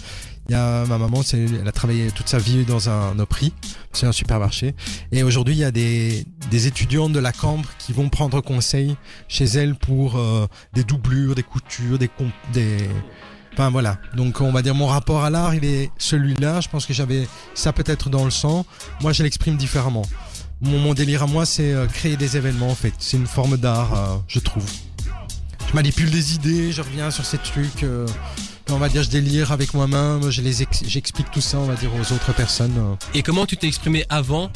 Il 0.50 0.54
y 0.54 0.56
a 0.56 0.84
ma 0.88 0.98
maman, 0.98 1.22
elle 1.32 1.68
a 1.68 1.72
travaillé 1.72 2.12
toute 2.12 2.28
sa 2.28 2.40
vie 2.40 2.66
dans 2.66 2.90
un 2.90 3.18
Opry, 3.20 3.54
c'est 3.94 4.08
un 4.08 4.12
supermarché. 4.12 4.76
Et 5.12 5.24
aujourd'hui, 5.24 5.54
il 5.54 5.60
y 5.60 5.64
a 5.64 5.72
des, 5.72 6.26
des 6.50 6.68
étudiantes 6.68 7.14
de 7.14 7.20
la 7.20 7.32
Cambre 7.32 7.70
qui 7.78 7.94
vont 7.94 8.10
prendre 8.10 8.42
conseil 8.42 8.98
chez 9.28 9.46
elle 9.46 9.76
pour 9.76 10.18
euh, 10.18 10.48
des 10.74 10.84
doublures, 10.84 11.36
des 11.36 11.44
coutures, 11.44 12.00
des, 12.00 12.10
des... 12.52 12.78
Enfin 13.54 13.70
voilà. 13.70 14.00
Donc 14.16 14.42
on 14.42 14.52
va 14.52 14.62
dire 14.64 14.74
mon 14.74 14.88
rapport 14.88 15.24
à 15.24 15.30
l'art, 15.30 15.54
il 15.54 15.64
est 15.64 15.92
celui-là. 15.98 16.62
Je 16.62 16.68
pense 16.68 16.86
que 16.86 16.94
j'avais 16.94 17.28
ça 17.54 17.72
peut-être 17.72 18.10
dans 18.10 18.26
le 18.26 18.32
sang. 18.32 18.66
Moi, 19.02 19.14
je 19.14 19.24
l'exprime 19.24 19.56
différemment. 19.56 20.06
Mon, 20.62 20.80
mon 20.80 20.94
délire 20.94 21.24
à 21.24 21.28
moi, 21.28 21.46
c'est 21.46 21.72
euh, 21.72 21.86
créer 21.86 22.18
des 22.18 22.36
événements 22.36 22.70
en 22.70 22.76
fait. 22.76 22.94
C'est 22.98 23.18
une 23.18 23.28
forme 23.28 23.56
d'art, 23.56 23.94
euh, 23.94 24.18
je 24.28 24.40
trouve. 24.40 24.66
Je 25.70 25.74
manipule 25.76 26.10
des 26.10 26.34
idées, 26.36 26.72
je 26.72 26.82
reviens 26.82 27.12
sur 27.12 27.26
ces 27.26 27.38
trucs. 27.38 27.84
euh, 27.84 28.08
on 28.72 28.78
va 28.78 28.88
dire, 28.90 29.02
je 29.04 29.10
délire 29.10 29.52
avec 29.52 29.74
moi-même, 29.74 30.30
je 30.30 30.42
les 30.42 30.62
ex- 30.62 30.84
j'explique 30.86 31.32
tout 31.32 31.42
ça, 31.42 31.58
on 31.58 31.66
va 31.66 31.76
dire, 31.76 31.90
aux 31.96 32.14
autres 32.14 32.34
personnes. 32.34 32.76
euh. 32.78 32.96
Et 33.16 33.24
comment 33.24 33.46
tu 33.48 33.58
t'es 33.58 33.68
exprimé 33.68 34.06
avant 34.10 34.52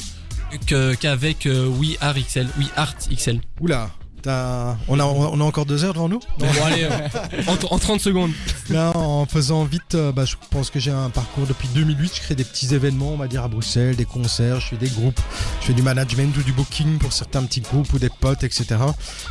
que- 0.66 0.94
qu'avec 0.94 1.46
euh, 1.46 1.66
We 1.66 1.96
Art 2.00 2.14
XL, 2.14 2.46
We 2.58 2.68
Art 2.76 2.94
XL 3.12 3.40
Oula, 3.60 3.90
on 4.26 4.98
a, 5.00 5.04
on 5.04 5.40
a 5.40 5.44
encore 5.44 5.66
deux 5.66 5.84
heures 5.84 5.94
devant 5.94 6.08
nous 6.08 6.20
Bon, 6.38 6.46
allez, 6.64 6.86
en, 7.46 7.74
en 7.74 7.78
30 7.78 8.00
secondes. 8.00 8.30
Là, 8.70 8.92
en 8.96 9.26
faisant 9.26 9.64
vite, 9.64 9.94
euh, 9.94 10.12
bah, 10.12 10.24
je 10.24 10.36
pense 10.50 10.70
que 10.70 10.78
j'ai 10.80 10.90
un 10.90 11.10
parcours 11.10 11.46
depuis 11.46 11.68
2008. 11.74 12.12
Je 12.16 12.20
crée 12.20 12.34
des 12.34 12.44
petits 12.44 12.74
événements, 12.74 13.10
on 13.12 13.16
va 13.16 13.28
dire 13.28 13.44
à 13.44 13.48
Bruxelles, 13.48 13.96
des 13.96 14.04
concerts, 14.04 14.60
je 14.60 14.68
fais 14.68 14.76
des 14.76 14.88
groupes, 14.88 15.20
je 15.60 15.66
fais 15.66 15.72
du 15.74 15.82
management 15.82 16.36
ou 16.36 16.42
du 16.42 16.52
booking 16.52 16.98
pour 16.98 17.12
certains 17.12 17.42
petits 17.42 17.60
groupes 17.60 17.92
ou 17.92 17.98
des 17.98 18.08
potes, 18.10 18.44
etc. 18.44 18.66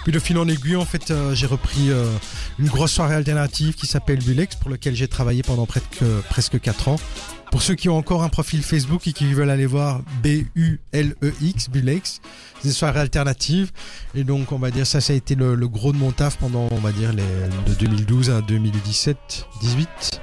Puis 0.03 0.11
de 0.11 0.19
fil 0.19 0.37
en 0.37 0.47
aiguille, 0.47 0.75
en 0.75 0.85
fait, 0.85 1.11
euh, 1.11 1.33
j'ai 1.35 1.47
repris 1.47 1.89
euh, 1.89 2.05
une 2.59 2.67
grosse 2.67 2.91
soirée 2.91 3.15
alternative 3.15 3.73
qui 3.75 3.87
s'appelle 3.87 4.19
Bulex, 4.19 4.55
pour 4.55 4.69
lequel 4.69 4.95
j'ai 4.95 5.07
travaillé 5.07 5.43
pendant 5.43 5.65
près 5.65 5.81
de- 6.01 6.21
presque 6.29 6.59
4 6.59 6.87
ans. 6.89 6.95
Pour 7.53 7.61
ceux 7.61 7.75
qui 7.75 7.87
ont 7.87 7.97
encore 7.97 8.23
un 8.23 8.29
profil 8.29 8.63
Facebook 8.63 9.07
et 9.07 9.13
qui 9.13 9.31
veulent 9.31 9.51
aller 9.51 9.67
voir 9.67 10.01
B-U-L-E-X, 10.23 11.69
Bulex, 11.69 12.19
c'est 12.59 12.69
des 12.69 12.73
soirées 12.73 12.99
alternatives. 12.99 13.71
Et 14.15 14.23
donc, 14.23 14.51
on 14.51 14.57
va 14.57 14.71
dire, 14.71 14.87
ça, 14.87 15.01
ça 15.01 15.13
a 15.13 15.15
été 15.15 15.35
le, 15.35 15.55
gros 15.67 15.91
de 15.91 15.97
mon 15.97 16.11
taf 16.11 16.37
pendant, 16.37 16.67
on 16.71 16.79
va 16.79 16.91
dire, 16.91 17.13
de 17.13 17.73
2012 17.75 18.31
à 18.31 18.41
2017, 18.41 19.45
18. 19.61 20.21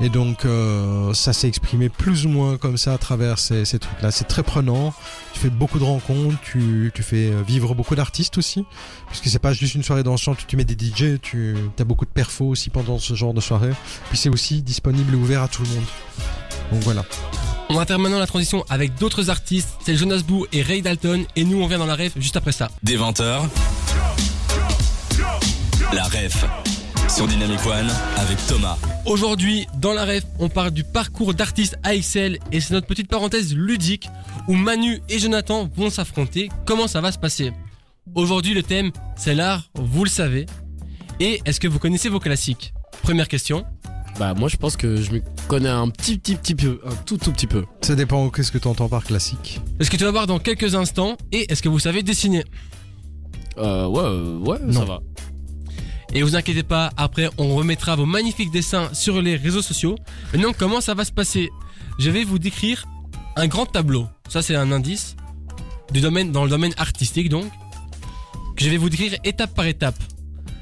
Et 0.00 0.08
donc, 0.08 0.46
euh, 0.46 1.12
ça 1.12 1.34
s'est 1.34 1.46
exprimé 1.46 1.90
plus 1.90 2.24
ou 2.24 2.30
moins 2.30 2.56
comme 2.56 2.78
ça 2.78 2.94
à 2.94 2.98
travers 2.98 3.38
ces, 3.38 3.64
trucs-là. 3.64 4.10
C'est 4.10 4.24
très 4.24 4.42
prenant. 4.42 4.94
Tu 5.34 5.40
fais 5.40 5.50
beaucoup 5.50 5.78
de 5.78 5.84
rencontres, 5.84 6.38
tu, 6.42 6.90
tu 6.94 7.02
fais 7.02 7.32
euh, 7.32 7.42
vivre 7.46 7.74
beaucoup 7.74 7.96
d'artistes 7.96 8.38
aussi. 8.38 8.64
Puisque 9.08 9.28
c'est 9.28 9.38
pas 9.38 9.52
juste 9.52 9.74
une 9.74 9.82
soirée 9.82 10.04
dansante 10.04 10.42
où 10.42 10.46
tu 10.46 10.56
mets 10.56 10.64
des 10.64 10.72
DJ, 10.72 11.20
tu 11.20 11.54
as 11.78 11.84
beaucoup 11.84 12.06
de 12.06 12.10
perfos 12.10 12.46
aussi 12.46 12.70
pendant 12.70 12.98
ce 12.98 13.12
genre 13.12 13.34
de 13.34 13.42
soirée. 13.42 13.74
Puis 14.08 14.16
c'est 14.16 14.30
aussi 14.30 14.62
disponible 14.62 15.12
et 15.12 15.16
ouvert 15.16 15.42
à 15.42 15.48
tout 15.48 15.62
le 15.64 15.68
monde. 15.68 15.84
Donc 16.72 16.82
voilà. 16.82 17.04
On 17.68 17.74
va 17.74 17.86
faire 17.86 17.98
maintenant 17.98 18.18
la 18.18 18.26
transition 18.26 18.64
avec 18.68 18.94
d'autres 18.96 19.30
artistes. 19.30 19.68
C'est 19.84 19.94
Jonas 19.94 20.22
Boo 20.26 20.46
et 20.52 20.62
Ray 20.62 20.82
Dalton. 20.82 21.24
Et 21.36 21.44
nous, 21.44 21.62
on 21.62 21.66
vient 21.66 21.78
dans 21.78 21.86
la 21.86 21.94
rêve 21.94 22.12
juste 22.16 22.36
après 22.36 22.52
ça. 22.52 22.70
Des 22.82 22.96
20h. 22.96 23.42
La 25.92 26.04
ref 26.04 26.44
sur 27.08 27.26
Dynamic 27.26 27.64
One 27.66 27.90
avec 28.16 28.38
Thomas. 28.46 28.78
Aujourd'hui, 29.04 29.66
dans 29.76 29.92
la 29.92 30.04
rêve, 30.04 30.24
on 30.38 30.48
parle 30.48 30.70
du 30.70 30.82
parcours 30.82 31.34
d'artiste 31.34 31.76
AXL 31.82 32.38
et 32.52 32.60
c'est 32.60 32.72
notre 32.72 32.86
petite 32.86 33.08
parenthèse 33.08 33.54
ludique 33.54 34.08
où 34.48 34.54
Manu 34.54 35.02
et 35.10 35.18
Jonathan 35.18 35.68
vont 35.76 35.90
s'affronter. 35.90 36.48
Comment 36.64 36.88
ça 36.88 37.02
va 37.02 37.12
se 37.12 37.18
passer? 37.18 37.52
Aujourd'hui, 38.14 38.54
le 38.54 38.62
thème, 38.62 38.92
c'est 39.14 39.34
l'art, 39.34 39.68
vous 39.74 40.04
le 40.04 40.10
savez. 40.10 40.46
Et 41.20 41.42
est-ce 41.44 41.60
que 41.60 41.68
vous 41.68 41.78
connaissez 41.78 42.08
vos 42.08 42.20
classiques? 42.20 42.72
Première 43.02 43.28
question. 43.28 43.66
Bah 44.18 44.34
moi 44.34 44.48
je 44.48 44.56
pense 44.56 44.76
que 44.76 44.96
je 44.96 45.10
me 45.12 45.22
connais 45.48 45.68
un 45.70 45.88
petit 45.88 46.18
petit 46.18 46.36
petit 46.36 46.54
peu, 46.54 46.80
un 46.86 46.94
tout 47.06 47.16
tout 47.16 47.32
petit 47.32 47.46
peu. 47.46 47.64
Ça 47.80 47.94
dépend 47.94 48.28
qu'est-ce 48.30 48.52
que 48.52 48.58
tu 48.58 48.68
entends 48.68 48.88
par 48.88 49.04
classique. 49.04 49.60
est 49.80 49.84
Ce 49.84 49.90
que 49.90 49.96
tu 49.96 50.04
vas 50.04 50.10
voir 50.10 50.26
dans 50.26 50.38
quelques 50.38 50.74
instants. 50.74 51.16
Et 51.32 51.50
est-ce 51.50 51.62
que 51.62 51.68
vous 51.68 51.78
savez 51.78 52.02
dessiner 52.02 52.44
Euh, 53.58 53.86
ouais, 53.86 54.02
euh, 54.04 54.38
ouais, 54.38 54.58
ça 54.58 54.64
Non. 54.80 54.84
va. 54.84 55.00
Et 56.14 56.22
vous 56.22 56.36
inquiétez 56.36 56.62
pas, 56.62 56.90
après 56.98 57.30
on 57.38 57.54
remettra 57.56 57.96
vos 57.96 58.04
magnifiques 58.04 58.50
dessins 58.50 58.90
sur 58.92 59.22
les 59.22 59.34
réseaux 59.36 59.62
sociaux. 59.62 59.96
Maintenant, 60.34 60.52
comment 60.56 60.82
ça 60.82 60.92
va 60.94 61.04
se 61.06 61.12
passer? 61.12 61.48
Je 61.98 62.10
vais 62.10 62.22
vous 62.24 62.38
décrire 62.38 62.84
un 63.36 63.46
grand 63.46 63.64
tableau. 63.64 64.06
Ça, 64.28 64.42
c'est 64.42 64.54
un 64.54 64.72
indice 64.72 65.16
du 65.90 66.00
domaine, 66.02 66.30
dans 66.32 66.44
le 66.44 66.50
domaine 66.50 66.74
artistique, 66.76 67.28
donc. 67.30 67.46
Que 68.56 68.64
je 68.64 68.68
vais 68.70 68.76
vous 68.76 68.90
décrire 68.90 69.14
étape 69.24 69.54
par 69.54 69.66
étape. 69.66 69.96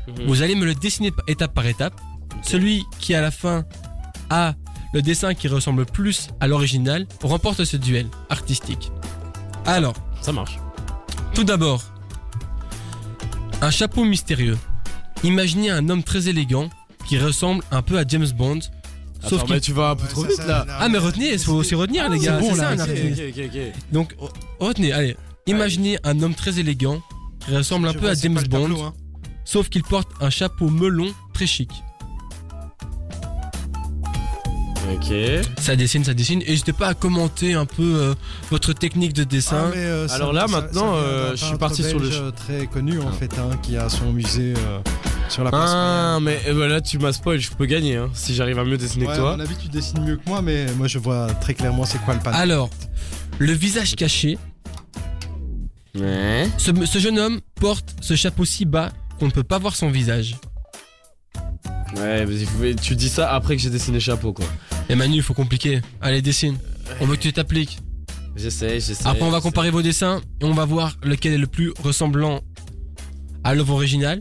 Mhm. 0.07 0.27
Vous 0.27 0.43
allez 0.43 0.55
me 0.55 0.65
le 0.65 0.75
dessiner 0.75 1.11
étape 1.27 1.53
par 1.53 1.67
étape. 1.67 2.01
Celui 2.43 2.85
qui, 2.99 3.15
à 3.15 3.21
la 3.21 3.31
fin, 3.31 3.65
a 4.31 4.55
le 4.93 5.03
dessin 5.03 5.35
qui 5.35 5.49
ressemble 5.49 5.87
plus 5.87 6.29
à 6.41 6.47
l'original 6.49 7.07
remporte 7.23 7.65
ce 7.65 7.77
duel 7.77 8.07
artistique. 8.29 8.91
Alors, 9.67 9.95
Ça 10.21 10.33
marche. 10.33 10.59
tout 11.35 11.45
d'abord, 11.45 11.83
un 13.61 13.71
chapeau 13.71 14.05
mystérieux. 14.05 14.59
Imaginez 15.23 15.71
un 15.71 15.89
homme 15.91 16.03
très 16.03 16.29
élégant 16.29 16.71
qui 17.07 17.19
ressemble 17.19 17.63
un 17.71 17.83
peu 17.83 17.99
à 17.99 18.05
James 18.07 18.29
Bond. 18.37 18.61
Sauf 19.21 19.41
Sauf 19.41 19.45
que 19.51 19.59
tu 19.59 19.73
vas 19.75 19.91
un 19.91 19.97
peu 19.97 20.09
trop 20.09 20.25
vite 20.25 20.39
là. 20.47 20.65
Ah 20.79 20.89
mais 20.89 20.97
retenez, 20.97 21.35
il 21.35 21.39
faut 21.39 21.53
aussi 21.53 21.75
retenir 21.75 22.09
les 22.09 22.19
gars. 22.19 22.39
c'est 22.41 22.47
bon, 22.49 22.55
c'est 22.55 22.61
ça, 22.61 22.75
là, 22.75 22.83
un 22.83 22.85
ok, 22.87 22.89
artiste. 22.91 23.21
ok, 23.29 23.45
ok. 23.55 23.61
Donc 23.93 24.15
re- 24.15 24.31
retenez, 24.61 24.93
allez. 24.93 25.17
Imaginez 25.47 25.99
un 26.05 26.23
homme 26.23 26.35
très 26.35 26.59
élégant 26.59 27.03
qui 27.45 27.55
ressemble 27.55 27.87
un 27.89 27.93
peu 27.93 28.01
vois, 28.01 28.11
à 28.11 28.15
James 28.15 28.35
Bond, 28.49 28.63
tableau, 28.63 28.83
hein. 28.83 28.95
sauf 29.45 29.69
qu'il 29.69 29.83
porte 29.83 30.09
un 30.23 30.31
chapeau 30.31 30.71
melon 30.71 31.13
très 31.35 31.47
chic. 31.47 31.71
Ok. 34.93 35.13
Ça 35.61 35.77
dessine, 35.77 36.05
ça 36.05 36.15
dessine. 36.15 36.43
Et 36.43 36.51
n'hésitez 36.51 36.73
pas 36.73 36.89
à 36.89 36.95
commenter 36.95 37.55
un 37.55 37.67
peu 37.67 37.83
euh, 37.97 38.15
votre 38.51 38.73
technique 38.73 39.13
de 39.13 39.25
dessin. 39.25 39.65
Ah, 39.67 39.71
mais, 39.75 39.77
euh, 39.83 40.09
ça- 40.09 40.15
Alors 40.17 40.33
là, 40.33 40.47
maintenant, 40.49 40.93
ça 40.95 40.99
euh, 40.99 41.31
je 41.37 41.45
suis 41.45 41.57
parti 41.57 41.83
sur 41.85 41.99
le 41.99 42.33
très 42.33 42.67
connu 42.67 42.99
en 43.01 43.09
Ah. 43.09 43.13
fait, 43.13 43.31
hein, 43.39 43.51
qui 43.63 43.77
a 43.77 43.89
son 43.89 44.13
musée 44.13 44.55
euh, 44.57 44.79
sur 45.29 45.45
la 45.45 45.51
place. 45.51 45.71
Ah 45.73 46.19
mais 46.21 46.41
eh 46.47 46.53
ben 46.53 46.67
là 46.67 46.81
tu 46.81 46.99
m'as 46.99 47.13
spoil, 47.13 47.39
je 47.39 47.51
peux 47.53 47.67
gagner 47.67 47.97
hein, 47.97 48.11
si 48.15 48.35
j'arrive 48.35 48.59
à 48.59 48.65
mieux 48.65 48.77
dessiner 48.77 49.07
Ouais, 49.07 49.13
que 49.13 49.19
toi. 49.19 49.33
à 49.35 49.37
mon 49.37 49.43
avis, 49.43 49.55
tu 49.57 49.69
dessines 49.69 50.03
mieux 50.05 50.17
que 50.17 50.29
moi, 50.29 50.43
mais 50.43 50.67
moi 50.77 50.89
je 50.89 50.99
vois 50.99 51.29
très 51.35 51.55
clairement 51.55 51.85
c'est 51.85 51.99
quoi 51.99 52.15
le 52.15 52.21
panneau. 52.21 52.37
Alors, 52.37 52.71
le 53.39 53.53
visage 53.53 53.95
caché. 53.95 54.39
Ouais. 55.97 56.49
Ce, 56.59 56.71
ce 56.85 56.99
jeune 56.99 57.19
homme 57.19 57.41
porte 57.57 57.95
ce 58.01 58.15
chapeau 58.17 58.45
si 58.45 58.65
bas 58.65 58.91
qu'on 59.19 59.27
ne 59.27 59.31
peut 59.33 59.43
pas 59.45 59.59
voir 59.59 59.77
son 59.77 59.91
visage. 59.91 60.37
Ouais, 61.97 62.25
mais 62.61 62.75
tu 62.75 62.95
dis 62.97 63.09
ça 63.09 63.33
après 63.33 63.57
que 63.57 63.63
j'ai 63.63 63.71
dessiné 63.71 63.95
le 63.99 64.01
chapeau 64.01 64.33
quoi. 64.33 64.47
Et 64.91 64.97
Manu, 64.97 65.17
il 65.17 65.23
faut 65.23 65.35
compliquer. 65.35 65.81
Allez, 66.01 66.21
dessine. 66.21 66.59
On 67.01 67.07
veut 67.07 67.15
que 67.17 67.23
tu 67.23 67.33
t'appliques. 67.33 67.79
J'essaie, 68.37 68.81
j'essaie. 68.81 69.07
Après, 69.07 69.23
on 69.23 69.31
va 69.31 69.41
comparer 69.41 69.71
vos 69.71 69.83
dessins 69.83 70.21
et 70.41 70.45
on 70.45 70.53
va 70.53 70.65
voir 70.65 70.97
lequel 71.05 71.33
est 71.33 71.39
le 71.39 71.47
plus 71.47 71.73
ressemblant 71.83 72.41
à 73.45 73.55
l'œuvre 73.55 73.75
originale. 73.75 74.19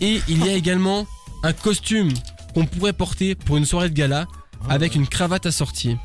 Et 0.00 0.20
il 0.28 0.44
y 0.44 0.48
a 0.48 0.52
également 0.54 1.06
un 1.42 1.52
costume 1.52 2.10
qu'on 2.54 2.64
pourrait 2.66 2.92
porter 2.92 3.34
pour 3.34 3.56
une 3.56 3.64
soirée 3.64 3.88
de 3.88 3.94
gala 3.94 4.26
avec 4.68 4.94
une 4.94 5.06
cravate 5.08 5.46
assortie. 5.46 5.96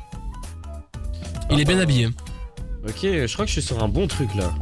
Il 1.50 1.60
est 1.60 1.64
bien 1.64 1.78
Ah. 1.78 1.82
habillé. 1.82 2.06
Ok, 2.86 2.98
je 3.02 3.32
crois 3.32 3.44
que 3.44 3.48
je 3.52 3.60
suis 3.60 3.62
sur 3.62 3.82
un 3.82 3.88
bon 3.88 4.06
truc 4.08 4.34
là. 4.34 4.52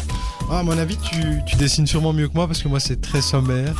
Ah, 0.50 0.58
à 0.60 0.62
mon 0.62 0.76
avis, 0.78 0.96
tu, 0.98 1.20
tu 1.46 1.56
dessines 1.56 1.86
sûrement 1.86 2.12
mieux 2.12 2.28
que 2.28 2.34
moi 2.34 2.46
parce 2.46 2.62
que 2.62 2.68
moi 2.68 2.80
c'est 2.80 3.00
très 3.00 3.20
sommaire. 3.22 3.74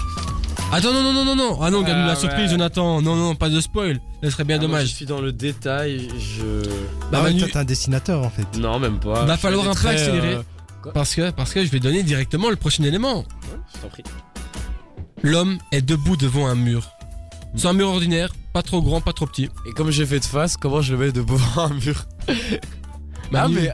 Attends, 0.73 0.93
non, 0.93 1.03
non, 1.03 1.13
non, 1.13 1.25
non, 1.25 1.37
non. 1.37 1.59
Ah 1.63 1.71
non, 1.71 1.83
garde-nous 1.83 2.05
Ah, 2.05 2.09
la 2.09 2.17
surprise, 2.17 2.43
ouais. 2.45 2.49
Jonathan. 2.51 3.01
Non, 3.01 3.15
non, 3.17 3.35
pas 3.35 3.49
de 3.49 3.61
spoil. 3.61 4.01
Ce 4.23 4.31
serait 4.31 4.45
bien 4.45 4.57
Ah, 4.57 4.61
moi, 4.61 4.69
dommage. 4.69 4.89
je 4.89 4.95
suis 4.95 5.07
dans 5.07 5.21
le 5.21 5.33
détail, 5.33 6.09
je. 6.19 6.63
Bah, 7.11 7.19
ah 7.21 7.23
Manu, 7.23 7.39
toi, 7.41 7.49
t'es 7.49 7.57
un 7.59 7.65
dessinateur 7.65 8.23
en 8.25 8.31
fait. 8.31 8.59
Non, 8.59 8.79
même 8.79 8.99
pas. 8.99 9.25
Va 9.25 9.37
falloir 9.37 9.69
un 9.69 9.75
peu 9.75 9.89
accélérer. 9.89 10.35
euh, 10.35 10.43
parce 10.93 11.15
que, 11.15 11.31
parce 11.31 11.53
que 11.53 11.65
je 11.65 11.71
vais 11.71 11.81
donner 11.81 12.03
directement 12.03 12.51
le 12.51 12.57
prochain 12.57 12.83
élément. 12.85 13.19
ouais, 13.21 13.25
je 13.75 13.81
t'en 13.81 13.89
prie. 13.89 14.03
L'homme 15.23 15.59
est 15.73 15.83
debout 15.83 16.17
devant 16.17 16.47
un 16.47 16.55
mur. 16.57 16.91
C'est 17.55 17.69
un 17.69 17.73
mur 17.73 17.89
ordinaire, 17.89 18.29
pas 18.53 18.63
trop 18.63 18.83
grand, 18.83 19.01
pas 19.01 19.13
trop 19.15 19.27
petit. 19.27 19.49
Et 19.67 19.73
comme 19.73 19.91
j'ai 19.91 20.05
fait 20.05 20.21
de 20.21 20.25
face, 20.27 20.57
comment 20.59 20.83
je 20.83 20.93
le 20.93 20.99
mets 20.99 21.13
devant 21.13 21.39
un 21.57 21.71
mur 21.75 22.05
Ah, 22.29 22.33
Manu, 23.31 23.55
mais. 23.61 23.73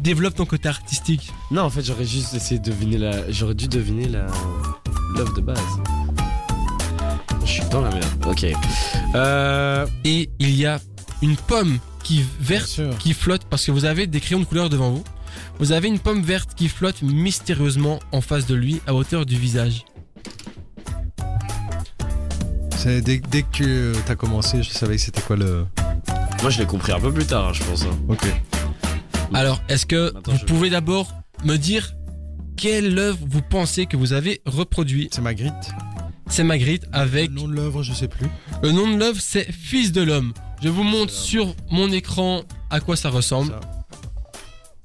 développe 0.00 0.34
ton 0.34 0.44
côté 0.44 0.68
artistique. 0.68 1.32
Non, 1.50 1.62
en 1.62 1.70
fait, 1.70 1.82
j'aurais 1.82 2.04
juste 2.04 2.34
essayé 2.34 2.58
de 2.60 2.64
deviner 2.70 2.98
la. 2.98 3.30
J'aurais 3.30 3.54
dû 3.54 3.68
deviner 3.68 4.08
la. 4.08 4.26
L'œuvre 5.16 5.32
de 5.34 5.40
base. 5.40 5.58
Dans 7.70 7.80
la 7.82 7.90
merde. 7.90 8.26
Ok. 8.26 8.46
Euh. 9.14 9.86
Et 10.04 10.28
il 10.38 10.54
y 10.54 10.66
a 10.66 10.78
une 11.22 11.36
pomme 11.36 11.78
qui 12.02 12.16
Bien 12.18 12.26
verte 12.40 12.66
sûr. 12.68 12.96
qui 12.98 13.12
flotte 13.14 13.42
parce 13.50 13.64
que 13.64 13.70
vous 13.72 13.84
avez 13.84 14.06
des 14.06 14.20
crayons 14.20 14.40
de 14.40 14.44
couleur 14.44 14.68
devant 14.68 14.90
vous. 14.90 15.04
Vous 15.58 15.72
avez 15.72 15.88
une 15.88 15.98
pomme 15.98 16.22
verte 16.22 16.50
qui 16.54 16.68
flotte 16.68 17.02
mystérieusement 17.02 17.98
en 18.12 18.20
face 18.20 18.46
de 18.46 18.54
lui 18.54 18.80
à 18.86 18.94
hauteur 18.94 19.26
du 19.26 19.36
visage. 19.36 19.84
C'est 22.76 23.00
dès, 23.02 23.18
dès 23.18 23.42
que 23.42 23.92
tu 24.04 24.10
as 24.12 24.14
commencé, 24.14 24.62
je 24.62 24.70
savais 24.70 24.96
que 24.96 25.02
c'était 25.02 25.20
quoi 25.22 25.36
le. 25.36 25.66
Moi, 26.42 26.50
je 26.50 26.58
l'ai 26.58 26.66
compris 26.66 26.92
un 26.92 27.00
peu 27.00 27.12
plus 27.12 27.26
tard, 27.26 27.48
hein, 27.48 27.52
je 27.52 27.62
pense. 27.64 27.82
hein. 27.82 27.98
Ok. 28.08 28.26
Alors, 29.34 29.60
est-ce 29.68 29.86
que 29.86 30.14
Attends, 30.16 30.32
vous 30.32 30.38
je- 30.38 30.44
pouvez 30.44 30.70
d'abord 30.70 31.12
me 31.44 31.56
dire 31.56 31.94
quelle 32.56 32.96
œuvre 32.98 33.18
vous 33.28 33.42
pensez 33.42 33.86
que 33.86 33.96
vous 33.96 34.12
avez 34.12 34.40
reproduit 34.46 35.08
C'est 35.10 35.20
Magritte. 35.22 35.52
C'est 36.28 36.44
Magritte 36.44 36.84
avec 36.92 37.30
Le 37.30 37.36
nom 37.36 37.48
de 37.48 37.54
l'œuvre, 37.54 37.82
je 37.82 37.92
sais 37.92 38.08
plus. 38.08 38.26
le 38.62 38.72
nom 38.72 38.90
de 38.92 38.98
l'œuvre, 38.98 39.18
c'est 39.20 39.50
Fils 39.52 39.92
de 39.92 40.02
l'homme. 40.02 40.32
Je 40.62 40.68
vous 40.68 40.82
montre 40.82 41.12
sur 41.12 41.54
mon 41.70 41.90
écran 41.92 42.42
à 42.70 42.80
quoi 42.80 42.96
ça 42.96 43.10
ressemble. 43.10 43.54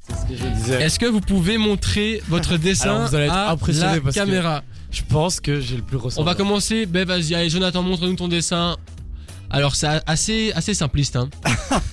C'est 0.08 0.14
ce 0.16 0.26
que 0.28 0.36
je 0.36 0.48
disais. 0.56 0.82
Est-ce 0.84 1.00
que 1.00 1.06
vous 1.06 1.22
pouvez 1.22 1.58
montrer 1.58 2.22
votre 2.28 2.58
dessin 2.58 2.96
Alors, 2.96 3.08
vous 3.10 3.16
allez 3.16 3.26
être 3.26 3.34
à 3.34 3.52
impressionné 3.52 3.96
la 3.96 4.02
parce 4.02 4.16
que- 4.16 4.20
caméra 4.20 4.64
Je 4.92 5.02
pense 5.08 5.40
que 5.40 5.60
j'ai 5.62 5.78
le 5.78 5.82
plus 5.84 5.98
On 5.98 6.02
ressemblant. 6.02 6.32
va 6.32 6.36
commencer. 6.38 6.86
Ben 6.86 7.06
vas-y, 7.08 7.34
allez 7.36 7.50
Jonathan, 7.50 7.82
montre-nous 7.82 8.16
ton 8.16 8.28
dessin. 8.28 8.78
Alors 9.50 9.76
c'est 9.76 9.88
assez 10.06 10.52
assez 10.54 10.74
simpliste. 10.74 11.16
Hein. 11.18 11.30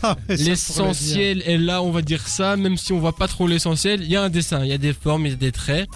L'essentiel 0.29 1.43
est 1.47 1.59
là, 1.59 1.83
on 1.83 1.91
va 1.91 2.03
dire 2.03 2.27
ça, 2.29 2.57
même 2.57 2.77
si 2.77 2.93
on 2.93 2.99
voit 3.01 3.17
pas 3.17 3.27
trop 3.29 3.47
l'essentiel. 3.49 4.03
Il 4.03 4.09
y 4.11 4.17
a 4.17 4.23
un 4.23 4.29
dessin, 4.29 4.63
il 4.65 4.69
y 4.69 4.73
a 4.73 4.79
des 4.79 4.93
formes, 4.93 5.27
il 5.27 5.31
y 5.31 5.35
a 5.35 5.37
des 5.37 5.53
traits. 5.53 5.89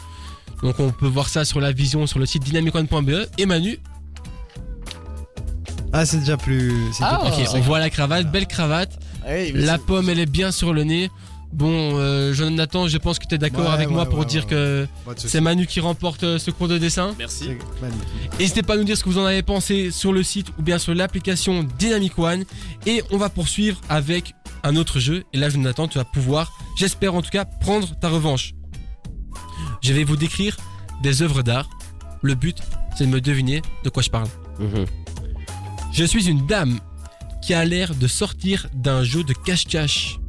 Donc 0.63 0.79
on 0.81 0.91
peut 0.91 1.07
voir 1.09 1.29
ça 1.29 1.45
sur 1.45 1.61
la 1.61 1.73
vision 1.73 2.07
sur 2.07 2.19
le 2.19 2.27
site 2.27 2.45
dynamicone.be. 2.45 3.27
Et 3.39 3.47
Manu, 3.47 3.79
Ah, 5.93 6.07
c'est 6.07 6.19
déjà 6.19 6.37
plus. 6.37 6.73
c'est 6.93 7.03
Ah, 7.05 7.21
déjà 7.25 7.37
plus 7.37 7.43
Ok, 7.45 7.55
on 7.55 7.61
voit 7.61 7.79
la 7.79 7.91
cravate, 7.91 8.31
belle 8.31 8.47
cravate. 8.47 8.99
La 9.55 9.79
pomme, 9.79 10.09
elle 10.09 10.19
est 10.21 10.27
bien 10.27 10.53
sur 10.53 10.73
le 10.73 10.85
nez. 10.85 11.11
Bon, 11.53 11.99
euh, 11.99 12.33
Jonathan, 12.33 12.89
je 12.89 12.97
pense 12.97 13.19
que 13.19 13.27
tu 13.27 13.35
es 13.35 13.39
d'accord 13.39 13.67
Ouais, 13.67 13.73
avec 13.73 13.91
moi 13.91 14.07
pour 14.07 14.21
ouais, 14.21 14.25
dire 14.25 14.45
ouais. 14.45 14.49
que 14.49 14.89
c'est 15.17 15.43
Manu 15.43 15.67
qui 15.67 15.81
remporte 15.81 16.25
euh, 16.25 16.39
ce 16.39 16.51
cours 16.51 16.67
de 16.67 16.79
dessin. 16.79 17.15
Merci. 17.19 17.51
N'hésitez 18.39 18.63
pas 18.63 18.73
à 18.73 18.77
nous 18.79 18.85
dire 18.85 18.97
ce 18.97 19.05
que 19.05 19.11
vous 19.11 19.19
en 19.19 19.27
avez 19.27 19.43
pensé 19.43 19.91
sur 19.91 20.15
le 20.15 20.23
site 20.23 20.49
ou 20.59 20.63
bien 20.63 20.79
sur 20.79 20.95
l'application 20.95 21.63
Dynamic 21.79 22.19
One. 22.19 22.45
Et 22.87 23.03
on 23.11 23.19
va 23.19 23.29
poursuivre 23.29 23.79
avec 23.91 24.35
un 24.65 24.77
autre 24.77 24.99
jeu. 24.99 25.25
Et 25.35 25.37
là, 25.37 25.51
Jonathan, 25.51 25.89
tu 25.89 25.99
vas 25.99 26.05
pouvoir, 26.07 26.53
j'espère 26.79 27.15
en 27.15 27.21
tout 27.21 27.29
cas, 27.31 27.45
prendre 27.45 27.87
ta 28.01 28.09
revanche. 28.09 28.55
Je 29.83 29.93
vais 29.93 30.05
vous 30.05 30.17
décrire 30.17 30.57
des 31.03 31.23
œuvres 31.23 31.43
d'art. 31.43 31.69
Le 32.23 32.35
but, 32.35 32.59
c'est 32.97 33.05
de 33.05 33.11
me 33.11 33.21
deviner 33.21 33.63
de 33.85 33.91
quoi 33.91 34.03
je 34.03 34.11
parle. 34.11 34.29
Mhm. 34.59 34.87
Je 35.93 36.05
suis 36.05 36.29
une 36.29 36.47
dame 36.47 36.79
qui 37.43 37.55
a 37.55 37.65
l'air 37.65 37.95
de 37.95 38.07
sortir 38.07 38.69
d'un 38.75 39.03
jeu 39.03 39.25
de 39.25 39.33
cache-cache. 39.33 40.21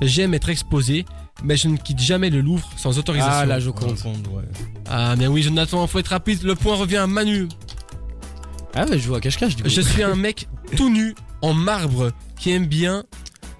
J'aime 0.00 0.32
être 0.34 0.48
exposée, 0.48 1.04
mais 1.42 1.56
je 1.56 1.68
ne 1.68 1.76
quitte 1.76 1.98
jamais 1.98 2.30
le 2.30 2.40
Louvre 2.40 2.68
sans 2.76 2.98
autorisation. 2.98 3.32
Ah, 3.34 3.46
la 3.46 3.56
On 3.56 3.60
Joconde. 3.60 3.96
ouais. 4.32 4.44
Ah, 4.88 5.14
mais 5.18 5.26
oui, 5.26 5.42
Jonathan, 5.42 5.86
faut 5.86 5.98
être 5.98 6.08
rapide. 6.08 6.42
Le 6.44 6.54
point 6.54 6.76
revient 6.76 6.98
à 6.98 7.06
Manu. 7.06 7.48
Ah, 8.74 8.86
mais 8.88 8.98
je 8.98 9.04
joue 9.04 9.14
à 9.16 9.20
cache-cache 9.20 9.56
du 9.56 9.64
coup. 9.64 9.68
Je 9.68 9.80
suis 9.80 10.02
un 10.04 10.14
mec 10.16 10.48
tout 10.76 10.88
nu, 10.90 11.14
en 11.42 11.52
marbre, 11.52 12.12
qui 12.38 12.52
aime 12.52 12.66
bien 12.66 13.02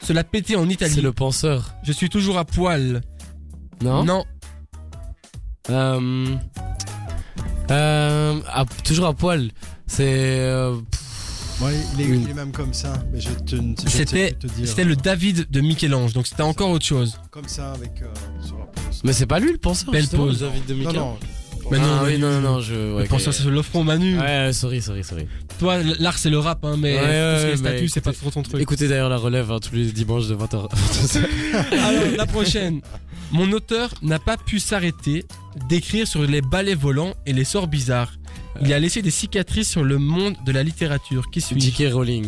se 0.01 0.13
la 0.13 0.23
péter 0.25 0.55
en 0.57 0.69
Italie. 0.69 0.95
C'est 0.95 1.01
le 1.03 1.13
penseur. 1.13 1.75
Je 1.83 1.93
suis 1.93 2.09
toujours 2.09 2.39
à 2.39 2.45
poil. 2.45 3.01
Non? 3.83 4.05
Non. 4.05 4.25
Euh, 5.71 6.37
euh, 7.71 8.41
à- 8.53 8.65
toujours 8.85 9.07
à 9.07 9.15
poil. 9.15 9.51
C'est. 9.87 10.05
euh, 10.41 10.77
Ouais, 11.61 11.75
il 11.95 12.01
est, 12.01 12.05
Une- 12.05 12.23
il 12.23 12.31
est 12.31 12.35
même 12.35 12.53
comme 12.53 12.73
ça. 12.73 12.95
Mais 13.13 13.21
je 13.21 13.29
te, 13.31 13.55
je 13.57 13.89
C'était, 13.91 14.33
te 14.33 14.47
dire. 14.47 14.67
c'était 14.67 14.85
le 14.85 14.97
David 14.97 15.47
de 15.51 15.61
Michel-Ange, 15.61 16.15
donc 16.15 16.27
c'était 16.27 16.43
encore 16.43 16.71
autre 16.71 16.87
chose. 16.87 17.19
Comme 17.31 17.49
ça 17.49 17.73
avec. 17.73 18.01
euh, 18.01 18.07
sur 18.47 18.57
la 18.59 18.65
pose. 18.65 19.03
Mais 19.05 19.13
c'est 19.13 19.27
pas 19.27 19.39
lui 19.41 19.53
le 19.53 19.59
penseur. 19.59 19.93
Belle 19.93 20.07
le 20.11 20.33
David 20.35 20.67
de 20.67 20.73
Non, 20.75 20.79
Mika. 20.89 20.93
non. 20.99 21.19
Mais 21.71 21.79
ah, 21.81 21.85
non, 21.87 21.99
oui, 22.05 22.13
mais- 22.13 22.19
non, 22.19 22.31
non, 22.31 22.41
non, 22.41 22.61
je. 22.61 22.75
Mais 22.75 22.95
Ouais, 23.03 23.19
ça, 23.19 23.29
ok. 23.29 23.35
c'est 23.37 23.45
l'offront 23.45 23.85
Manu. 23.85 24.19
Ouais, 24.19 24.53
sorry, 24.55 24.81
sorry, 24.81 25.05
sorry. 25.05 25.27
Toi, 25.61 25.77
l'art, 25.99 26.19
c'est 26.19 26.31
le 26.31 26.39
rap, 26.39 26.65
hein, 26.65 26.77
mais 26.79 26.95
Ouais, 26.95 27.01
tout 27.01 27.07
ce 27.07 27.11
qui 27.11 27.13
ouais, 27.13 27.21
est 27.21 27.51
mais 27.51 27.57
statut, 27.57 27.89
c'est 27.89 28.01
pas 28.01 28.11
écoutez- 28.11 28.21
trop 28.23 28.31
ton 28.31 28.43
truc. 28.43 28.61
Écoutez 28.63 28.89
d'ailleurs 28.89 29.09
la 29.11 29.17
relève 29.19 29.53
hein, 29.53 29.59
tous 29.61 29.75
les 29.77 29.93
dimanches 29.93 30.27
de 30.27 30.35
20h. 30.35 30.69
Alors, 31.73 32.03
la 32.17 32.27
prochaine. 32.27 32.81
Mon 33.33 33.53
auteur 33.53 33.91
n'a 34.03 34.19
pas 34.19 34.37
pu 34.37 34.59
s'arrêter 34.59 35.25
d'écrire 35.69 36.09
sur 36.09 36.23
les 36.23 36.41
balais 36.41 36.75
volants 36.75 37.15
et 37.27 37.33
les 37.33 37.45
sorts 37.45 37.69
bizarres. 37.69 38.13
Il 38.63 38.73
a 38.73 38.79
laissé 38.81 39.03
des 39.03 39.11
cicatrices 39.13 39.69
sur 39.71 39.85
le 39.85 39.99
monde 39.99 40.35
de 40.45 40.51
la 40.53 40.63
littérature. 40.65 41.31
Qui 41.31 41.41
suis 41.41 41.61
J.K. 41.61 41.93
Rowling. 41.93 42.27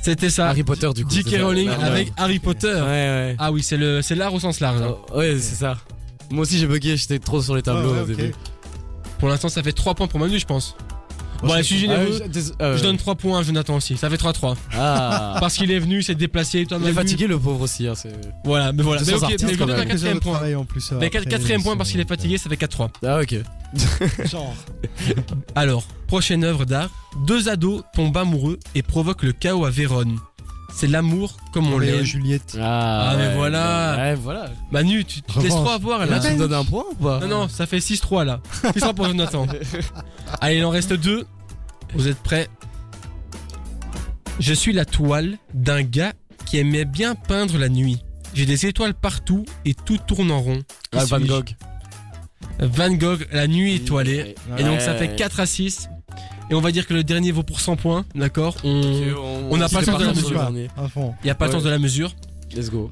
C'était 0.00 0.30
ça. 0.30 0.48
Harry 0.48 0.62
Potter 0.62 0.88
du 0.94 1.04
coup. 1.04 1.10
J.K. 1.12 1.40
Rowling 1.42 1.68
Ouais, 1.68 1.84
avec 1.84 2.12
Harry 2.16 2.38
Potter. 2.38 2.72
Ouais, 2.72 2.80
ouais. 2.82 3.36
Ah 3.38 3.52
oui, 3.52 3.62
c'est 3.62 3.76
le, 3.76 4.00
c'est 4.00 4.14
l'art 4.14 4.32
au 4.32 4.40
sens 4.40 4.60
large. 4.60 4.80
hein. 4.80 4.96
Oh, 5.12 5.18
ouais, 5.18 5.36
c'est 5.38 5.56
ça. 5.56 5.76
Moi 6.30 6.42
aussi 6.42 6.58
j'ai 6.58 6.66
bugué, 6.66 6.96
j'étais 6.96 7.18
trop 7.18 7.42
sur 7.42 7.54
les 7.54 7.62
tableaux 7.62 7.90
Ouais, 7.90 7.96
ouais, 7.98 8.02
au 8.02 8.06
début. 8.06 8.32
Pour 9.18 9.28
l'instant, 9.28 9.48
ça 9.48 9.62
fait 9.62 9.72
3 9.72 9.94
points 9.94 10.06
pour 10.08 10.18
Manu, 10.18 10.38
je 10.38 10.46
pense. 10.46 10.74
Bon, 11.42 11.52
allez, 11.52 11.62
je 11.62 11.74
suis 11.74 11.76
Ah, 11.76 11.96
généreux. 11.96 12.20
je- 12.32 12.40
euh, 12.62 12.80
donne 12.80 12.96
3 12.96 13.14
points 13.16 13.40
à 13.40 13.42
Jonathan 13.42 13.76
aussi. 13.76 13.96
Ça 13.96 14.08
fait 14.08 14.16
3-3. 14.16 14.56
Ah. 14.74 15.36
Parce 15.40 15.54
qu'il 15.56 15.70
est 15.70 15.78
venu, 15.78 15.98
il 15.98 16.04
s'est 16.04 16.14
déplacé. 16.14 16.64
Toi, 16.66 16.78
Il 16.80 16.88
est 16.88 16.92
fatigué 16.92 17.26
le 17.26 17.38
pauvre 17.38 17.62
aussi. 17.62 17.86
Hein, 17.88 17.94
Voilà, 18.44 18.72
mais 18.72 18.82
voilà. 18.82 19.02
Mais 19.06 19.12
ok, 19.14 19.22
mais 19.28 19.36
je 19.52 19.58
quand 19.58 19.66
donne 19.66 19.80
un 19.80 19.84
quatrième 19.84 20.20
point. 20.20 20.40
en 20.56 20.64
plus. 20.64 20.92
euh, 20.92 20.96
Mais 21.00 21.06
après, 21.06 21.24
quatrième 21.24 21.62
point 21.62 21.76
parce 21.76 21.90
qu'il 21.90 22.00
est 22.00 22.04
c'est- 22.04 22.08
fatigué, 22.08 22.38
ça 22.38 22.48
fait 22.48 22.56
4-3. 22.56 22.90
Ah 23.06 23.20
ok. 23.20 23.36
Genre. 24.30 24.54
Alors, 25.54 25.84
prochaine 26.06 26.44
œuvre 26.44 26.64
d'art. 26.64 26.90
Deux 27.26 27.48
ados 27.48 27.82
tombent 27.94 28.16
amoureux 28.16 28.58
et 28.74 28.82
provoquent 28.82 29.22
le 29.24 29.32
chaos 29.32 29.64
à 29.64 29.70
Vérone. 29.70 30.18
C'est 30.74 30.86
l'amour 30.86 31.36
comme 31.52 31.72
on 31.72 31.78
l'aime. 31.78 32.02
Juliette. 32.04 32.56
Ah, 32.60 33.10
Ah, 33.10 33.16
mais 33.16 33.26
ouais, 33.28 33.34
voilà. 33.34 33.94
Ouais 33.98 34.14
voilà. 34.14 34.50
Manu, 34.70 35.04
tu, 35.04 35.22
te 35.22 35.38
laisses 35.38 35.52
Revanche. 35.52 35.64
trop 35.66 35.74
avoir 35.74 35.98
Là 36.00 36.06
là. 36.06 36.20
tu 36.20 36.32
me 36.32 36.38
donnes 36.38 36.54
un 36.54 36.64
point 36.64 36.84
ou 36.90 36.94
pas 36.94 37.20
Non, 37.20 37.28
non, 37.28 37.48
ça 37.48 37.66
fait 37.66 37.78
6-3 37.78 38.24
là. 38.24 38.40
6-3 38.64 38.94
pour 38.94 39.06
Jonathan. 39.06 39.46
Allez, 40.40 40.56
il 40.58 40.64
en 40.64 40.70
reste 40.70 40.92
deux. 40.94 41.26
Vous 41.94 42.08
êtes 42.08 42.18
prêts 42.22 42.48
Je 44.40 44.52
suis 44.54 44.72
la 44.72 44.84
toile 44.84 45.36
d'un 45.54 45.82
gars 45.82 46.12
qui 46.46 46.58
aimait 46.58 46.84
bien 46.86 47.14
peindre 47.14 47.58
la 47.58 47.68
nuit. 47.68 47.98
J'ai 48.34 48.46
des 48.46 48.66
étoiles 48.66 48.94
partout 48.94 49.44
et 49.64 49.74
tout 49.74 49.98
tourne 49.98 50.30
en 50.30 50.40
rond. 50.40 50.58
Qui 50.90 50.98
Ah, 50.98 51.04
Van 51.04 51.18
suis-je 51.18 51.30
Gogh. 51.32 51.50
Van 52.60 52.90
Gogh, 52.92 53.26
la 53.30 53.46
nuit 53.46 53.74
étoilée. 53.74 54.34
Et 54.58 54.64
donc 54.64 54.80
ça 54.80 54.94
fait 54.94 55.14
4 55.16 55.40
à 55.40 55.46
6. 55.46 55.88
Et 56.50 56.54
on 56.54 56.60
va 56.60 56.70
dire 56.72 56.86
que 56.86 56.94
le 56.94 57.04
dernier 57.04 57.32
vaut 57.32 57.42
pour 57.42 57.60
100 57.60 57.76
points, 57.76 58.04
d'accord 58.14 58.56
On 58.64 58.80
on 59.50 59.56
n'a 59.56 59.68
pas 59.68 59.80
le 59.80 59.86
sens 59.86 59.98
de 59.98 60.04
la 60.04 60.12
mesure. 60.12 60.50
Il 60.54 61.24
n'y 61.24 61.30
a 61.30 61.34
pas 61.34 61.46
le 61.46 61.52
sens 61.52 61.62
de 61.62 61.70
la 61.70 61.78
mesure. 61.78 62.14
Let's 62.54 62.70
go. 62.70 62.90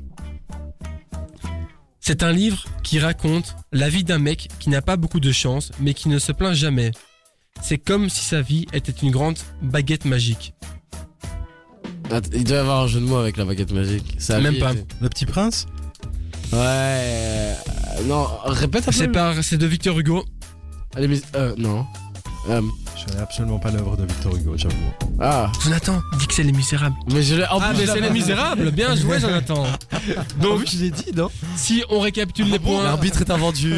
C'est 2.00 2.22
un 2.22 2.32
livre 2.32 2.64
qui 2.82 2.98
raconte 2.98 3.54
la 3.72 3.88
vie 3.88 4.04
d'un 4.04 4.18
mec 4.18 4.48
qui 4.58 4.70
n'a 4.70 4.80
pas 4.82 4.96
beaucoup 4.96 5.20
de 5.20 5.30
chance, 5.32 5.70
mais 5.80 5.94
qui 5.94 6.08
ne 6.08 6.18
se 6.18 6.32
plaint 6.32 6.54
jamais. 6.54 6.92
C'est 7.62 7.78
comme 7.78 8.08
si 8.08 8.24
sa 8.24 8.40
vie 8.40 8.66
était 8.72 8.92
une 8.92 9.10
grande 9.10 9.38
baguette 9.62 10.06
magique. 10.06 10.54
Il 12.32 12.44
doit 12.44 12.56
y 12.56 12.60
avoir 12.60 12.80
un 12.82 12.86
jeu 12.86 13.00
de 13.00 13.04
mots 13.04 13.18
avec 13.18 13.36
la 13.36 13.44
baguette 13.44 13.72
magique. 13.72 14.16
Ça 14.18 14.40
Même 14.40 14.58
pas. 14.58 14.72
Le 15.00 15.08
petit 15.08 15.26
prince 15.26 15.66
Ouais. 16.52 16.58
euh, 16.58 17.54
Non, 18.06 18.26
répète 18.44 18.82
un 18.82 18.86
peu. 18.86 18.92
C'est 18.92 19.08
par, 19.08 19.44
c'est 19.44 19.58
de 19.58 19.66
Victor 19.66 19.96
Hugo. 19.98 20.24
Allez, 20.96 21.06
mais. 21.06 21.20
Euh, 21.36 21.54
non. 21.56 21.86
Euh, 22.48 22.62
Je 23.00 23.06
connais 23.06 23.22
absolument 23.22 23.58
pas 23.58 23.70
l'œuvre 23.70 23.96
de 23.96 24.04
Victor 24.04 24.36
Hugo, 24.36 24.52
j'avoue. 24.56 24.74
ah. 25.20 25.50
Jonathan, 25.64 26.02
dis 26.18 26.26
que 26.26 26.34
c'est 26.34 26.42
Les 26.42 26.52
Misérables. 26.52 26.96
Mais 27.12 27.22
je 27.22 27.36
l'ai. 27.36 27.44
en 27.46 27.58
Ah, 27.60 27.70
plus, 27.70 27.78
mais 27.78 27.86
c'est 27.86 28.00
Les 28.00 28.10
Misérables. 28.10 28.70
Bien 28.72 28.94
joué, 28.94 29.18
Jonathan. 29.18 29.64
Donc, 30.40 30.66
je 30.70 30.78
l'ai 30.78 30.90
dit, 30.90 31.06
non 31.16 31.30
si 31.56 31.82
on 31.88 32.00
récapitule 32.00 32.50
les 32.50 32.58
points, 32.58 32.82
L'arbitre 32.82 33.22
est 33.22 33.30
invendu. 33.30 33.74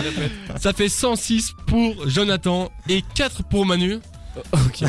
ça 0.60 0.72
fait 0.72 0.88
106 0.88 1.52
pour 1.66 2.08
Jonathan 2.08 2.70
et 2.88 3.02
4 3.14 3.44
pour 3.44 3.64
Manu. 3.66 3.98
ok. 4.52 4.84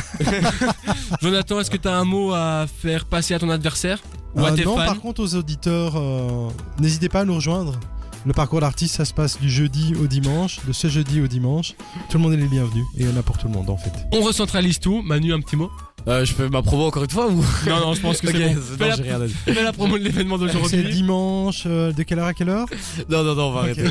Jonathan, 1.21 1.59
est-ce 1.59 1.71
que 1.71 1.77
tu 1.77 1.87
as 1.87 1.95
un 1.95 2.03
mot 2.03 2.33
à 2.33 2.65
faire 2.81 3.05
passer 3.05 3.33
à 3.33 3.39
ton 3.39 3.49
adversaire 3.49 3.99
ou 4.35 4.43
à 4.45 4.51
Euh, 4.51 4.55
tes 4.55 4.65
non, 4.65 4.75
fans 4.75 4.85
par 4.85 4.99
contre, 4.99 5.21
aux 5.21 5.35
auditeurs, 5.35 5.93
euh, 5.95 6.49
n'hésitez 6.79 7.09
pas 7.09 7.21
à 7.21 7.25
nous 7.25 7.35
rejoindre. 7.35 7.79
Le 8.27 8.33
parcours 8.33 8.59
d'artiste, 8.59 8.95
ça 8.95 9.05
se 9.05 9.13
passe 9.13 9.39
du 9.39 9.49
jeudi 9.49 9.95
au 9.95 10.05
dimanche, 10.05 10.59
de 10.67 10.73
ce 10.73 10.89
jeudi 10.89 11.21
au 11.21 11.27
dimanche. 11.27 11.75
Tout 12.09 12.17
le 12.17 12.23
monde 12.23 12.33
est 12.33 12.37
les 12.37 12.49
bienvenus 12.49 12.83
et 12.97 13.03
il 13.03 13.09
y 13.09 13.13
en 13.13 13.15
a 13.15 13.23
pour 13.23 13.37
tout 13.37 13.47
le 13.47 13.53
monde 13.53 13.69
en 13.69 13.77
fait. 13.77 13.93
On 14.11 14.19
recentralise 14.19 14.81
tout. 14.81 15.01
Manu, 15.01 15.33
un 15.33 15.39
petit 15.39 15.55
mot? 15.55 15.71
Euh, 16.07 16.23
je 16.23 16.33
fais 16.33 16.47
ma 16.47 16.61
promo 16.61 16.85
encore 16.85 17.03
une 17.03 17.09
fois 17.09 17.27
ou? 17.27 17.43
Non, 17.67 17.79
non, 17.81 17.93
je 17.93 17.99
pense 18.01 18.21
que 18.21 18.27
c'est 18.31 18.33
bon. 18.33 18.55
c'est- 18.61 18.77
Fais 18.77 18.83
non, 18.83 18.89
la, 18.89 18.95
rien 18.95 19.21
à 19.21 19.27
dire. 19.27 19.35
fais 19.43 19.63
la 19.63 19.73
promo 19.73 19.97
de 19.97 20.03
l'événement 20.03 20.37
C'est 20.39 20.45
d'aujourd'hui. 20.53 20.83
dimanche, 20.93 21.63
euh, 21.65 21.91
de 21.91 22.03
quelle 22.03 22.19
heure 22.19 22.27
à 22.27 22.33
quelle 22.33 22.47
heure? 22.49 22.65
Non, 23.09 23.23
non, 23.23 23.35
non, 23.35 23.47
on 23.49 23.51
va 23.51 23.59
arrêter. 23.61 23.83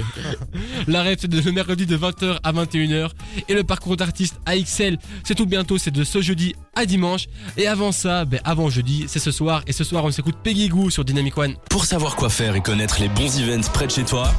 La 0.88 1.02
rêve, 1.02 1.18
c'est 1.20 1.29
de 1.29 1.40
le 1.40 1.52
mercredi 1.52 1.85
de 1.85 1.96
20h 1.96 2.38
à 2.42 2.52
21h. 2.52 3.11
Et 3.48 3.55
le 3.55 3.64
parcours 3.64 3.96
d'artiste 3.98 4.37
AXL, 4.46 4.96
c'est 5.24 5.35
tout 5.35 5.46
bientôt, 5.46 5.76
c'est 5.76 5.90
de 5.90 6.05
ce 6.05 6.22
jeudi 6.22 6.55
à 6.74 6.87
dimanche. 6.87 7.26
Et 7.59 7.66
avant 7.66 7.92
ça, 7.92 8.24
ben 8.24 8.40
avant 8.44 8.70
jeudi, 8.70 9.05
c'est 9.09 9.18
ce 9.18 9.31
soir. 9.31 9.62
Et 9.66 9.72
ce 9.72 9.85
soir, 9.85 10.05
on 10.05 10.11
s'écoute 10.11 10.37
Peggy 10.42 10.68
Goo 10.68 10.88
sur 10.88 11.05
Dynamic 11.05 11.37
One. 11.37 11.55
Pour 11.68 11.85
savoir 11.85 12.16
quoi 12.16 12.31
faire 12.31 12.57
et 12.57 12.62
connaître 12.62 12.98
les 13.00 13.09
bons 13.09 13.38
events 13.40 13.68
près 13.74 13.87
de 13.87 13.92
chez 13.92 14.05
toi, 14.05 14.33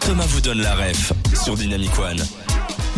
Thomas 0.00 0.26
vous 0.26 0.40
donne 0.42 0.60
la 0.60 0.74
ref 0.74 1.12
sur 1.42 1.54
Dynamic 1.56 1.98
One. 1.98 2.18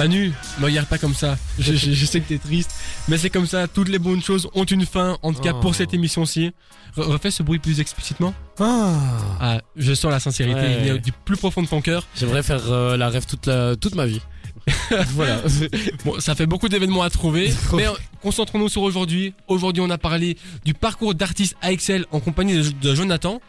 Manu, 0.03 0.33
me 0.59 0.65
regarde 0.65 0.89
pas 0.89 0.99
comme 0.99 1.15
ça. 1.15 1.39
Je, 1.61 1.75
je- 1.75 1.93
je 1.93 2.07
sais 2.07 2.21
que 2.21 2.27
t'es 2.29 2.39
triste, 2.39 2.73
mais 3.07 3.19
c'est 3.19 3.31
comme 3.31 3.47
ça. 3.47 3.69
Toutes 3.69 3.89
les 3.89 4.01
bonnes 4.01 4.21
choses 4.23 4.49
ont 4.55 4.65
une 4.65 4.85
fin. 4.85 5.17
En 5.23 5.33
tout 5.33 5.41
cas, 5.41 5.53
Oh. 5.55 5.61
pour 5.61 5.75
cette 5.77 5.95
émission-ci. 5.95 6.51
Re- 6.97 7.03
refais 7.03 7.31
ce 7.31 7.43
bruit 7.45 7.61
plus 7.61 7.79
explicitement. 7.79 8.35
Ah 8.59 8.99
Ah, 9.41 9.61
je 9.77 9.95
sens 9.95 10.11
la 10.11 10.19
sincérité. 10.19 10.59
Ouais. 10.93 10.99
Du 10.99 11.13
plus 11.13 11.37
profond 11.37 11.63
de 11.63 11.69
ton 11.69 11.81
cœur. 11.81 12.05
J'aimerais 12.17 12.43
faire 12.43 12.63
euh, 12.71 12.97
la 12.97 13.09
rêve 13.11 13.27
toute, 13.27 13.47
la, 13.47 13.77
toute 13.77 13.95
ma 13.95 14.07
vie. 14.07 14.21
voilà. 15.11 15.41
Bon, 16.05 16.19
ça 16.19 16.35
fait 16.35 16.47
beaucoup 16.47 16.69
d'événements 16.69 17.03
à 17.03 17.11
trouver, 17.11 17.53
mais 17.75 17.87
euh, 17.87 17.93
concentrons-nous 18.23 18.69
sur 18.69 18.83
aujourd'hui. 18.83 19.35
Aujourd'hui, 19.47 19.83
on 19.87 19.91
a 19.91 19.99
parlé 19.99 20.37
du 20.65 20.75
parcours 20.75 21.15
d'artiste 21.15 21.55
AXL 21.63 22.07
en 22.11 22.19
compagnie 22.19 22.55
de, 22.57 22.71
de 22.71 22.95
Jonathan. 22.95 23.41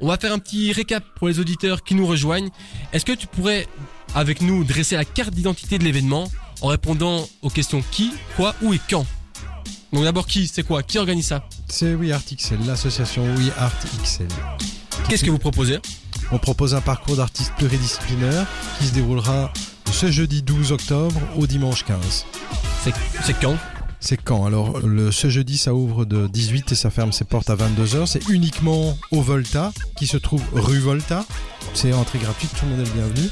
On 0.00 0.06
va 0.08 0.18
faire 0.18 0.32
un 0.32 0.38
petit 0.38 0.72
récap 0.72 1.02
pour 1.16 1.26
les 1.28 1.38
auditeurs 1.40 1.82
qui 1.82 1.94
nous 1.94 2.06
rejoignent. 2.06 2.50
Est-ce 2.92 3.04
que 3.04 3.12
tu 3.12 3.26
pourrais, 3.26 3.66
avec 4.16 4.40
nous, 4.40 4.64
dresser 4.64 4.96
la 4.96 5.04
carte 5.04 5.34
d'identité 5.34 5.78
de 5.78 5.84
l'événement 5.84 6.28
en 6.62 6.68
répondant 6.68 7.28
aux 7.42 7.50
questions 7.50 7.84
qui, 7.90 8.12
quoi, 8.34 8.54
où 8.62 8.72
et 8.72 8.80
quand. 8.88 9.06
Donc 9.92 10.04
d'abord 10.04 10.26
qui, 10.26 10.48
c'est 10.48 10.62
quoi? 10.62 10.82
Qui 10.82 10.98
organise 10.98 11.26
ça? 11.26 11.46
C'est 11.68 11.94
We 11.94 12.10
Art 12.12 12.22
XL, 12.24 12.56
l'association 12.66 13.22
We 13.36 13.50
Art 13.58 13.76
XL. 14.02 14.26
Qu'est-ce 15.08 15.22
que 15.22 15.30
vous 15.30 15.38
proposez? 15.38 15.78
On 16.32 16.38
propose 16.38 16.74
un 16.74 16.80
parcours 16.80 17.16
d'artistes 17.16 17.52
pluridisciplinaire 17.58 18.46
qui 18.78 18.86
se 18.86 18.94
déroulera 18.94 19.52
ce 19.92 20.10
jeudi 20.10 20.42
12 20.42 20.72
octobre 20.72 21.20
au 21.36 21.46
dimanche 21.46 21.84
15. 21.84 22.24
C'est 22.82 22.94
c'est 23.22 23.38
quand? 23.38 23.56
C'est 24.06 24.22
quand 24.22 24.46
Alors, 24.46 24.80
ce 25.10 25.28
jeudi, 25.28 25.58
ça 25.58 25.74
ouvre 25.74 26.04
de 26.04 26.28
18 26.28 26.70
et 26.70 26.74
ça 26.76 26.90
ferme 26.90 27.10
ses 27.10 27.24
portes 27.24 27.50
à 27.50 27.56
22h. 27.56 28.06
C'est 28.06 28.28
uniquement 28.28 28.96
au 29.10 29.20
Volta, 29.20 29.72
qui 29.96 30.06
se 30.06 30.16
trouve 30.16 30.44
rue 30.52 30.78
Volta. 30.78 31.24
C'est 31.74 31.92
entrée 31.92 32.20
gratuite, 32.20 32.52
tout 32.56 32.66
le 32.66 32.70
monde 32.70 32.86
est 32.86 32.88
le 32.88 33.00
bienvenu. 33.00 33.28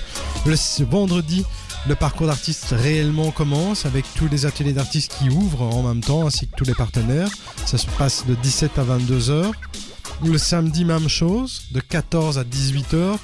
Le 0.46 0.84
vendredi 0.84 1.44
le 1.86 1.94
parcours 1.94 2.26
d'artiste 2.26 2.68
réellement 2.70 3.30
commence 3.30 3.84
avec 3.84 4.06
tous 4.14 4.26
les 4.26 4.46
ateliers 4.46 4.72
d'artistes 4.72 5.14
qui 5.18 5.28
ouvrent 5.28 5.62
en 5.62 5.82
même 5.82 6.02
temps, 6.02 6.26
ainsi 6.26 6.48
que 6.48 6.56
tous 6.56 6.64
les 6.64 6.74
partenaires. 6.74 7.28
Ça 7.66 7.78
se 7.78 7.86
passe 7.98 8.26
de 8.26 8.34
17 8.34 8.78
à 8.78 8.82
22 8.82 9.30
heures. 9.30 9.52
Le 10.24 10.38
samedi, 10.38 10.84
même 10.84 11.08
chose, 11.08 11.64
de 11.72 11.80
14 11.80 12.38
à 12.38 12.44
18 12.44 12.94
heures. 12.94 13.18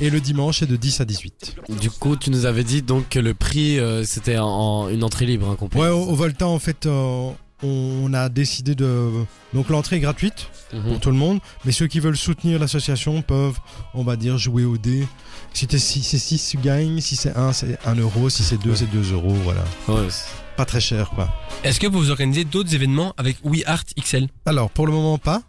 Et 0.00 0.10
le 0.10 0.20
dimanche, 0.20 0.58
c'est 0.60 0.66
de 0.66 0.76
10 0.76 1.00
à 1.00 1.04
18. 1.04 1.56
Du 1.80 1.90
coup, 1.90 2.16
tu 2.16 2.30
nous 2.30 2.46
avais 2.46 2.64
dit 2.64 2.82
donc 2.82 3.08
que 3.10 3.18
le 3.20 3.32
prix 3.32 3.78
euh, 3.78 4.02
c'était 4.04 4.38
en, 4.38 4.46
en 4.48 4.88
une 4.88 5.04
entrée 5.04 5.24
libre, 5.26 5.48
hein, 5.48 5.56
complet. 5.56 5.80
Ouais, 5.80 5.88
au, 5.88 6.00
au 6.02 6.14
Volta, 6.14 6.46
en 6.48 6.58
fait, 6.58 6.86
euh, 6.86 7.30
on 7.62 8.12
a 8.12 8.28
décidé 8.28 8.74
de. 8.74 9.10
Donc 9.52 9.68
l'entrée 9.68 9.96
est 9.96 10.00
gratuite 10.00 10.48
Mhm. 10.72 10.82
pour 10.88 11.00
tout 11.00 11.10
le 11.10 11.16
monde, 11.16 11.38
mais 11.64 11.70
ceux 11.70 11.86
qui 11.86 12.00
veulent 12.00 12.16
soutenir 12.16 12.58
l'association 12.58 13.22
peuvent, 13.22 13.60
on 13.94 14.02
va 14.02 14.16
dire, 14.16 14.36
jouer 14.38 14.64
au 14.64 14.76
dé. 14.76 15.06
Si 15.52 15.68
t'es- 15.68 15.78
si 15.78 16.02
c'est 16.02 16.18
6, 16.18 16.48
tu 16.50 16.56
gagnes. 16.56 17.00
Si 17.00 17.14
c'est 17.14 17.36
1, 17.36 17.52
c'est 17.52 17.78
1 17.86 17.94
euro. 17.94 18.28
Si 18.28 18.42
c'est 18.42 18.56
2, 18.60 18.74
c'est 18.74 18.90
2 18.90 19.12
euros. 19.12 19.34
Voilà. 19.44 19.62
Ouais, 19.86 20.08
c'est- 20.10 20.24
Pas 20.56 20.64
très 20.64 20.80
cher, 20.80 21.10
quoi. 21.10 21.28
Est-ce 21.62 21.78
que 21.78 21.86
vous 21.86 22.10
organisez 22.10 22.44
d'autres 22.44 22.74
événements 22.74 23.12
avec 23.16 23.36
We 23.44 23.62
Art 23.66 23.84
XL 24.00 24.26
Alors, 24.46 24.70
pour 24.70 24.86
le 24.86 24.92
moment, 24.92 25.18
pas. 25.18 25.42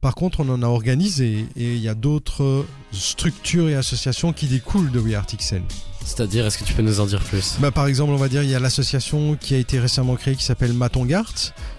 Par 0.00 0.14
contre, 0.14 0.40
on 0.40 0.48
en 0.48 0.62
a 0.62 0.66
organisé 0.66 1.46
et 1.56 1.74
il 1.74 1.78
y 1.78 1.88
a 1.88 1.94
d'autres 1.94 2.64
structures 2.92 3.68
et 3.68 3.74
associations 3.74 4.32
qui 4.32 4.46
découlent 4.46 4.90
de 4.90 4.98
We 4.98 5.14
Art 5.14 5.26
XL. 5.26 5.62
C'est-à-dire, 6.04 6.46
est-ce 6.46 6.56
que 6.56 6.64
tu 6.64 6.72
peux 6.72 6.80
nous 6.82 7.00
en 7.00 7.06
dire 7.06 7.20
plus? 7.20 7.56
Bah, 7.60 7.70
par 7.70 7.86
exemple, 7.86 8.12
on 8.12 8.16
va 8.16 8.28
dire, 8.28 8.42
il 8.42 8.48
y 8.48 8.54
a 8.54 8.58
l'association 8.60 9.36
qui 9.38 9.54
a 9.54 9.58
été 9.58 9.78
récemment 9.78 10.16
créée 10.16 10.34
qui 10.36 10.44
s'appelle 10.44 10.72
Matongart, 10.72 11.34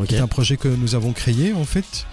qui 0.08 0.16
est 0.16 0.20
un 0.20 0.28
projet 0.28 0.58
que 0.58 0.68
nous 0.68 0.94
avons 0.94 1.14
créé 1.14 1.54
en 1.54 1.66
fait. 1.66 2.06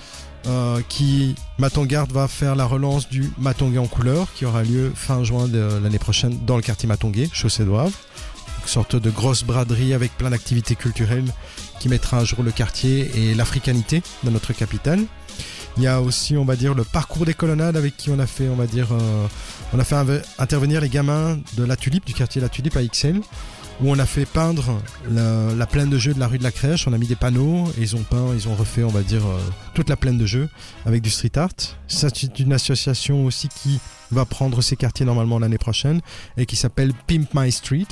euh, 0.46 0.80
qui 0.88 1.34
Matongard 1.58 2.06
va 2.06 2.26
faire 2.28 2.54
la 2.56 2.64
relance 2.64 3.08
du 3.10 3.30
Matongué 3.38 3.78
en 3.78 3.86
couleur 3.88 4.28
qui 4.34 4.46
aura 4.46 4.62
lieu 4.62 4.92
fin 4.94 5.22
juin 5.24 5.48
de 5.48 5.78
l'année 5.82 5.98
prochaine 5.98 6.38
dans 6.46 6.56
le 6.56 6.62
quartier 6.62 6.86
Matongué, 6.88 7.28
chaussée 7.32 7.64
d'Oivre. 7.64 7.92
Une 8.62 8.68
sorte 8.68 8.96
de 8.96 9.10
grosse 9.10 9.44
braderie 9.44 9.92
avec 9.94 10.16
plein 10.16 10.30
d'activités 10.30 10.74
culturelles 10.76 11.24
qui 11.80 11.88
mettra 11.88 12.18
à 12.18 12.24
jour 12.24 12.42
le 12.42 12.50
quartier 12.52 13.10
et 13.16 13.34
l'africanité 13.34 14.02
de 14.24 14.30
notre 14.30 14.52
capitale. 14.52 15.00
Il 15.78 15.84
y 15.84 15.86
a 15.86 16.00
aussi, 16.00 16.36
on 16.36 16.44
va 16.44 16.56
dire, 16.56 16.74
le 16.74 16.82
parcours 16.82 17.24
des 17.24 17.34
colonnades 17.34 17.76
avec 17.76 17.96
qui 17.96 18.10
on 18.10 18.18
a 18.18 18.26
fait, 18.26 18.48
on 18.48 18.56
va 18.56 18.66
dire, 18.66 18.88
euh, 18.90 19.26
on 19.72 19.78
a 19.78 19.84
fait 19.84 19.94
intervenir 20.38 20.80
les 20.80 20.88
gamins 20.88 21.38
de 21.56 21.62
la 21.62 21.76
Tulipe, 21.76 22.04
du 22.04 22.14
quartier 22.14 22.40
La 22.40 22.48
Tulipe 22.48 22.76
à 22.76 22.82
XL, 22.82 23.20
où 23.80 23.88
on 23.88 23.96
a 24.00 24.04
fait 24.04 24.26
peindre 24.26 24.82
la, 25.08 25.54
la 25.54 25.66
plaine 25.66 25.88
de 25.88 25.96
jeu 25.96 26.12
de 26.14 26.18
la 26.18 26.26
rue 26.26 26.38
de 26.38 26.42
la 26.42 26.50
Crèche. 26.50 26.88
On 26.88 26.92
a 26.92 26.98
mis 26.98 27.06
des 27.06 27.14
panneaux 27.14 27.68
et 27.78 27.82
ils 27.82 27.94
ont 27.94 28.02
peint, 28.02 28.34
ils 28.34 28.48
ont 28.48 28.56
refait, 28.56 28.82
on 28.82 28.88
va 28.88 29.02
dire, 29.02 29.24
euh, 29.24 29.38
toute 29.74 29.88
la 29.88 29.94
plaine 29.94 30.18
de 30.18 30.26
jeu 30.26 30.48
avec 30.84 31.00
du 31.00 31.10
street 31.10 31.38
art. 31.38 31.54
C'est 31.86 32.40
une 32.40 32.52
association 32.52 33.24
aussi 33.24 33.46
qui 33.46 33.78
va 34.10 34.24
prendre 34.24 34.60
ces 34.62 34.74
quartiers 34.74 35.06
normalement 35.06 35.38
l'année 35.38 35.58
prochaine 35.58 36.00
et 36.36 36.46
qui 36.46 36.56
s'appelle 36.56 36.92
Pimp 37.06 37.28
My 37.34 37.52
Street 37.52 37.86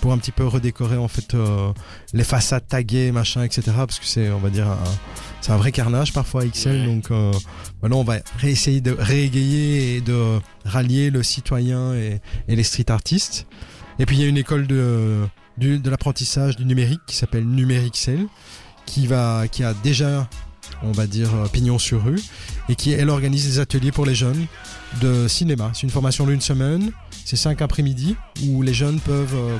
pour 0.00 0.12
un 0.12 0.18
petit 0.18 0.32
peu 0.32 0.46
redécorer 0.46 0.96
en 0.96 1.08
fait 1.08 1.34
euh, 1.34 1.72
les 2.12 2.24
façades 2.24 2.66
taguées, 2.68 3.12
machin, 3.12 3.42
etc. 3.42 3.62
Parce 3.76 3.98
que 3.98 4.06
c'est, 4.06 4.30
on 4.30 4.38
va 4.38 4.50
dire, 4.50 4.68
un- 4.68 4.78
c'est 5.40 5.52
un 5.52 5.56
vrai 5.56 5.72
carnage 5.72 6.12
parfois 6.12 6.42
à 6.42 6.46
XL. 6.46 6.70
Ouais. 6.80 6.86
Donc 6.86 7.10
euh, 7.10 7.32
voilà, 7.80 7.96
on 7.96 8.04
va 8.04 8.16
réessayer 8.38 8.80
de 8.80 8.92
réégayer 8.98 9.96
et 9.96 10.00
de 10.00 10.38
rallier 10.64 11.10
le 11.10 11.22
citoyen 11.22 11.94
et, 11.94 12.20
et 12.48 12.56
les 12.56 12.64
street 12.64 12.90
artistes. 12.90 13.46
Et 13.98 14.06
puis 14.06 14.16
il 14.16 14.22
y 14.22 14.24
a 14.24 14.28
une 14.28 14.38
école 14.38 14.66
de, 14.66 15.20
de 15.58 15.90
l'apprentissage 15.90 16.56
du 16.56 16.64
numérique 16.64 17.00
qui 17.06 17.14
s'appelle 17.16 17.44
Numérixel, 17.46 18.26
qui 18.86 19.06
va, 19.06 19.46
qui 19.48 19.62
a 19.64 19.72
déjà, 19.72 20.28
on 20.82 20.92
va 20.92 21.06
dire, 21.06 21.32
euh, 21.34 21.46
pignon 21.46 21.78
sur 21.78 22.02
rue, 22.04 22.20
et 22.68 22.74
qui 22.74 22.92
elle 22.92 23.08
organise 23.08 23.46
des 23.46 23.58
ateliers 23.60 23.92
pour 23.92 24.04
les 24.04 24.14
jeunes 24.14 24.46
de 25.00 25.28
cinéma. 25.28 25.70
C'est 25.74 25.82
une 25.82 25.90
formation 25.90 26.26
d'une 26.26 26.40
semaine, 26.40 26.90
c'est 27.24 27.36
cinq 27.36 27.62
après-midi 27.62 28.16
où 28.46 28.62
les 28.62 28.74
jeunes 28.74 28.98
peuvent 29.00 29.34
euh, 29.34 29.56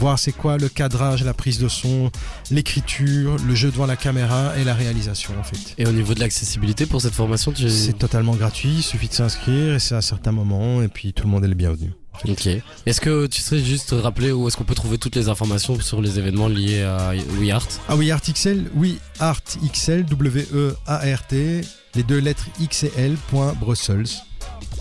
voir 0.00 0.18
c'est 0.18 0.32
quoi 0.32 0.56
le 0.56 0.70
cadrage, 0.70 1.22
la 1.24 1.34
prise 1.34 1.58
de 1.58 1.68
son, 1.68 2.10
l'écriture, 2.50 3.36
le 3.46 3.54
jeu 3.54 3.70
devant 3.70 3.84
la 3.84 3.96
caméra 3.96 4.56
et 4.58 4.64
la 4.64 4.74
réalisation 4.74 5.34
en 5.38 5.42
fait. 5.42 5.74
Et 5.76 5.86
au 5.86 5.92
niveau 5.92 6.14
de 6.14 6.20
l'accessibilité 6.20 6.86
pour 6.86 7.02
cette 7.02 7.12
formation, 7.12 7.52
tu... 7.52 7.68
C'est 7.68 7.98
totalement 7.98 8.34
gratuit, 8.34 8.76
il 8.78 8.82
suffit 8.82 9.08
de 9.08 9.12
s'inscrire 9.12 9.74
et 9.74 9.78
c'est 9.78 9.94
à 9.94 10.00
certains 10.00 10.32
moments 10.32 10.80
et 10.80 10.88
puis 10.88 11.12
tout 11.12 11.24
le 11.24 11.30
monde 11.30 11.44
est 11.44 11.48
le 11.48 11.54
bienvenu. 11.54 11.92
Ok. 12.26 12.48
Est-ce 12.86 13.00
que 13.00 13.26
tu 13.26 13.42
serais 13.42 13.62
juste 13.62 13.94
rappeler 13.96 14.32
où 14.32 14.48
est-ce 14.48 14.56
qu'on 14.56 14.64
peut 14.64 14.74
trouver 14.74 14.96
toutes 14.96 15.16
les 15.16 15.28
informations 15.28 15.78
sur 15.80 16.00
les 16.00 16.18
événements 16.18 16.48
liés 16.48 16.82
à 16.82 17.12
We 17.38 17.50
Art 17.50 17.68
Ah 17.88 17.96
oui, 17.96 18.10
Art 18.10 18.22
XL, 18.22 18.70
oui, 18.74 18.98
Art 19.18 19.42
XL, 19.70 20.06
W-E-A-R-T, 20.06 21.60
les 21.94 22.02
deux 22.02 22.18
lettres 22.18 22.46
X 22.58 22.84
et 22.84 22.92
L, 22.96 23.16
point 23.28 23.52
Brussels. 23.52 24.08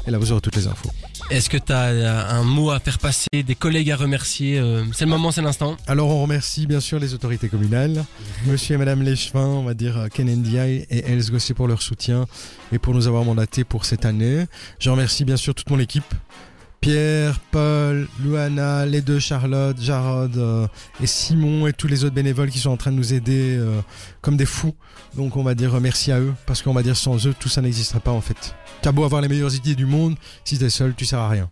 Et 0.07 0.11
là, 0.11 0.17
vous 0.17 0.31
aurez 0.31 0.41
toutes 0.41 0.55
les 0.55 0.67
infos. 0.67 0.89
Est-ce 1.29 1.47
que 1.47 1.57
tu 1.57 1.71
as 1.71 2.31
un 2.31 2.43
mot 2.43 2.71
à 2.71 2.79
faire 2.79 2.97
passer, 2.97 3.27
des 3.31 3.53
collègues 3.53 3.91
à 3.91 3.95
remercier 3.95 4.57
euh, 4.57 4.83
C'est 4.93 5.05
le 5.05 5.11
moment, 5.11 5.31
c'est 5.31 5.43
l'instant. 5.43 5.77
Alors, 5.85 6.09
on 6.09 6.23
remercie 6.23 6.65
bien 6.65 6.79
sûr 6.79 6.97
les 6.97 7.13
autorités 7.13 7.49
communales, 7.49 8.03
monsieur 8.47 8.73
et 8.73 8.77
madame 8.79 9.03
Léchevin, 9.03 9.45
on 9.45 9.63
va 9.63 9.75
dire 9.75 9.95
euh, 9.99 10.07
Ken 10.07 10.27
Ndiaye 10.27 10.87
et 10.89 11.05
Els 11.05 11.29
Gossé 11.29 11.53
pour 11.53 11.67
leur 11.67 11.83
soutien 11.83 12.25
et 12.71 12.79
pour 12.79 12.95
nous 12.95 13.05
avoir 13.07 13.23
mandatés 13.25 13.63
pour 13.63 13.85
cette 13.85 14.05
année. 14.05 14.45
Je 14.79 14.89
remercie 14.89 15.23
bien 15.23 15.37
sûr 15.37 15.53
toute 15.53 15.69
mon 15.69 15.77
équipe. 15.77 16.15
Pierre, 16.81 17.39
Paul, 17.51 18.07
Luana, 18.23 18.85
les 18.85 19.01
deux 19.01 19.19
Charlotte, 19.19 19.79
Jarod 19.79 20.37
euh, 20.37 20.67
et 21.01 21.07
Simon 21.07 21.67
et 21.67 21.73
tous 21.73 21.87
les 21.87 22.05
autres 22.05 22.15
bénévoles 22.15 22.49
qui 22.49 22.59
sont 22.59 22.69
en 22.69 22.77
train 22.77 22.91
de 22.91 22.95
nous 22.95 23.13
aider 23.13 23.57
euh, 23.57 23.81
comme 24.21 24.37
des 24.37 24.45
fous. 24.45 24.75
Donc 25.15 25.35
on 25.35 25.43
va 25.43 25.55
dire 25.55 25.75
euh, 25.75 25.79
merci 25.81 26.11
à 26.11 26.19
eux 26.19 26.33
parce 26.45 26.61
qu'on 26.61 26.73
va 26.73 26.83
dire 26.83 26.95
sans 26.95 27.27
eux 27.27 27.35
tout 27.37 27.49
ça 27.49 27.61
n'existerait 27.61 27.99
pas 27.99 28.11
en 28.11 28.21
fait. 28.21 28.55
T'as 28.81 28.93
beau 28.93 29.03
avoir 29.03 29.21
les 29.21 29.27
meilleures 29.27 29.53
idées 29.53 29.75
du 29.75 29.85
monde, 29.85 30.15
si 30.45 30.57
t'es 30.57 30.69
seul 30.69 30.93
tu 30.95 31.05
sers 31.05 31.19
à 31.19 31.27
rien. 31.27 31.49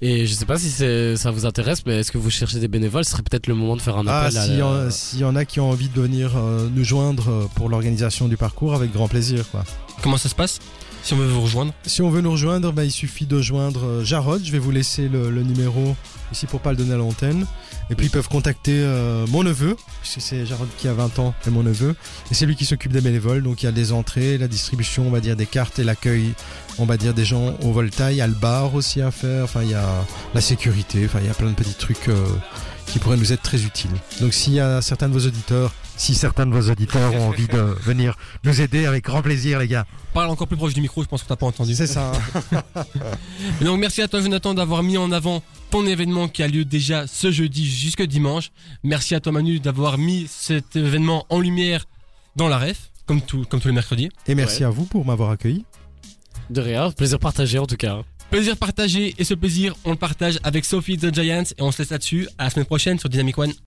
Et 0.00 0.26
je 0.26 0.32
sais 0.32 0.44
pas 0.44 0.58
si 0.58 0.70
ça 1.16 1.30
vous 1.32 1.44
intéresse, 1.44 1.84
mais 1.84 1.98
est-ce 1.98 2.12
que 2.12 2.18
vous 2.18 2.30
cherchez 2.30 2.60
des 2.60 2.68
bénévoles? 2.68 3.04
Ce 3.04 3.10
serait 3.10 3.22
peut-être 3.24 3.48
le 3.48 3.54
moment 3.54 3.74
de 3.76 3.82
faire 3.82 3.96
un 3.96 4.06
Ah, 4.06 4.20
appel 4.26 4.36
à 4.36 4.44
s'il 4.44 4.54
y, 4.54 4.58
la- 4.58 4.66
en- 4.66 4.90
s'il 4.90 5.18
y 5.20 5.24
en 5.24 5.34
a 5.34 5.44
qui 5.44 5.58
ont 5.58 5.70
envie 5.70 5.88
de 5.88 6.00
venir 6.00 6.32
euh, 6.36 6.68
nous 6.72 6.84
joindre 6.84 7.28
euh, 7.28 7.44
pour 7.56 7.68
l'organisation 7.68 8.28
du 8.28 8.36
parcours, 8.36 8.74
avec 8.74 8.92
grand 8.92 9.08
plaisir. 9.08 9.44
Quoi. 9.50 9.64
Comment 10.02 10.16
ça 10.16 10.28
se 10.28 10.36
passe? 10.36 10.60
Si 11.02 11.14
on 11.14 11.16
veut 11.16 11.26
vous 11.26 11.40
rejoindre? 11.42 11.72
Si 11.84 12.02
on 12.02 12.10
veut 12.10 12.20
nous 12.20 12.30
rejoindre, 12.32 12.72
bah, 12.72 12.84
il 12.84 12.90
suffit 12.92 13.26
de 13.26 13.40
joindre 13.40 13.84
euh, 13.84 14.04
Jarod. 14.04 14.40
Je 14.44 14.52
vais 14.52 14.58
vous 14.58 14.70
laisser 14.70 15.08
le, 15.08 15.30
le 15.30 15.42
numéro 15.42 15.96
ici 16.32 16.46
pour 16.46 16.60
pas 16.60 16.70
le 16.70 16.76
donner 16.76 16.92
à 16.94 16.96
l'antenne. 16.96 17.44
Et 17.90 17.94
puis 17.94 18.06
ils 18.06 18.10
peuvent 18.10 18.28
contacter 18.28 18.72
euh, 18.74 19.26
mon 19.28 19.42
neveu, 19.42 19.74
puisque 20.02 20.20
c'est 20.20 20.44
Jarod 20.46 20.68
qui 20.76 20.86
a 20.88 20.92
20 20.92 21.18
ans 21.18 21.34
et 21.46 21.50
mon 21.50 21.62
neveu. 21.64 21.96
Et 22.30 22.34
c'est 22.34 22.46
lui 22.46 22.54
qui 22.54 22.66
s'occupe 22.66 22.92
des 22.92 23.00
bénévoles. 23.00 23.42
Donc 23.42 23.62
il 23.62 23.66
y 23.66 23.68
a 23.68 23.72
les 23.72 23.90
entrées, 23.92 24.38
la 24.38 24.46
distribution, 24.48 25.06
on 25.08 25.10
va 25.10 25.20
dire, 25.20 25.34
des 25.36 25.46
cartes 25.46 25.78
et 25.80 25.84
l'accueil, 25.84 26.34
on 26.78 26.84
va 26.84 26.96
dire, 26.96 27.14
des 27.14 27.24
gens 27.24 27.54
au 27.62 27.72
Volta. 27.72 28.12
Il 28.12 28.16
y 28.18 28.20
a 28.20 28.26
le 28.26 28.34
bar 28.34 28.74
aussi 28.74 29.00
à 29.02 29.10
faire. 29.10 29.44
Enfin, 29.44 29.62
il 29.62 29.70
y 29.70 29.74
a 29.74 30.04
la 30.34 30.40
sécurité. 30.40 31.04
Enfin, 31.04 31.18
il 31.20 31.26
y 31.26 31.30
a 31.30 31.34
plein 31.34 31.50
de 31.50 31.54
petits 31.54 31.74
trucs 31.74 32.08
euh, 32.08 32.24
qui 32.86 32.98
pourraient 32.98 33.16
nous 33.16 33.32
être 33.32 33.42
très 33.42 33.62
utiles. 33.64 33.90
Donc 34.20 34.32
s'il 34.32 34.54
y 34.54 34.60
a 34.60 34.80
certains 34.82 35.08
de 35.08 35.12
vos 35.12 35.26
auditeurs, 35.26 35.72
si 35.96 36.14
certains 36.14 36.46
de 36.46 36.52
vos 36.54 36.70
auditeurs 36.70 37.12
ont 37.14 37.28
envie 37.28 37.48
de 37.48 37.58
venir 37.82 38.16
nous 38.44 38.60
aider, 38.60 38.86
avec 38.86 39.04
grand 39.04 39.20
plaisir, 39.20 39.58
les 39.58 39.66
gars. 39.68 39.84
Parle 40.14 40.30
encore 40.30 40.46
plus 40.46 40.56
proche 40.56 40.72
du 40.72 40.80
micro, 40.80 41.02
je 41.02 41.08
pense 41.08 41.22
qu'on 41.22 41.28
t'a 41.28 41.36
pas 41.36 41.46
entendu. 41.46 41.74
C'est 41.74 41.88
ça. 41.88 42.12
hein. 42.52 42.62
Et 43.60 43.64
donc 43.64 43.78
merci 43.80 44.00
à 44.00 44.08
toi 44.08 44.20
Jonathan 44.20 44.54
d'avoir 44.54 44.82
mis 44.84 44.96
en 44.96 45.10
avant 45.12 45.42
ton 45.70 45.84
événement 45.86 46.28
qui 46.28 46.42
a 46.42 46.48
lieu 46.48 46.64
déjà 46.64 47.06
ce 47.06 47.30
jeudi 47.32 47.66
jusque 47.68 48.02
dimanche. 48.02 48.50
Merci 48.84 49.14
à 49.16 49.20
toi 49.20 49.32
Manu 49.32 49.58
d'avoir 49.60 49.98
mis 49.98 50.26
cet 50.30 50.76
événement 50.76 51.26
en 51.30 51.40
lumière 51.40 51.84
dans 52.36 52.48
la 52.48 52.58
ref, 52.58 52.90
comme, 53.06 53.20
tout, 53.20 53.44
comme 53.50 53.60
tous 53.60 53.68
les 53.68 53.74
mercredis. 53.74 54.08
Et 54.28 54.34
merci 54.36 54.60
Ouais. 54.60 54.66
à 54.66 54.70
vous 54.70 54.84
pour 54.84 55.04
m'avoir 55.04 55.30
accueilli. 55.30 55.64
De 56.50 56.60
rien, 56.60 56.90
plaisir 56.90 57.18
partagé 57.18 57.58
en 57.58 57.66
tout 57.66 57.76
cas. 57.76 58.02
Plaisir 58.30 58.56
partagé 58.56 59.14
et 59.18 59.24
ce 59.24 59.34
plaisir 59.34 59.74
on 59.84 59.90
le 59.90 59.96
partage 59.96 60.38
avec 60.42 60.64
Sophie 60.64 60.98
the 60.98 61.14
Giant 61.14 61.44
et 61.56 61.62
on 61.62 61.70
se 61.70 61.80
laisse 61.80 61.90
là-dessus. 61.90 62.28
À 62.36 62.44
la 62.44 62.50
semaine 62.50 62.66
prochaine 62.66 62.98
sur 62.98 63.08
Dynamic 63.08 63.38
One. 63.38 63.52